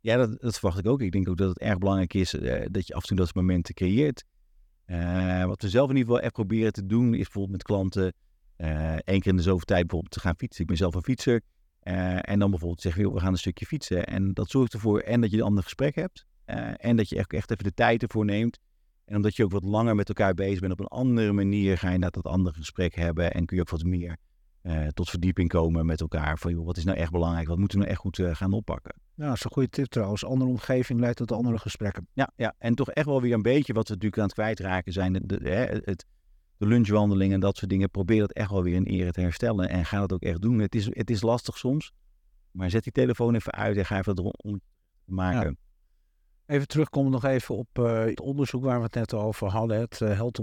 Ja, 0.00 0.16
dat, 0.16 0.40
dat, 0.40 0.54
verwacht 0.54 0.78
ik 0.78 0.86
ook. 0.86 1.00
Ik 1.00 1.12
denk 1.12 1.28
ook 1.28 1.36
dat 1.36 1.48
het 1.48 1.58
erg 1.58 1.78
belangrijk 1.78 2.14
is 2.14 2.34
uh, 2.34 2.66
dat 2.70 2.86
je 2.86 2.94
af 2.94 3.00
en 3.00 3.08
toe 3.08 3.16
dat 3.16 3.26
soort 3.26 3.46
momenten 3.46 3.74
creëert. 3.74 4.24
Uh, 4.86 5.44
wat 5.44 5.62
we 5.62 5.68
zelf 5.68 5.90
in 5.90 5.96
ieder 5.96 6.08
geval 6.08 6.24
echt 6.24 6.32
proberen 6.32 6.72
te 6.72 6.86
doen, 6.86 7.14
is 7.14 7.22
bijvoorbeeld 7.22 7.52
met 7.52 7.62
klanten 7.62 8.12
Eén 8.56 9.00
eh, 9.04 9.20
keer 9.20 9.26
in 9.26 9.36
de 9.36 9.42
zoveel 9.42 9.64
tijd 9.64 9.80
bijvoorbeeld 9.80 10.12
te 10.12 10.20
gaan 10.20 10.36
fietsen. 10.36 10.60
Ik 10.60 10.66
ben 10.66 10.76
zelf 10.76 10.94
een 10.94 11.02
fietser. 11.02 11.40
Uh, 11.82 12.28
en 12.28 12.38
dan 12.38 12.50
bijvoorbeeld 12.50 12.80
zeggen 12.80 13.02
we, 13.02 13.12
we 13.12 13.20
gaan 13.20 13.32
een 13.32 13.38
stukje 13.38 13.66
fietsen. 13.66 14.06
En 14.06 14.32
dat 14.32 14.50
zorgt 14.50 14.72
ervoor 14.72 15.00
en 15.00 15.20
dat 15.20 15.30
je 15.30 15.36
een 15.36 15.42
ander 15.42 15.62
gesprek 15.62 15.94
hebt. 15.94 16.26
Uh, 16.46 16.70
en 16.76 16.96
dat 16.96 17.08
je 17.08 17.16
echt, 17.16 17.32
echt 17.32 17.50
even 17.50 17.64
de 17.64 17.74
tijd 17.74 18.02
ervoor 18.02 18.24
neemt. 18.24 18.58
En 19.06 19.16
omdat 19.16 19.36
je 19.36 19.44
ook 19.44 19.52
wat 19.52 19.64
langer 19.64 19.94
met 19.94 20.08
elkaar 20.08 20.34
bezig 20.34 20.60
bent 20.60 20.72
op 20.72 20.80
een 20.80 20.86
andere 20.86 21.32
manier, 21.32 21.78
ga 21.78 21.90
je 21.90 21.98
dat, 21.98 22.14
dat 22.14 22.26
andere 22.26 22.56
gesprek 22.56 22.94
hebben. 22.94 23.32
En 23.32 23.46
kun 23.46 23.56
je 23.56 23.62
ook 23.62 23.70
wat 23.70 23.84
meer 23.84 24.16
uh, 24.62 24.86
tot 24.86 25.10
verdieping 25.10 25.48
komen 25.48 25.86
met 25.86 26.00
elkaar. 26.00 26.38
Van 26.38 26.52
joh, 26.52 26.66
wat 26.66 26.76
is 26.76 26.84
nou 26.84 26.98
echt 26.98 27.10
belangrijk? 27.10 27.48
Wat 27.48 27.58
moeten 27.58 27.78
we 27.78 27.84
nou 27.84 27.94
echt 27.94 28.04
goed 28.04 28.18
uh, 28.18 28.34
gaan 28.34 28.52
oppakken? 28.52 28.94
Ja, 29.14 29.26
dat 29.26 29.34
is 29.34 29.44
een 29.44 29.50
goede 29.50 29.68
tip 29.68 29.86
trouwens. 29.86 30.24
Andere 30.24 30.50
omgeving 30.50 31.00
leidt 31.00 31.16
tot 31.16 31.32
andere 31.32 31.58
gesprekken. 31.58 32.08
Ja, 32.12 32.32
ja, 32.36 32.54
en 32.58 32.74
toch 32.74 32.90
echt 32.90 33.06
wel 33.06 33.20
weer 33.20 33.32
een 33.32 33.42
beetje 33.42 33.72
wat 33.72 33.88
we 33.88 33.94
natuurlijk 33.94 34.20
aan 34.20 34.26
het 34.26 34.34
kwijtraken 34.34 34.92
zijn. 34.92 35.12
De, 35.12 35.26
de, 35.26 35.48
hè, 35.48 35.64
het, 35.64 36.06
de 36.56 36.66
lunchwandeling 36.66 37.32
en 37.32 37.40
dat 37.40 37.56
soort 37.56 37.70
dingen. 37.70 37.90
Probeer 37.90 38.20
dat 38.20 38.32
echt 38.32 38.50
wel 38.50 38.62
weer 38.62 38.74
in 38.74 38.84
ere 38.84 39.10
te 39.10 39.20
herstellen. 39.20 39.68
En 39.68 39.84
ga 39.84 39.98
dat 39.98 40.12
ook 40.12 40.22
echt 40.22 40.40
doen. 40.40 40.58
Het 40.58 40.74
is, 40.74 40.86
het 40.90 41.10
is 41.10 41.22
lastig 41.22 41.58
soms. 41.58 41.92
Maar 42.50 42.70
zet 42.70 42.82
die 42.82 42.92
telefoon 42.92 43.34
even 43.34 43.52
uit 43.52 43.76
en 43.76 43.86
ga 43.86 43.98
even 43.98 44.18
erom 44.18 44.60
maken. 45.04 45.50
Ja. 45.50 45.65
Even 46.46 46.68
terugkomen 46.68 47.12
nog 47.12 47.24
even 47.24 47.56
op 47.56 47.78
uh, 47.78 48.04
het 48.04 48.20
onderzoek 48.20 48.64
waar 48.64 48.78
we 48.78 48.84
het 48.84 48.94
net 48.94 49.14
over 49.14 49.48
hadden. 49.48 49.78
Het 49.78 50.00
uh, 50.00 50.08
Health. 50.08 50.40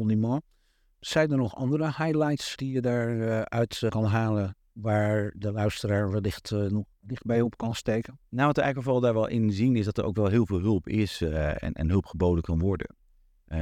Zijn 0.99 1.31
er 1.31 1.37
nog 1.37 1.55
andere 1.55 1.85
highlights 1.85 2.55
die 2.55 2.71
je 2.71 2.81
daaruit 2.81 3.81
uh, 3.83 3.89
kan 3.89 4.05
halen? 4.05 4.55
Waar 4.73 5.33
de 5.37 5.51
luisteraar 5.51 6.11
wellicht 6.11 6.51
nog 6.51 6.85
dichtbij 6.99 7.41
op 7.41 7.57
kan 7.57 7.75
steken? 7.75 8.19
Nou, 8.29 8.47
wat 8.47 8.55
we 8.55 8.61
eigenlijk 8.61 8.83
vooral 8.83 9.13
daar 9.13 9.21
wel 9.21 9.37
in 9.37 9.51
zien 9.51 9.75
is 9.75 9.85
dat 9.85 9.97
er 9.97 10.03
ook 10.03 10.15
wel 10.15 10.27
heel 10.27 10.45
veel 10.45 10.59
hulp 10.59 10.87
is 10.87 11.21
en, 11.21 11.73
en 11.73 11.89
hulp 11.89 12.05
geboden 12.05 12.43
kan 12.43 12.59
worden. 12.59 12.95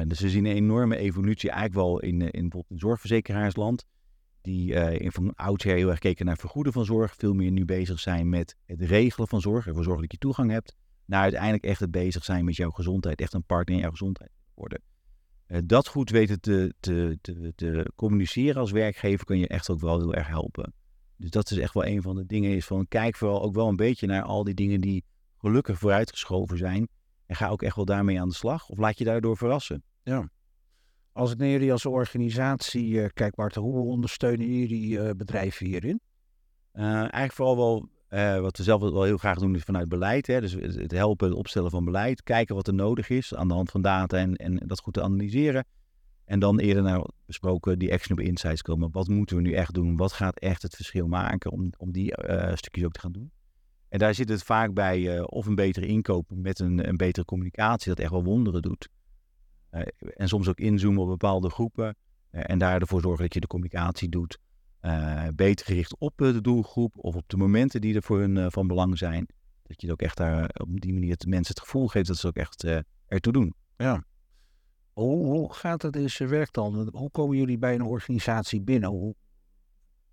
Dus 0.08 0.20
we 0.20 0.30
zien 0.30 0.46
een 0.46 0.56
enorme 0.56 0.98
evolutie 0.98 1.50
eigenlijk 1.50 1.88
wel 1.88 2.00
in, 2.00 2.22
in 2.22 2.32
bijvoorbeeld 2.32 2.70
in 2.70 2.80
zorgverzekeraarsland. 2.80 3.86
Die 4.42 4.74
in 4.74 5.12
van 5.12 5.36
oudsher 5.36 5.76
heel 5.76 5.90
erg 5.90 6.00
keken 6.00 6.26
naar 6.26 6.38
vergoeden 6.38 6.74
van 6.74 6.86
zorg. 6.86 7.16
Veel 7.16 7.34
meer 7.34 7.52
nu 7.52 7.66
bezig 7.66 8.00
zijn 8.00 8.30
met 8.30 8.56
het 8.66 8.82
regelen 8.82 9.28
van 9.28 9.42
zorg. 9.42 9.68
Ervoor 9.68 9.84
zorgen 9.84 10.02
dat 10.02 10.12
je 10.12 10.18
toegang 10.18 10.52
hebt. 10.52 10.76
Naar 11.12 11.21
uiteindelijk 11.21 11.63
echt 11.63 11.80
het 11.80 11.91
bezig 11.91 12.24
zijn 12.24 12.45
met 12.45 12.56
jouw 12.56 12.69
gezondheid. 12.69 13.21
Echt 13.21 13.34
een 13.34 13.43
partner 13.43 13.76
in 13.76 13.82
jouw 13.82 13.91
gezondheid 13.91 14.32
worden. 14.54 14.82
dat 15.65 15.88
goed 15.88 16.10
weten 16.10 16.39
te, 16.39 16.74
te, 16.80 17.17
te, 17.21 17.54
te, 17.56 17.91
communiceren 17.95 18.62
als 18.62 18.71
werkgever 18.71 19.26
kan 19.26 19.38
je 19.38 19.47
echt 19.47 19.69
ook 19.69 19.80
wel 19.80 20.00
heel 20.00 20.13
erg 20.13 20.28
helpen. 20.28 20.74
Dus 21.17 21.30
dat 21.30 21.52
is 21.52 21.58
echt 21.58 21.74
wel 21.74 21.86
een 21.86 22.02
van 22.02 22.15
de 22.15 22.26
dingen. 22.26 22.56
Is 22.56 22.65
van 22.65 22.88
kijk 22.88 23.15
vooral 23.15 23.41
ook 23.41 23.56
wel 23.56 23.67
een 23.67 23.76
beetje 23.76 24.08
naar 24.08 24.21
al 24.21 24.43
die 24.43 24.54
dingen 24.54 24.82
die 24.82 25.04
gelukkig 25.38 25.80
vooruitgeschoven 25.80 26.58
zijn. 26.58 26.88
En 27.26 27.36
ga 27.36 27.50
ook 27.50 27.62
echt 27.62 27.76
wel 27.76 27.86
daarmee 27.86 28.21
aan 28.21 28.30
de 28.30 28.36
slag. 28.36 28.69
Of 28.69 28.78
laat 28.78 28.97
je 28.97 29.04
daardoor 29.04 29.38
verrassen. 29.38 29.84
Ja. 30.04 30.30
Als 31.12 31.32
ik 31.32 31.38
naar 31.38 31.47
jullie 31.47 31.71
als 31.71 31.86
organisatie 31.86 32.88
uh, 32.88 33.06
kijk, 33.13 33.36
Bart, 33.36 33.56
hoe 33.56 33.86
ondersteunen 33.86 34.47
jullie 34.47 34.89
uh, 34.89 35.10
bedrijven 35.10 35.65
hierin? 35.65 36.02
Uh, 36.74 36.84
eigenlijk 36.84 37.34
vooral 37.34 37.58
wel, 37.58 37.89
wat 38.41 38.58
we 38.58 38.63
zelf 38.63 38.82
wel 38.82 39.04
heel 39.04 39.17
graag 39.17 39.38
doen, 39.38 39.56
is 39.56 39.63
vanuit 39.63 39.89
beleid. 39.89 40.28
Hè? 40.28 40.41
Dus 40.41 40.54
het 40.54 40.91
helpen, 40.91 41.28
het 41.28 41.38
opstellen 41.38 41.69
van 41.69 41.86
beleid. 41.86 42.24
Kijken 42.24 42.56
wat 42.56 42.67
er 42.67 42.74
nodig 42.74 43.10
is 43.10 43.36
aan 43.36 43.47
de 43.47 43.54
hand 43.54 43.71
van 43.71 43.82
data 43.82 44.17
en, 44.17 44.36
en 44.36 44.58
dat 44.65 44.80
goed 44.80 44.93
te 44.93 45.02
analyseren. 45.02 45.65
En 46.26 46.39
dan 46.39 46.60
eerder 46.60 46.84
naar 46.84 47.06
besproken 47.26 47.80
die 47.80 47.93
actionable 47.93 48.30
insights 48.30 48.62
komen. 48.62 48.91
Wat 48.91 49.08
moeten 49.08 49.36
we 49.36 49.41
nu 49.41 49.54
echt 49.54 49.74
doen? 49.74 49.95
Wat 49.95 50.13
gaat 50.13 50.39
echt 50.39 50.62
het 50.62 50.76
verschil 50.76 51.08
maken 51.08 51.52
om, 51.52 51.69
om 51.78 51.91
die 51.91 52.13
stukjes 52.54 52.86
ook 52.86 52.93
te 52.93 53.00
gaan 53.00 53.12
doen? 53.12 53.32
En 53.91 54.00
daar 54.00 54.13
zit 54.13 54.30
het 54.30 54.43
vaak 54.43 54.74
bij 54.74 55.17
uh, 55.17 55.24
of 55.26 55.45
een 55.45 55.56
betere 55.56 55.86
inkoop 55.86 56.30
met 56.34 56.60
een, 56.60 56.88
een 56.88 56.97
betere 56.97 57.26
communicatie, 57.26 57.89
dat 57.89 58.00
echt 58.00 58.12
wel 58.12 58.24
wonderen 58.24 58.62
doet. 58.62 58.89
En 60.15 60.28
soms 60.28 60.47
ook 60.47 60.60
inzoomen 60.60 61.02
op 61.02 61.08
bepaalde 61.08 61.50
groepen 61.50 61.95
en 62.30 62.58
daar 62.58 62.82
ervoor 62.82 63.02
zorgen 63.02 63.24
dat 63.24 63.34
je 63.34 63.39
de 63.39 63.47
communicatie 63.47 64.10
doet. 64.10 64.38
Uh, 64.82 65.28
beter 65.36 65.65
gericht 65.65 65.96
op 65.98 66.13
de 66.15 66.41
doelgroep 66.41 66.98
of 66.98 67.15
op 67.15 67.30
de 67.30 67.38
momenten 67.38 67.82
die 67.82 67.96
er 67.96 68.04
voor 68.04 68.20
hun 68.20 68.52
van 68.52 68.67
belang 68.67 68.98
zijn. 68.98 69.28
Dat 69.63 69.82
je 69.82 69.91
ook 69.91 70.02
echt 70.02 70.17
daar 70.17 70.50
op 70.54 70.82
die 70.82 70.94
manier 70.94 71.17
de 71.17 71.28
mensen 71.28 71.54
het 71.54 71.63
gevoel 71.63 71.88
geeft 71.88 72.08
dat 72.08 72.17
ze 72.17 72.28
ook 72.28 72.36
echt 72.36 72.65
ertoe 73.08 73.34
doen. 73.34 73.54
Ja. 73.78 74.04
Hoe, 74.94 75.26
hoe 75.26 75.54
gaat 75.54 75.82
het 75.82 75.96
in 75.96 76.10
zijn 76.10 76.48
dan? 76.52 76.89
Hoe 76.91 77.12
komen 77.12 77.38
jullie 77.38 77.58
bij 77.58 77.76
een 77.76 77.82
organisatie 77.82 78.62
binnen? 78.62 78.89
Hoe, 78.89 79.15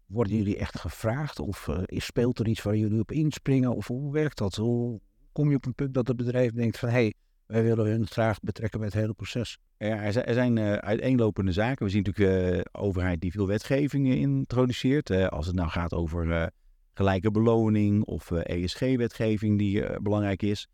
worden 0.07 0.37
jullie 0.37 0.57
echt 0.57 0.79
gevraagd? 0.79 1.39
Of 1.39 1.67
uh, 1.67 1.79
speelt 1.87 2.39
er 2.39 2.49
iets 2.49 2.63
waar 2.63 2.77
jullie 2.77 3.01
op 3.01 3.13
inspringen? 3.13 3.77
Of 3.77 3.87
hoe 3.87 4.13
werkt 4.13 4.39
dat? 4.39 4.55
Hoe 4.55 5.01
kom 5.33 5.51
je 5.51 5.57
op 5.57 5.67
een 5.67 5.75
punt 5.75 5.95
dat 5.95 6.09
het 6.09 6.17
bedrijf 6.17 6.53
denkt 6.53 6.79
van... 6.79 6.89
hé, 6.89 6.95
hey, 6.95 7.15
wij 7.49 7.63
willen 7.63 7.87
hun 7.87 8.07
graag 8.07 8.41
betrekken 8.41 8.79
bij 8.79 8.89
het 8.89 8.99
hele 8.99 9.13
proces? 9.13 9.59
Ja, 9.79 10.03
er 10.03 10.35
zijn, 10.35 10.57
uh, 10.57 10.73
uiteenlopende 10.73 11.53
zaken. 11.53 11.85
We 11.85 11.91
zien 11.91 12.03
natuurlijk 12.03 12.51
de 12.51 12.57
uh, 12.57 12.83
overheid 12.83 13.21
die 13.21 13.33
veel 13.33 13.47
wetgevingen 13.47 14.17
introduceert. 14.17 15.11
als 15.11 15.47
het 15.47 15.55
nou 15.55 15.69
gaat 15.69 15.95
over 15.95 16.51
gelijke 16.95 17.31
beloning 17.31 18.05
of 18.05 18.31
ESG-wetgeving 18.31 19.59
die 19.59 20.01
belangrijk 20.01 20.43
is. 20.43 20.69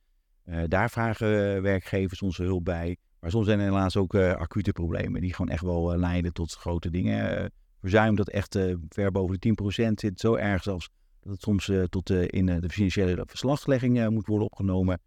daar 0.69 0.91
vragen 0.91 1.63
werkgevers 1.63 2.23
onze 2.23 2.43
hulp 2.43 2.65
bij. 2.65 2.97
Maar 3.21 3.31
soms 3.31 3.47
zijn 3.47 3.59
er 3.59 3.65
helaas 3.65 3.97
ook 3.97 4.15
acute 4.15 4.73
problemen 4.73 5.21
die 5.21 5.35
gewoon 5.35 5.53
echt 5.53 5.63
wel 5.63 5.97
leiden 5.97 6.33
tot 6.33 6.53
grote 6.53 6.91
dingen 6.91 7.51
verzuim 7.81 8.17
dat 8.17 8.29
echt 8.29 8.59
ver 8.89 9.11
boven 9.11 9.37
de 9.41 9.55
10% 9.83 9.93
zit. 9.95 10.21
Zo 10.21 10.35
erg 10.35 10.63
zelfs 10.63 10.91
dat 11.21 11.33
het 11.33 11.43
soms 11.43 11.71
tot 11.89 12.11
in 12.11 12.47
de 12.47 12.69
financiële 12.69 13.23
verslaglegging 13.27 14.09
moet 14.11 14.27
worden 14.27 14.47
opgenomen. 14.47 15.01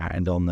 Ja, 0.00 0.10
en 0.10 0.22
dan, 0.22 0.44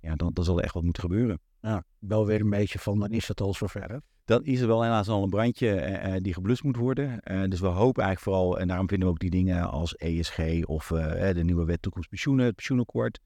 ja, 0.00 0.14
dan, 0.16 0.30
dan 0.32 0.44
zal 0.44 0.58
er 0.58 0.64
echt 0.64 0.74
wat 0.74 0.82
moeten 0.82 1.02
gebeuren. 1.02 1.40
Ja, 1.60 1.84
wel 1.98 2.26
weer 2.26 2.40
een 2.40 2.50
beetje 2.50 2.78
van, 2.78 3.00
dan 3.00 3.10
is 3.10 3.28
het 3.28 3.40
al 3.40 3.54
zover. 3.54 4.00
Dan 4.24 4.44
is 4.44 4.60
er 4.60 4.66
wel 4.66 4.82
helaas 4.82 5.08
al 5.08 5.22
een 5.22 5.30
brandje 5.30 6.18
die 6.22 6.34
geblust 6.34 6.62
moet 6.62 6.76
worden. 6.76 7.20
dus 7.48 7.60
we 7.60 7.66
hopen 7.66 8.02
eigenlijk 8.02 8.20
vooral, 8.20 8.60
en 8.60 8.68
daarom 8.68 8.88
vinden 8.88 9.08
we 9.08 9.14
ook 9.14 9.20
die 9.20 9.30
dingen 9.30 9.70
als 9.70 9.96
ESG 9.96 10.64
of 10.64 10.86
de 10.86 11.42
nieuwe 11.42 11.64
wet 11.64 11.82
toekomstpensioenen, 11.82 12.44
het 12.44 12.54
pensioenakkoord. 12.54 13.20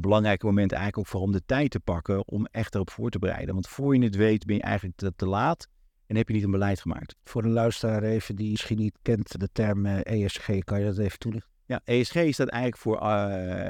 belangrijke 0.00 0.46
moment 0.46 0.72
eigenlijk 0.72 0.98
ook 0.98 1.06
vooral 1.06 1.28
om 1.28 1.32
de 1.32 1.44
tijd 1.46 1.70
te 1.70 1.80
pakken 1.80 2.28
om 2.28 2.46
echt 2.46 2.74
erop 2.74 2.90
voor 2.90 3.10
te 3.10 3.18
bereiden. 3.18 3.54
Want 3.54 3.68
voor 3.68 3.96
je 3.96 4.04
het 4.04 4.16
weet 4.16 4.46
ben 4.46 4.56
je 4.56 4.62
eigenlijk 4.62 4.96
te, 4.96 5.12
te 5.16 5.26
laat 5.26 5.68
en 6.08 6.16
heb 6.16 6.28
je 6.28 6.34
niet 6.34 6.44
een 6.44 6.50
beleid 6.50 6.80
gemaakt. 6.80 7.14
Voor 7.24 7.44
een 7.44 7.52
luisteraar 7.52 8.02
even 8.02 8.36
die 8.36 8.50
misschien 8.50 8.78
niet 8.78 8.98
kent 9.02 9.40
de 9.40 9.48
term 9.52 9.86
ESG, 9.86 10.48
eh, 10.48 10.56
e 10.56 10.60
kan 10.60 10.78
je 10.78 10.84
dat 10.84 10.98
even 10.98 11.18
toelichten? 11.18 11.57
Ja, 11.68 11.80
ESG 11.84 12.32
staat 12.32 12.48
eigenlijk 12.48 12.76
voor, 12.76 12.94
uh, 12.94 13.00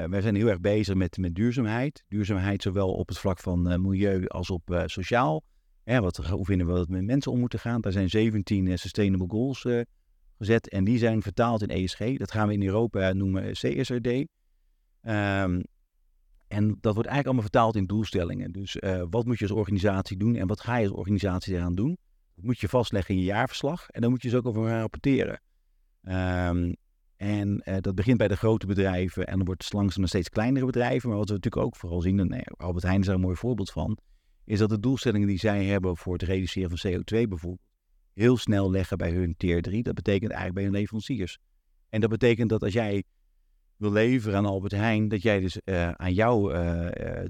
wij 0.03 0.21
zijn 0.21 0.35
heel 0.35 0.47
erg 0.47 0.59
bezig 0.59 0.95
met, 0.95 1.17
met 1.17 1.35
duurzaamheid. 1.35 2.03
Duurzaamheid 2.07 2.61
zowel 2.61 2.93
op 2.93 3.07
het 3.07 3.17
vlak 3.17 3.39
van 3.39 3.71
uh, 3.71 3.77
milieu 3.77 4.27
als 4.27 4.49
op 4.49 4.69
uh, 4.69 4.83
sociaal. 4.85 5.43
Ja, 5.83 6.01
wat, 6.01 6.17
hoe 6.17 6.45
vinden 6.45 6.67
we 6.67 6.73
dat 6.73 6.89
met 6.89 7.03
mensen 7.03 7.31
om 7.31 7.39
moeten 7.39 7.59
gaan? 7.59 7.81
Daar 7.81 7.91
zijn 7.91 8.09
17 8.09 8.77
Sustainable 8.77 9.27
Goals 9.29 9.67
gezet 10.37 10.69
en 10.69 10.83
die 10.83 10.97
zijn 10.97 11.21
vertaald 11.21 11.61
in 11.61 11.69
ESG. 11.69 12.17
Dat 12.17 12.31
gaan 12.31 12.47
we 12.47 12.53
in 12.53 12.63
Europa 12.63 13.13
noemen 13.13 13.51
CSRD. 13.51 14.07
Ehm, 15.01 15.61
en 16.47 16.77
dat 16.81 16.93
wordt 16.93 17.09
eigenlijk 17.09 17.25
allemaal 17.25 17.41
vertaald 17.41 17.75
in 17.75 17.85
doelstellingen. 17.85 18.51
Dus 18.51 18.77
wat 19.09 19.25
moet 19.25 19.39
je 19.39 19.47
als 19.47 19.57
organisatie 19.57 20.17
doen 20.17 20.35
en 20.35 20.47
wat 20.47 20.61
ga 20.61 20.77
je 20.77 20.87
als 20.87 20.97
organisatie 20.97 21.55
eraan 21.55 21.75
doen? 21.75 21.97
moet 22.35 22.59
je 22.59 22.69
vastleggen 22.69 23.13
in 23.15 23.19
je 23.19 23.25
jaarverslag 23.25 23.89
en 23.89 24.01
dan 24.01 24.09
moet 24.09 24.21
je 24.21 24.29
ze 24.29 24.37
ook 24.37 24.45
over 24.45 24.69
rapporteren. 24.69 25.41
Um, 26.03 26.75
en 27.19 27.61
uh, 27.65 27.75
dat 27.79 27.95
begint 27.95 28.17
bij 28.17 28.27
de 28.27 28.37
grote 28.37 28.65
bedrijven 28.65 29.27
en 29.27 29.37
dan 29.37 29.45
wordt 29.45 29.63
het 29.63 29.73
langzaam 29.73 29.99
naar 29.99 30.07
steeds 30.07 30.29
kleinere 30.29 30.65
bedrijven. 30.65 31.09
Maar 31.09 31.17
wat 31.17 31.27
we 31.27 31.33
natuurlijk 31.33 31.65
ook 31.65 31.75
vooral 31.75 32.01
zien, 32.01 32.19
en 32.19 32.43
Albert 32.43 32.83
Heijn 32.83 32.99
is 32.99 33.05
daar 33.05 33.15
een 33.15 33.21
mooi 33.21 33.35
voorbeeld 33.35 33.71
van, 33.71 33.97
is 34.45 34.59
dat 34.59 34.69
de 34.69 34.79
doelstellingen 34.79 35.27
die 35.27 35.39
zij 35.39 35.65
hebben 35.65 35.97
voor 35.97 36.13
het 36.13 36.21
reduceren 36.21 36.77
van 36.77 36.91
CO2 36.91 37.01
bijvoorbeeld, 37.27 37.61
heel 38.13 38.37
snel 38.37 38.71
leggen 38.71 38.97
bij 38.97 39.11
hun 39.11 39.35
tier 39.37 39.61
3. 39.61 39.83
Dat 39.83 39.93
betekent 39.93 40.31
eigenlijk 40.31 40.53
bij 40.53 40.63
hun 40.63 40.73
leveranciers. 40.73 41.37
En 41.89 42.01
dat 42.01 42.09
betekent 42.09 42.49
dat 42.49 42.63
als 42.63 42.73
jij 42.73 43.03
wil 43.75 43.91
leveren 43.91 44.37
aan 44.37 44.45
Albert 44.45 44.71
Heijn, 44.71 45.07
dat 45.07 45.21
jij 45.21 45.39
dus 45.39 45.59
uh, 45.65 45.91
aan 45.91 46.13
jouw 46.13 46.51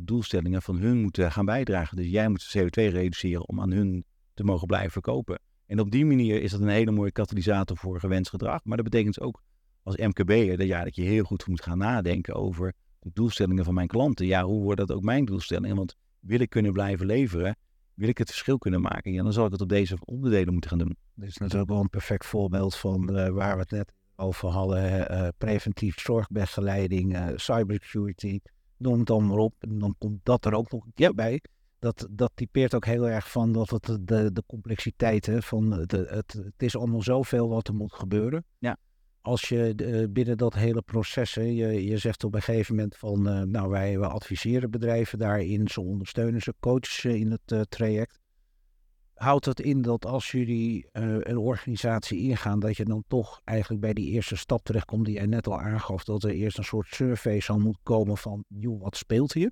doelstellingen 0.01 0.61
van 0.61 0.77
hun 0.77 1.01
moet 1.01 1.17
gaan 1.21 1.45
bijdragen. 1.45 1.97
Dus 1.97 2.07
jij 2.07 2.29
moet 2.29 2.57
CO2 2.57 2.69
reduceren 2.69 3.47
om 3.47 3.61
aan 3.61 3.71
hun 3.71 4.05
te 4.33 4.43
mogen 4.43 4.67
blijven 4.67 4.91
verkopen. 4.91 5.39
En 5.65 5.79
op 5.79 5.91
die 5.91 6.05
manier 6.05 6.41
is 6.41 6.51
dat 6.51 6.61
een 6.61 6.67
hele 6.67 6.91
mooie 6.91 7.11
katalysator 7.11 7.77
voor 7.77 7.99
gewenst 7.99 8.29
gedrag. 8.29 8.63
Maar 8.63 8.77
dat 8.77 8.89
betekent 8.89 9.19
ook 9.19 9.41
als 9.83 9.95
MKB'er 9.95 10.57
dat, 10.57 10.67
ja, 10.67 10.83
dat 10.83 10.95
je 10.95 11.01
heel 11.01 11.23
goed 11.23 11.47
moet 11.47 11.61
gaan 11.61 11.77
nadenken 11.77 12.35
over 12.35 12.73
de 12.99 13.09
doelstellingen 13.13 13.65
van 13.65 13.73
mijn 13.73 13.87
klanten. 13.87 14.25
Ja, 14.25 14.43
hoe 14.43 14.63
wordt 14.63 14.79
dat 14.79 14.91
ook 14.91 15.03
mijn 15.03 15.25
doelstellingen? 15.25 15.75
Want 15.75 15.95
wil 16.19 16.39
ik 16.39 16.49
kunnen 16.49 16.73
blijven 16.73 17.05
leveren, 17.05 17.57
wil 17.93 18.07
ik 18.07 18.17
het 18.17 18.29
verschil 18.29 18.57
kunnen 18.57 18.81
maken, 18.81 19.11
ja, 19.11 19.23
dan 19.23 19.33
zal 19.33 19.45
ik 19.45 19.51
het 19.51 19.61
op 19.61 19.69
deze 19.69 19.97
onderdelen 20.05 20.51
moeten 20.51 20.69
gaan 20.69 20.79
doen. 20.79 20.97
Dit 21.13 21.29
is 21.29 21.37
natuurlijk 21.37 21.69
wel 21.69 21.79
een 21.79 21.89
perfect 21.89 22.25
voorbeeld 22.25 22.75
van 22.75 23.17
uh, 23.17 23.27
waar 23.27 23.55
we 23.55 23.61
het 23.61 23.71
net 23.71 23.93
over 24.15 24.49
hadden. 24.49 25.11
Uh, 25.11 25.27
preventief 25.37 25.99
zorgbegeleiding, 25.99 27.15
uh, 27.15 27.27
cybersecurity, 27.35 28.39
noem 28.77 28.97
het 28.97 29.07
dan 29.07 29.27
maar 29.27 29.37
op. 29.37 29.53
En 29.59 29.79
dan 29.79 29.95
komt 29.97 30.19
dat 30.23 30.45
er 30.45 30.53
ook 30.53 30.71
nog 30.71 30.85
een 30.85 30.93
keer 30.93 31.13
bij 31.13 31.41
dat, 31.79 32.07
dat 32.11 32.31
typeert 32.33 32.75
ook 32.75 32.85
heel 32.85 33.07
erg 33.07 33.31
van 33.31 33.51
dat 33.51 33.69
het 33.69 33.97
de, 34.01 34.31
de 34.33 34.43
complexiteit 34.47 35.25
hè, 35.25 35.41
van 35.41 35.71
het, 35.71 35.91
het, 35.91 36.33
het 36.33 36.53
is 36.63 36.77
allemaal 36.77 37.01
zoveel 37.01 37.49
wat 37.49 37.67
er 37.67 37.75
moet 37.75 37.93
gebeuren. 37.93 38.45
Ja. 38.57 38.77
Als 39.29 39.49
je 39.49 39.73
uh, 39.75 40.05
binnen 40.09 40.37
dat 40.37 40.53
hele 40.53 40.81
proces, 40.81 41.33
hè, 41.33 41.41
je, 41.41 41.85
je 41.85 41.97
zegt 41.97 42.23
op 42.23 42.33
een 42.33 42.41
gegeven 42.41 42.75
moment 42.75 42.97
van, 42.97 43.27
uh, 43.27 43.41
nou 43.41 43.69
wij 43.69 43.99
adviseren 43.99 44.71
bedrijven 44.71 45.19
daarin, 45.19 45.67
ze 45.67 45.81
ondersteunen 45.81 46.41
ze, 46.41 46.53
coachen 46.59 47.17
in 47.17 47.31
het 47.31 47.51
uh, 47.51 47.61
traject. 47.61 48.19
Houdt 49.13 49.45
dat 49.45 49.59
in 49.59 49.81
dat 49.81 50.05
als 50.05 50.31
jullie 50.31 50.87
een 50.91 51.37
organisatie 51.37 52.19
ingaan, 52.19 52.59
dat 52.59 52.77
je 52.77 52.85
dan 52.85 53.03
toch 53.07 53.41
eigenlijk 53.43 53.81
bij 53.81 53.93
die 53.93 54.09
eerste 54.09 54.35
stap 54.35 54.63
terechtkomt 54.63 55.05
die 55.05 55.15
jij 55.15 55.25
net 55.25 55.47
al 55.47 55.59
aangaf, 55.59 56.03
dat 56.03 56.23
er 56.23 56.29
eerst 56.29 56.57
een 56.57 56.63
soort 56.63 56.87
survey 56.87 57.39
zal 57.39 57.59
moeten 57.59 57.83
komen 57.83 58.17
van, 58.17 58.43
joh, 58.47 58.81
wat 58.81 58.97
speelt 58.97 59.33
hier? 59.33 59.51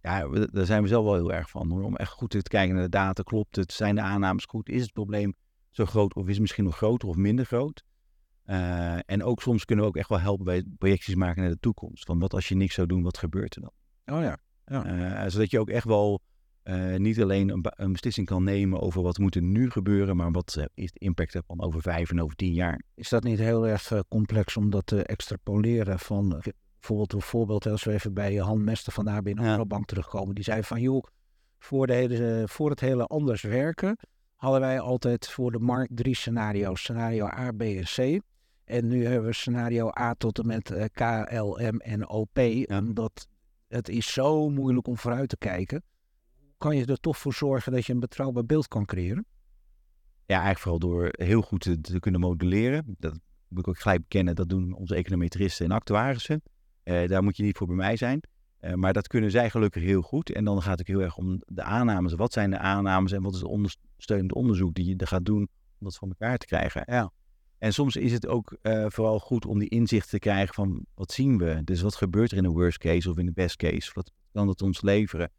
Ja, 0.00 0.28
daar 0.28 0.66
zijn 0.66 0.82
we 0.82 0.88
zelf 0.88 1.04
wel 1.04 1.14
heel 1.14 1.32
erg 1.32 1.50
van. 1.50 1.84
Om 1.84 1.96
echt 1.96 2.12
goed 2.12 2.30
te 2.30 2.42
kijken 2.42 2.74
naar 2.74 2.84
de 2.84 2.90
data. 2.90 3.22
Klopt 3.22 3.56
het? 3.56 3.72
Zijn 3.72 3.94
de 3.94 4.00
aannames 4.00 4.44
goed? 4.44 4.68
Is 4.68 4.82
het 4.82 4.92
probleem 4.92 5.34
zo 5.70 5.84
groot 5.84 6.14
of 6.14 6.24
is 6.24 6.32
het 6.32 6.40
misschien 6.40 6.64
nog 6.64 6.76
groter 6.76 7.08
of 7.08 7.16
minder 7.16 7.44
groot? 7.44 7.84
Uh, 8.46 8.98
en 9.06 9.22
ook 9.22 9.42
soms 9.42 9.64
kunnen 9.64 9.84
we 9.84 9.90
ook 9.90 9.96
echt 9.96 10.08
wel 10.08 10.20
helpen 10.20 10.44
bij 10.44 10.64
projecties 10.78 11.14
maken 11.14 11.42
naar 11.42 11.50
de 11.50 11.60
toekomst. 11.60 12.04
Van 12.04 12.18
wat 12.18 12.34
als 12.34 12.48
je 12.48 12.54
niks 12.54 12.74
zou 12.74 12.86
doen, 12.86 13.02
wat 13.02 13.18
gebeurt 13.18 13.54
er 13.54 13.60
dan? 13.60 13.72
Oh 14.16 14.22
ja. 14.22 14.38
ja. 14.64 14.86
Uh, 15.24 15.30
zodat 15.30 15.50
je 15.50 15.60
ook 15.60 15.70
echt 15.70 15.84
wel 15.84 16.20
uh, 16.64 16.96
niet 16.96 17.22
alleen 17.22 17.48
een, 17.48 17.64
een, 17.76 17.92
beslissing 17.92 18.26
kan 18.26 18.44
nemen 18.44 18.80
over 18.80 19.02
wat 19.02 19.18
moet 19.18 19.34
er 19.34 19.42
nu 19.42 19.70
gebeuren, 19.70 20.16
maar 20.16 20.30
wat 20.30 20.66
is 20.74 20.92
de 20.92 20.98
impact 20.98 21.34
ervan 21.34 21.60
over 21.62 21.82
vijf 21.82 22.10
en 22.10 22.22
over 22.22 22.36
tien 22.36 22.52
jaar. 22.52 22.82
Is 22.94 23.08
dat 23.08 23.22
niet 23.22 23.38
heel 23.38 23.66
erg 23.66 23.92
complex 24.08 24.56
om 24.56 24.70
dat 24.70 24.86
te 24.86 25.02
extrapoleren 25.02 25.98
van 25.98 26.42
bijvoorbeeld 26.78 27.12
een 27.12 27.28
voorbeeld, 27.28 27.66
als 27.66 27.84
we 27.84 27.92
even 27.92 28.14
bij 28.14 28.34
Han 28.34 28.64
Mester 28.64 28.92
van 28.92 29.04
de 29.04 29.10
ABN 29.10 29.64
Bank 29.66 29.86
terugkomen. 29.86 30.34
Die 30.34 30.44
zei 30.44 30.62
van, 30.62 30.80
joh, 30.80 31.04
voor, 31.58 31.86
de 31.86 31.92
hele, 31.92 32.44
voor 32.48 32.70
het 32.70 32.80
hele 32.80 33.04
anders 33.06 33.42
werken 33.42 33.98
hadden 34.36 34.60
wij 34.60 34.80
altijd 34.80 35.28
voor 35.28 35.52
de 35.52 35.58
markt 35.58 35.96
drie 35.96 36.14
scenario's. 36.14 36.80
Scenario 36.80 37.24
A, 37.24 37.50
B 37.50 37.60
en 37.60 37.84
C. 37.84 38.20
En 38.66 38.86
nu 38.86 39.04
hebben 39.04 39.28
we 39.28 39.32
scenario 39.32 39.90
A 39.98 40.14
tot 40.14 40.38
en 40.38 40.46
met 40.46 40.70
uh, 40.70 40.84
K, 40.92 41.00
L, 41.32 41.58
M 41.60 41.76
en 41.76 42.08
OP. 42.08 42.38
Omdat 42.68 43.28
het 43.68 43.88
is 43.88 44.12
zo 44.12 44.48
moeilijk 44.48 44.86
om 44.86 44.96
vooruit 44.96 45.28
te 45.28 45.36
kijken. 45.36 45.82
Kan 46.58 46.76
je 46.76 46.86
er 46.86 47.00
toch 47.00 47.18
voor 47.18 47.34
zorgen 47.34 47.72
dat 47.72 47.86
je 47.86 47.92
een 47.92 48.00
betrouwbaar 48.00 48.46
beeld 48.46 48.68
kan 48.68 48.84
creëren? 48.84 49.26
Ja, 50.26 50.42
eigenlijk 50.42 50.58
vooral 50.58 50.78
door 50.78 51.08
heel 51.10 51.42
goed 51.42 51.60
te, 51.60 51.80
te 51.80 51.98
kunnen 51.98 52.20
modelleren. 52.20 52.96
Dat 52.98 53.18
moet 53.48 53.58
ik 53.58 53.68
ook 53.68 53.78
gelijk 53.78 54.00
bekennen. 54.00 54.34
Dat 54.34 54.48
doen 54.48 54.72
onze 54.72 54.94
econometristen 54.94 55.64
en 55.64 55.72
actuarissen. 55.72 56.42
Uh, 56.84 57.08
daar 57.08 57.22
moet 57.22 57.36
je 57.36 57.42
niet 57.42 57.56
voor 57.56 57.66
bij 57.66 57.76
mij 57.76 57.96
zijn. 57.96 58.20
Uh, 58.60 58.72
maar 58.72 58.92
dat 58.92 59.06
kunnen 59.06 59.30
zij 59.30 59.50
gelukkig 59.50 59.82
heel 59.82 60.02
goed. 60.02 60.30
En 60.30 60.44
dan 60.44 60.62
gaat 60.62 60.78
het 60.78 60.88
heel 60.88 61.00
erg 61.00 61.16
om 61.16 61.42
de 61.46 61.62
aannames. 61.62 62.12
Wat 62.12 62.32
zijn 62.32 62.50
de 62.50 62.58
aannames 62.58 63.12
en 63.12 63.22
wat 63.22 63.34
is 63.34 63.40
het 63.40 63.48
ondersteunend 63.48 64.32
onderzoek 64.32 64.74
die 64.74 64.86
je 64.86 64.96
er 64.96 65.06
gaat 65.06 65.24
doen 65.24 65.48
om 65.78 65.78
dat 65.78 65.96
van 65.96 66.08
elkaar 66.08 66.38
te 66.38 66.46
krijgen? 66.46 66.82
Ja. 66.86 67.12
En 67.58 67.72
soms 67.72 67.96
is 67.96 68.12
het 68.12 68.26
ook 68.26 68.56
uh, 68.62 68.86
vooral 68.88 69.18
goed 69.18 69.46
om 69.46 69.58
die 69.58 69.68
inzicht 69.68 70.10
te 70.10 70.18
krijgen 70.18 70.54
van 70.54 70.86
wat 70.94 71.12
zien 71.12 71.38
we? 71.38 71.60
Dus 71.64 71.80
wat 71.80 71.94
gebeurt 71.94 72.30
er 72.30 72.36
in 72.36 72.42
de 72.42 72.48
worst 72.48 72.78
case 72.78 73.10
of 73.10 73.18
in 73.18 73.26
de 73.26 73.32
best 73.32 73.56
case? 73.56 73.90
Wat 73.94 74.10
kan 74.32 74.48
het 74.48 74.62
ons 74.62 74.82
leveren? 74.82 75.30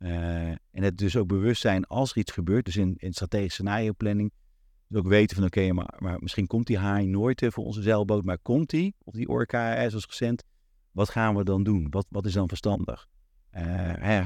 en 0.00 0.82
het 0.82 0.98
dus 0.98 1.16
ook 1.16 1.26
bewust 1.26 1.60
zijn 1.60 1.86
als 1.86 2.10
er 2.10 2.16
iets 2.16 2.32
gebeurt, 2.32 2.64
dus 2.64 2.76
in, 2.76 2.94
in 2.96 3.12
strategische 3.12 3.62
scenario 3.62 3.92
planning, 3.96 4.32
dus 4.86 4.98
ook 4.98 5.06
weten 5.06 5.36
van 5.36 5.44
oké, 5.44 5.72
maar, 5.72 5.94
maar, 5.98 6.20
misschien 6.20 6.46
komt 6.46 6.66
die 6.66 6.78
haai 6.78 7.06
nooit 7.06 7.46
voor 7.48 7.64
onze 7.64 7.82
zeilboot, 7.82 8.24
maar 8.24 8.38
komt 8.38 8.70
die, 8.70 8.94
of 9.04 9.14
die 9.14 9.28
orka 9.28 9.88
zoals 9.88 10.06
recent, 10.06 10.44
wat 10.90 11.10
gaan 11.10 11.36
we 11.36 11.44
dan 11.44 11.62
doen? 11.62 11.86
Wat, 11.90 12.06
wat 12.08 12.26
is 12.26 12.32
dan 12.32 12.48
verstandig? 12.48 13.06
Uh, 13.52 13.62
hè, 13.98 14.22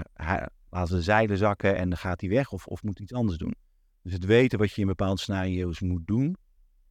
laten 0.70 0.94
we 0.94 1.02
zeilen 1.02 1.38
zakken 1.38 1.76
en 1.76 1.88
dan 1.88 1.98
gaat 1.98 2.20
hij 2.20 2.30
weg 2.30 2.52
of, 2.52 2.66
of 2.66 2.82
moet 2.82 3.00
iets 3.00 3.12
anders 3.12 3.38
doen? 3.38 3.54
Dus 4.02 4.12
het 4.12 4.24
weten 4.24 4.58
wat 4.58 4.72
je 4.72 4.80
in 4.80 4.86
bepaalde 4.86 5.20
scenario's 5.20 5.80
moet 5.80 6.06
doen, 6.06 6.36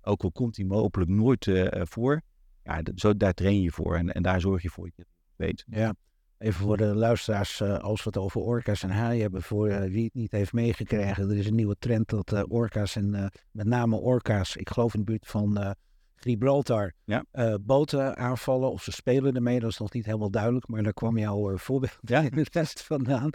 ook 0.04 0.24
al 0.24 0.32
komt 0.32 0.56
die 0.56 0.66
mogelijk 0.66 1.12
nooit 1.12 1.46
uh, 1.46 1.68
voor, 1.72 2.22
ja, 2.64 2.82
zo, 2.96 3.18
daar 3.18 3.34
train 3.34 3.62
je 3.62 3.72
voor 3.72 3.96
en, 3.96 4.14
en 4.14 4.24
daar 4.24 4.42
zorg 4.42 4.62
je 4.62 4.70
voor 4.70 4.86
dat 4.86 4.94
je 4.96 5.06
weet. 5.36 5.66
Ja, 5.68 5.96
Even 6.44 6.66
voor 6.66 6.78
de 6.78 6.96
luisteraars, 6.96 7.60
uh, 7.60 7.78
als 7.78 8.04
we 8.04 8.10
het 8.10 8.18
over 8.18 8.42
orka's 8.42 8.84
en 8.84 8.90
haaien 8.90 9.22
hebben, 9.22 9.42
voor 9.42 9.70
uh, 9.70 9.84
wie 9.84 10.04
het 10.04 10.14
niet 10.14 10.32
heeft 10.32 10.54
meegekregen. 10.54 11.30
Er 11.30 11.38
is 11.38 11.48
een 11.48 11.56
nieuwe 11.56 11.76
trend 11.80 12.10
dat 12.10 12.32
uh, 12.32 12.44
orka's 12.48 12.96
en 12.96 13.32
met 13.52 13.66
name 13.66 13.96
orka's, 13.96 14.56
ik 14.56 14.70
geloof 14.70 14.94
in 14.94 15.00
de 15.00 15.06
buurt 15.06 15.28
van 15.28 15.76
Gibraltar, 16.16 16.94
ja. 17.04 17.26
boten 17.62 18.18
aanvallen. 18.18 18.72
Of 18.72 18.84
ze 18.84 18.92
spelen 18.92 19.36
ermee, 19.36 19.60
dat 19.60 19.70
is 19.70 19.78
nog 19.78 19.94
niet 19.94 20.06
helemaal 20.06 20.32
duidelijk, 20.32 20.68
maar 20.68 20.84
daar 20.84 20.94
kwam 20.94 21.18
jouw 21.18 21.58
voorbeeld 21.58 21.98
ja. 22.02 22.22
in 22.22 22.32
de 22.32 22.46
rest 22.52 22.84
vandaan. 22.84 23.30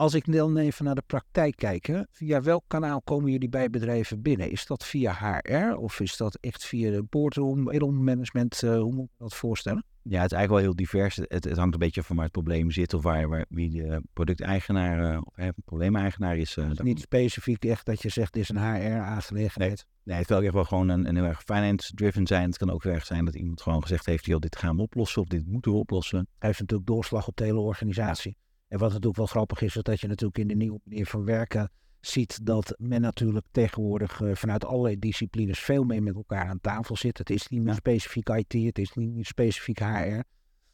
Als 0.00 0.14
ik 0.14 0.32
dan 0.32 0.56
even 0.56 0.84
naar 0.84 0.94
de 0.94 1.02
praktijk 1.06 1.56
kijk, 1.56 2.04
via 2.10 2.42
welk 2.42 2.64
kanaal 2.66 3.02
komen 3.02 3.30
jullie 3.30 3.48
bij 3.48 3.70
bedrijven 3.70 4.22
binnen? 4.22 4.50
Is 4.50 4.66
dat 4.66 4.84
via 4.84 5.12
HR 5.12 5.76
of 5.76 6.00
is 6.00 6.16
dat 6.16 6.38
echt 6.40 6.64
via 6.64 6.90
de 6.90 7.02
boardroom, 7.02 8.04
management? 8.04 8.62
Uh, 8.62 8.78
hoe 8.78 8.92
moet 8.92 9.04
ik 9.04 9.18
dat 9.18 9.34
voorstellen? 9.34 9.84
Ja, 10.02 10.22
het 10.22 10.30
is 10.30 10.36
eigenlijk 10.36 10.50
wel 10.50 10.58
heel 10.58 10.76
divers. 10.76 11.16
Het, 11.16 11.44
het 11.44 11.56
hangt 11.56 11.72
een 11.72 11.78
beetje 11.78 12.02
van 12.02 12.16
waar 12.16 12.24
het 12.24 12.32
probleem 12.32 12.70
zit 12.70 12.94
of 12.94 13.02
waar, 13.02 13.28
waar 13.28 13.44
wie 13.48 13.70
de 13.70 14.02
producteigenaar 14.12 15.12
uh, 15.12 15.20
of 15.24 15.38
uh, 15.38 15.48
probleemeigenaar 15.64 16.36
is. 16.36 16.56
Uh, 16.56 16.70
niet 16.70 17.00
specifiek 17.00 17.64
echt 17.64 17.86
dat 17.86 18.02
je 18.02 18.08
zegt, 18.08 18.32
dit 18.32 18.42
is 18.42 18.48
een 18.48 18.74
HR-aangelegenheid. 18.74 19.86
Nee, 20.02 20.18
het 20.18 20.28
wil 20.28 20.42
echt 20.42 20.54
wel 20.54 20.64
gewoon 20.64 20.88
een, 20.88 21.08
een 21.08 21.16
heel 21.16 21.24
erg 21.24 21.42
finance-driven 21.42 22.26
zijn. 22.26 22.46
Het 22.46 22.58
kan 22.58 22.70
ook 22.70 22.84
erg 22.84 23.06
zijn 23.06 23.24
dat 23.24 23.34
iemand 23.34 23.62
gewoon 23.62 23.82
gezegd 23.82 24.06
heeft, 24.06 24.26
joh, 24.26 24.40
dit 24.40 24.56
gaan 24.56 24.76
we 24.76 24.82
oplossen 24.82 25.22
of 25.22 25.28
dit 25.28 25.46
moeten 25.46 25.72
we 25.72 25.78
oplossen. 25.78 26.18
Hij 26.18 26.48
heeft 26.48 26.60
natuurlijk 26.60 26.88
doorslag 26.88 27.26
op 27.26 27.36
de 27.36 27.44
hele 27.44 27.60
organisatie. 27.60 28.36
En 28.70 28.78
wat 28.78 28.88
natuurlijk 28.88 29.16
wel 29.16 29.26
grappig 29.26 29.60
is, 29.60 29.76
is 29.76 29.82
dat 29.82 30.00
je 30.00 30.06
natuurlijk 30.06 30.38
in 30.38 30.48
de 30.48 30.54
nieuwe 30.54 30.80
manier 30.84 31.06
van 31.06 31.24
werken 31.24 31.70
ziet 32.00 32.46
dat 32.46 32.74
men 32.78 33.00
natuurlijk 33.00 33.46
tegenwoordig 33.50 34.20
uh, 34.20 34.34
vanuit 34.34 34.64
allerlei 34.64 34.98
disciplines 34.98 35.58
veel 35.58 35.84
meer 35.84 36.02
met 36.02 36.14
elkaar 36.14 36.46
aan 36.46 36.60
tafel 36.60 36.96
zit. 36.96 37.18
Het 37.18 37.30
is 37.30 37.48
niet 37.48 37.62
meer 37.62 37.74
specifiek 37.74 38.28
IT, 38.28 38.52
het 38.52 38.78
is 38.78 38.92
niet 38.92 39.14
meer 39.14 39.24
specifiek 39.24 39.78
HR. 39.78 40.20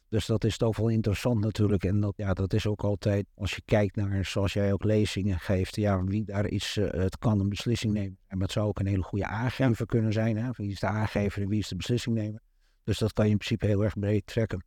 Dus 0.09 0.25
dat 0.25 0.43
is 0.43 0.57
toch 0.57 0.77
wel 0.77 0.89
interessant 0.89 1.39
natuurlijk. 1.43 1.83
En 1.83 1.99
dat, 1.99 2.13
ja, 2.17 2.33
dat 2.33 2.53
is 2.53 2.67
ook 2.67 2.83
altijd, 2.83 3.25
als 3.35 3.55
je 3.55 3.61
kijkt 3.65 3.95
naar, 3.95 4.25
zoals 4.25 4.53
jij 4.53 4.73
ook 4.73 4.83
lezingen 4.83 5.39
geeft, 5.39 5.75
ja, 5.75 6.03
wie 6.03 6.25
daar 6.25 6.45
is, 6.45 6.77
uh, 6.77 6.89
het 6.89 7.17
kan 7.17 7.39
een 7.39 7.49
beslissing 7.49 7.93
nemen. 7.93 8.17
En 8.27 8.39
dat 8.39 8.51
zou 8.51 8.67
ook 8.67 8.79
een 8.79 8.87
hele 8.87 9.03
goede 9.03 9.25
aangever 9.25 9.85
kunnen 9.85 10.13
zijn. 10.13 10.37
Hè? 10.37 10.49
Wie 10.51 10.71
is 10.71 10.79
de 10.79 10.87
aangever 10.87 11.41
en 11.41 11.49
wie 11.49 11.59
is 11.59 11.67
de 11.67 11.75
beslissingnemer? 11.75 12.41
Dus 12.83 12.97
dat 12.97 13.13
kan 13.13 13.25
je 13.25 13.31
in 13.31 13.37
principe 13.37 13.65
heel 13.65 13.83
erg 13.83 13.99
breed 13.99 14.25
trekken. 14.25 14.63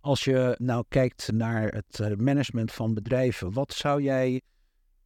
Als 0.00 0.24
je 0.24 0.54
nou 0.58 0.84
kijkt 0.88 1.32
naar 1.32 1.68
het 1.68 2.00
eh, 2.00 2.16
management 2.16 2.72
van 2.72 2.94
bedrijven, 2.94 3.52
wat 3.52 3.72
zou 3.72 4.02
jij 4.02 4.40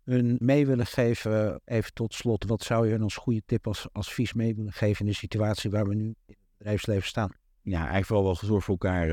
hun 0.04 0.36
mee 0.40 0.66
willen 0.66 0.86
geven, 0.86 1.60
even 1.64 1.92
tot 1.92 2.14
slot, 2.14 2.44
wat 2.44 2.62
zou 2.62 2.86
je 2.86 2.92
hun 2.92 3.02
als 3.02 3.16
goede 3.16 3.42
tip, 3.46 3.66
als 3.66 3.88
advies 3.92 4.32
mee 4.32 4.54
willen 4.54 4.72
geven 4.72 5.04
in 5.04 5.10
de 5.10 5.16
situatie 5.16 5.70
waar 5.70 5.86
we 5.86 5.94
nu 5.94 6.04
in 6.04 6.16
het 6.26 6.36
bedrijfsleven 6.58 7.06
staan? 7.06 7.30
Ja, 7.62 7.76
eigenlijk 7.76 8.06
vooral 8.06 8.24
wel 8.24 8.34
zorg 8.34 8.64
voor 8.64 8.76
elkaar, 8.80 9.08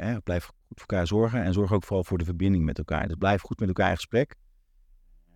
uh, 0.00 0.16
blijf 0.24 0.44
goed 0.44 0.54
voor 0.68 0.86
elkaar 0.86 1.06
zorgen 1.06 1.42
en 1.42 1.52
zorg 1.52 1.72
ook 1.72 1.84
vooral 1.84 2.04
voor 2.04 2.18
de 2.18 2.24
verbinding 2.24 2.64
met 2.64 2.78
elkaar. 2.78 3.06
Dus 3.06 3.16
blijf 3.18 3.40
goed 3.40 3.58
met 3.58 3.68
elkaar 3.68 3.90
in 3.90 3.96
gesprek. 3.96 4.34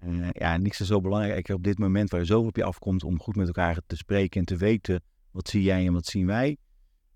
Uh, 0.04 0.28
ja, 0.32 0.56
niks 0.56 0.80
is 0.80 0.86
zo 0.86 1.00
belangrijk 1.00 1.48
op 1.48 1.62
dit 1.62 1.78
moment 1.78 2.10
waar 2.10 2.20
je 2.20 2.26
zo 2.26 2.40
op 2.40 2.56
je 2.56 2.64
afkomt 2.64 3.04
om 3.04 3.20
goed 3.20 3.36
met 3.36 3.46
elkaar 3.46 3.78
te 3.86 3.96
spreken 3.96 4.40
en 4.40 4.46
te 4.46 4.56
weten 4.56 5.02
wat 5.30 5.48
zie 5.48 5.62
jij 5.62 5.86
en 5.86 5.92
wat 5.92 6.06
zien 6.06 6.26
wij. 6.26 6.56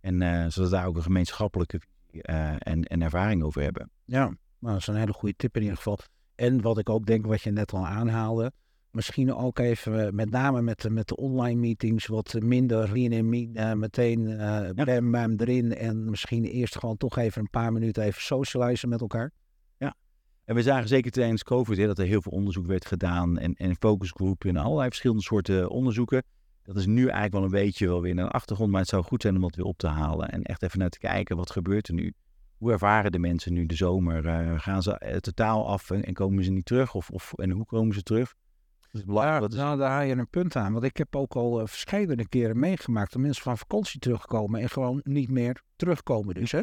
En 0.00 0.20
uh, 0.20 0.46
zodat 0.48 0.70
daar 0.70 0.86
ook 0.86 0.96
een 0.96 1.02
gemeenschappelijke 1.02 1.80
uh, 2.12 2.50
en, 2.58 2.82
en 2.82 3.02
ervaring 3.02 3.42
over 3.42 3.62
hebben. 3.62 3.90
Ja, 4.04 4.36
maar 4.58 4.72
dat 4.72 4.80
is 4.80 4.86
een 4.86 4.94
hele 4.94 5.12
goede 5.12 5.36
tip 5.36 5.56
in 5.56 5.62
ieder 5.62 5.76
geval. 5.76 5.98
En 6.34 6.60
wat 6.60 6.78
ik 6.78 6.88
ook 6.88 7.06
denk, 7.06 7.26
wat 7.26 7.42
je 7.42 7.50
net 7.50 7.72
al 7.72 7.86
aanhaalde, 7.86 8.52
misschien 8.90 9.34
ook 9.34 9.58
even 9.58 10.06
eh, 10.06 10.12
met 10.12 10.30
name 10.30 10.62
met, 10.62 10.80
de, 10.80 10.90
met 10.90 11.08
de 11.08 11.16
online 11.16 11.60
meetings 11.60 12.06
wat 12.06 12.34
minder 12.40 12.92
lean 12.92 13.12
en 13.12 13.34
uh, 13.34 13.72
meteen 13.72 14.28
uh, 14.28 14.70
bam, 14.70 15.10
bam 15.10 15.34
erin 15.36 15.74
en 15.74 16.10
misschien 16.10 16.44
eerst 16.44 16.78
gewoon 16.78 16.96
toch 16.96 17.16
even 17.16 17.40
een 17.40 17.50
paar 17.50 17.72
minuten 17.72 18.02
even 18.02 18.22
socializen 18.22 18.88
met 18.88 19.00
elkaar. 19.00 19.30
Ja, 19.76 19.94
en 20.44 20.54
we 20.54 20.62
zagen 20.62 20.88
zeker 20.88 21.10
tijdens 21.10 21.42
COVID 21.42 21.78
hè, 21.78 21.86
dat 21.86 21.98
er 21.98 22.06
heel 22.06 22.22
veel 22.22 22.32
onderzoek 22.32 22.66
werd 22.66 22.86
gedaan 22.86 23.38
en, 23.38 23.54
en 23.54 23.76
focusgroepen 23.76 24.48
en 24.48 24.56
allerlei 24.56 24.88
verschillende 24.88 25.22
soorten 25.22 25.70
onderzoeken. 25.70 26.22
Dat 26.68 26.76
is 26.76 26.86
nu 26.86 27.02
eigenlijk 27.02 27.32
wel 27.32 27.42
een 27.42 27.64
beetje 27.64 27.86
wel 27.86 28.00
weer 28.00 28.16
de 28.16 28.28
achtergrond, 28.28 28.70
maar 28.70 28.80
het 28.80 28.88
zou 28.88 29.02
goed 29.04 29.22
zijn 29.22 29.34
om 29.34 29.40
dat 29.40 29.54
weer 29.54 29.64
op 29.64 29.78
te 29.78 29.86
halen. 29.86 30.28
En 30.28 30.42
echt 30.42 30.62
even 30.62 30.78
naar 30.78 30.88
te 30.88 30.98
kijken, 30.98 31.36
wat 31.36 31.50
gebeurt 31.50 31.88
er 31.88 31.94
nu? 31.94 32.14
Hoe 32.58 32.72
ervaren 32.72 33.12
de 33.12 33.18
mensen 33.18 33.52
nu 33.52 33.66
de 33.66 33.74
zomer? 33.74 34.24
Uh, 34.26 34.60
gaan 34.60 34.82
ze 34.82 35.02
uh, 35.04 35.16
totaal 35.16 35.68
af 35.68 35.90
en, 35.90 36.04
en, 36.04 36.12
komen 36.12 36.44
ze 36.44 36.50
niet 36.50 36.64
terug? 36.64 36.94
Of, 36.94 37.10
of, 37.10 37.32
en 37.34 37.50
hoe 37.50 37.64
komen 37.64 37.94
ze 37.94 38.02
terug? 38.02 38.34
Dat 38.80 39.00
is 39.00 39.04
belangrijk. 39.04 39.52
Ja, 39.52 39.58
nou, 39.58 39.78
daar 39.78 39.90
haal 39.90 40.02
je 40.02 40.14
een 40.14 40.28
punt 40.28 40.56
aan. 40.56 40.72
Want 40.72 40.84
ik 40.84 40.96
heb 40.96 41.16
ook 41.16 41.36
al 41.36 41.60
uh, 41.60 41.66
verschillende 41.66 42.28
keren 42.28 42.58
meegemaakt 42.58 43.12
dat 43.12 43.22
mensen 43.22 43.42
van 43.42 43.58
vakantie 43.58 44.00
terugkomen 44.00 44.60
en 44.60 44.68
gewoon 44.68 45.00
niet 45.04 45.30
meer 45.30 45.62
terugkomen. 45.76 46.34
Dus, 46.34 46.52
hè? 46.52 46.62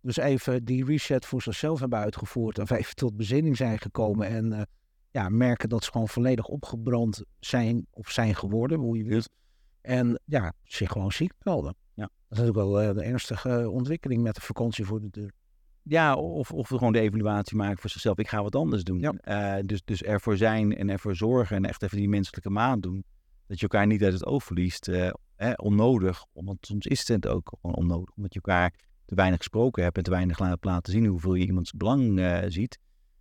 dus 0.00 0.16
even 0.16 0.64
die 0.64 0.84
reset 0.84 1.26
voor 1.26 1.42
zichzelf 1.42 1.80
hebben 1.80 1.98
uitgevoerd 1.98 2.58
of 2.58 2.70
even 2.70 2.94
tot 2.94 3.16
bezinning 3.16 3.56
zijn 3.56 3.78
gekomen 3.78 4.26
en 4.26 4.68
ja, 5.10 5.28
merken 5.28 5.68
dat 5.68 5.84
ze 5.84 5.90
gewoon 5.90 6.08
volledig 6.08 6.46
opgebrand 6.46 7.24
zijn 7.40 7.86
of 7.90 8.10
zijn 8.10 8.34
geworden, 8.34 8.78
hoe 8.78 8.96
je 8.96 9.04
wilt. 9.04 9.28
En 9.84 10.20
ja, 10.24 10.52
zich 10.62 10.90
gewoon 10.90 11.12
ziek 11.12 11.32
melden. 11.42 11.76
Ja. 11.94 12.02
Dat 12.02 12.10
is 12.28 12.38
natuurlijk 12.38 12.56
wel 12.56 12.82
uh, 12.82 12.94
de 12.94 13.02
ernstige 13.02 13.70
ontwikkeling 13.70 14.22
met 14.22 14.34
de 14.34 14.40
vakantie 14.40 14.84
voor 14.84 15.00
de 15.00 15.10
deur. 15.10 15.32
Ja, 15.82 16.16
of, 16.16 16.52
of 16.52 16.68
gewoon 16.68 16.92
de 16.92 17.00
evaluatie 17.00 17.56
maken 17.56 17.78
voor 17.78 17.90
zichzelf. 17.90 18.18
Ik 18.18 18.28
ga 18.28 18.42
wat 18.42 18.54
anders 18.54 18.84
doen. 18.84 19.00
Ja. 19.00 19.58
Uh, 19.58 19.62
dus, 19.66 19.84
dus 19.84 20.02
ervoor 20.02 20.36
zijn 20.36 20.76
en 20.76 20.90
ervoor 20.90 21.16
zorgen 21.16 21.56
en 21.56 21.64
echt 21.64 21.82
even 21.82 21.96
die 21.96 22.08
menselijke 22.08 22.50
maat 22.50 22.82
doen. 22.82 23.04
Dat 23.46 23.56
je 23.56 23.62
elkaar 23.62 23.86
niet 23.86 24.02
uit 24.02 24.12
het 24.12 24.26
oog 24.26 24.44
verliest. 24.44 24.88
Uh, 24.88 25.10
onnodig, 25.56 26.26
want 26.32 26.66
soms 26.66 26.86
is 26.86 27.08
het 27.08 27.26
ook 27.26 27.52
gewoon 27.60 27.76
onnodig. 27.76 28.14
Omdat 28.16 28.34
je 28.34 28.40
elkaar 28.42 28.74
te 29.04 29.14
weinig 29.14 29.38
gesproken 29.38 29.82
hebt 29.82 29.96
en 29.96 30.02
te 30.02 30.10
weinig 30.10 30.38
laat 30.38 30.64
laten 30.64 30.92
zien 30.92 31.06
hoeveel 31.06 31.34
je 31.34 31.46
iemands 31.46 31.72
belang 31.72 32.20
ziet. 32.48 32.78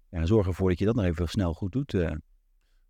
Ja, 0.09 0.25
zorg 0.25 0.47
ervoor 0.47 0.69
dat 0.69 0.79
je 0.79 0.85
dat 0.85 0.95
nog 0.95 1.05
even 1.05 1.27
snel 1.29 1.53
goed 1.53 1.71
doet. 1.71 1.95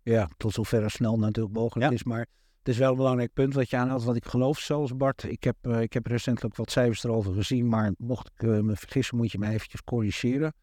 Ja, 0.02 0.28
tot 0.36 0.52
zover 0.52 0.90
snel 0.90 1.18
natuurlijk 1.18 1.54
mogelijk 1.54 1.92
is. 1.92 2.04
Maar 2.04 2.26
is 2.68 2.78
wel 2.78 2.90
een 2.90 2.96
belangrijk 2.96 3.32
punt 3.32 3.54
wat 3.54 3.70
je 3.70 3.76
aanhaalt, 3.76 4.04
wat 4.04 4.16
ik 4.16 4.24
geloof 4.24 4.58
zelfs 4.58 4.96
Bart. 4.96 5.22
Ik 5.22 5.44
heb, 5.44 5.56
uh, 5.62 5.80
ik 5.80 5.92
heb 5.92 6.06
recentelijk 6.06 6.56
wat 6.56 6.70
cijfers 6.70 7.04
erover 7.04 7.34
gezien, 7.34 7.68
maar 7.68 7.92
mocht 7.98 8.30
ik 8.34 8.42
uh, 8.42 8.60
me 8.60 8.76
vergissen, 8.76 9.16
moet 9.16 9.32
je 9.32 9.38
me 9.38 9.48
eventjes 9.48 9.84
corrigeren. 9.84 10.54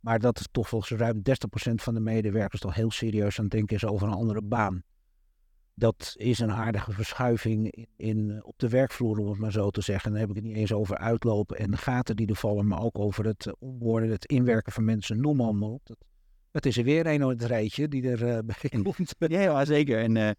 Maar 0.00 0.18
dat 0.18 0.38
is 0.38 0.46
toch 0.50 0.68
volgens 0.68 0.90
ruim 0.90 1.22
30% 1.70 1.74
van 1.74 1.94
de 1.94 2.00
medewerkers 2.00 2.60
toch 2.60 2.74
heel 2.74 2.90
serieus 2.90 3.38
aan 3.38 3.44
het 3.44 3.52
denken 3.52 3.76
is 3.76 3.84
over 3.84 4.06
een 4.06 4.14
andere 4.14 4.42
baan. 4.42 4.82
Dat 5.74 6.14
is 6.16 6.38
een 6.38 6.52
aardige 6.52 6.92
verschuiving 6.92 7.70
in, 7.70 7.86
in, 7.96 8.30
eh, 8.30 8.46
op 8.46 8.58
de 8.58 8.68
werkvloer, 8.68 9.18
om 9.18 9.28
het 9.28 9.38
maar 9.38 9.52
zo 9.52 9.70
te 9.70 9.80
zeggen. 9.80 10.10
dan 10.10 10.20
heb 10.20 10.28
ik 10.28 10.34
het 10.34 10.44
niet 10.44 10.56
eens 10.56 10.72
over 10.72 10.96
uitlopen 10.96 11.58
en 11.58 11.70
de 11.70 11.76
gaten 11.76 12.16
die 12.16 12.26
er 12.26 12.36
vallen, 12.36 12.66
maar 12.66 12.82
ook 12.82 12.98
over 12.98 13.24
het 13.26 13.54
omworden, 13.58 14.10
het 14.10 14.24
inwerken 14.24 14.72
van 14.72 14.84
mensen, 14.84 15.20
noem 15.20 15.36
maar 15.36 15.68
op. 15.68 15.86
Dat, 15.86 15.98
dat 16.50 16.66
is 16.66 16.76
er 16.76 16.84
weer 16.84 17.06
een 17.06 17.20
het 17.20 17.42
rijtje 17.42 17.88
die 17.88 18.10
er 18.10 18.22
uh, 18.22 18.38
bij 18.44 18.82
komt. 18.82 19.14
Ja, 19.32 19.40
ja, 19.40 19.64
zeker. 19.64 19.98
En 19.98 20.16
uh, 20.16 20.30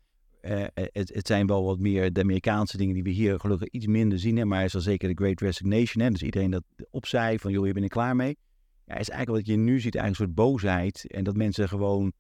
het, 0.41 1.13
het, 1.13 1.27
zijn 1.27 1.47
wel 1.47 1.63
wat 1.63 1.79
meer 1.79 2.13
de 2.13 2.21
Amerikaanse 2.21 2.77
dingen 2.77 2.93
die 2.93 3.03
we 3.03 3.09
hier 3.09 3.39
gelukkig 3.39 3.67
iets 3.67 3.85
minder 3.85 4.19
zien. 4.19 4.37
Hè, 4.37 4.45
maar 4.45 4.63
is 4.63 4.75
al 4.75 4.81
zeker 4.81 5.07
de 5.07 5.23
Great 5.23 5.41
Resignation. 5.41 6.03
Hè, 6.03 6.09
dus 6.09 6.21
iedereen 6.21 6.51
dat 6.51 6.63
opzij 6.89 7.39
van, 7.39 7.51
joh, 7.51 7.65
je 7.65 7.73
bent 7.73 7.85
er 7.85 7.91
klaar 7.91 8.15
mee. 8.15 8.37
Ja, 8.85 8.95
is 8.97 9.09
eigenlijk 9.09 9.45
wat 9.45 9.55
je 9.55 9.61
nu 9.61 9.79
ziet, 9.79 9.95
eigenlijk 9.95 10.07
een 10.07 10.35
soort 10.35 10.47
boosheid. 10.47 11.07
En 11.07 11.23
dat 11.23 11.35
mensen 11.35 11.67
gewoon 11.67 12.13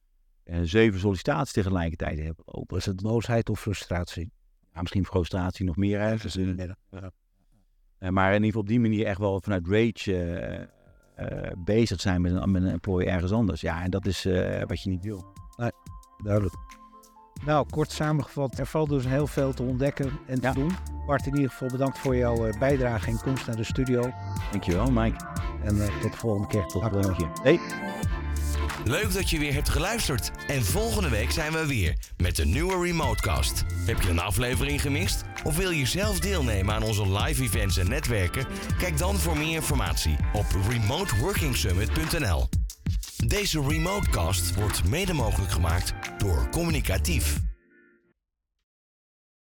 uh, 0.45 0.59
zeven 0.63 0.99
sollicitaties 0.99 1.53
tegelijkertijd 1.53 2.19
hebben 2.19 2.43
lopen. 2.45 2.77
Is 2.77 2.85
het 2.85 3.01
boosheid 3.01 3.49
of 3.49 3.59
frustratie? 3.59 4.31
Ja, 4.73 4.81
misschien 4.81 5.05
frustratie 5.05 5.65
nog 5.65 5.75
meer 5.75 5.99
eigenlijk. 5.99 6.35
Dus, 6.35 6.71
uh, 6.99 8.09
maar 8.09 8.27
in 8.27 8.33
ieder 8.33 8.45
geval 8.45 8.61
op 8.61 8.67
die 8.67 8.79
manier 8.79 9.05
echt 9.05 9.19
wel 9.19 9.41
vanuit 9.41 9.67
rage 9.67 10.69
bezig 11.57 12.01
zijn 12.01 12.21
met 12.21 12.31
een, 12.31 12.51
met 12.51 12.63
een 12.63 12.69
employee 12.69 13.07
ergens 13.07 13.31
anders. 13.31 13.61
Ja, 13.61 13.83
en 13.83 13.91
dat 13.91 14.05
is 14.05 14.23
wat 14.67 14.81
je 14.81 14.89
niet 14.89 15.03
wil. 15.03 15.25
Nee, 15.57 15.71
duidelijk. 16.23 16.80
Nou, 17.45 17.65
kort 17.69 17.91
samengevat, 17.91 18.59
er 18.59 18.65
valt 18.65 18.89
dus 18.89 19.05
heel 19.05 19.27
veel 19.27 19.53
te 19.53 19.63
ontdekken 19.63 20.19
en 20.27 20.41
te 20.41 20.51
doen. 20.53 20.71
Bart, 21.05 21.25
in 21.25 21.35
ieder 21.35 21.49
geval 21.49 21.67
bedankt 21.67 21.99
voor 21.99 22.15
jouw 22.15 22.45
eh, 22.45 22.59
bijdrage 22.59 23.09
en 23.09 23.19
komst 23.21 23.47
naar 23.47 23.55
de 23.55 23.63
studio. 23.63 24.11
Dankjewel, 24.51 24.91
Mike. 24.91 25.25
En 25.63 25.75
uh, 25.75 26.01
tot 26.01 26.11
de 26.11 26.17
volgende 26.17 26.47
keer. 26.47 26.65
Tot 26.65 26.83
de 26.83 26.89
volgende 26.89 27.15
keer. 27.15 27.29
Hey. 27.43 27.59
Leuk 28.85 29.13
dat 29.13 29.29
je 29.29 29.39
weer 29.39 29.53
hebt 29.53 29.69
geluisterd. 29.69 30.31
En 30.47 30.65
volgende 30.65 31.09
week 31.09 31.31
zijn 31.31 31.51
we 31.51 31.67
weer 31.67 31.95
met 32.17 32.37
een 32.39 32.51
nieuwe 32.51 32.83
Remotecast. 32.85 33.65
Heb 33.85 34.01
je 34.01 34.09
een 34.09 34.19
aflevering 34.19 34.81
gemist? 34.81 35.23
Of 35.43 35.57
wil 35.57 35.69
je 35.69 35.85
zelf 35.85 36.19
deelnemen 36.19 36.73
aan 36.73 36.83
onze 36.83 37.11
live 37.11 37.43
events 37.43 37.77
en 37.77 37.89
netwerken? 37.89 38.45
Kijk 38.77 38.97
dan 38.97 39.15
voor 39.15 39.37
meer 39.37 39.55
informatie 39.55 40.15
op 40.33 40.45
remoteworkingsummit.nl. 40.69 42.60
Deze 43.27 43.61
Remotecast 43.67 44.55
wordt 44.55 44.83
mede 44.83 45.13
mogelijk 45.13 45.51
gemaakt 45.51 45.93
door 46.17 46.49
Communicatief. 46.51 47.50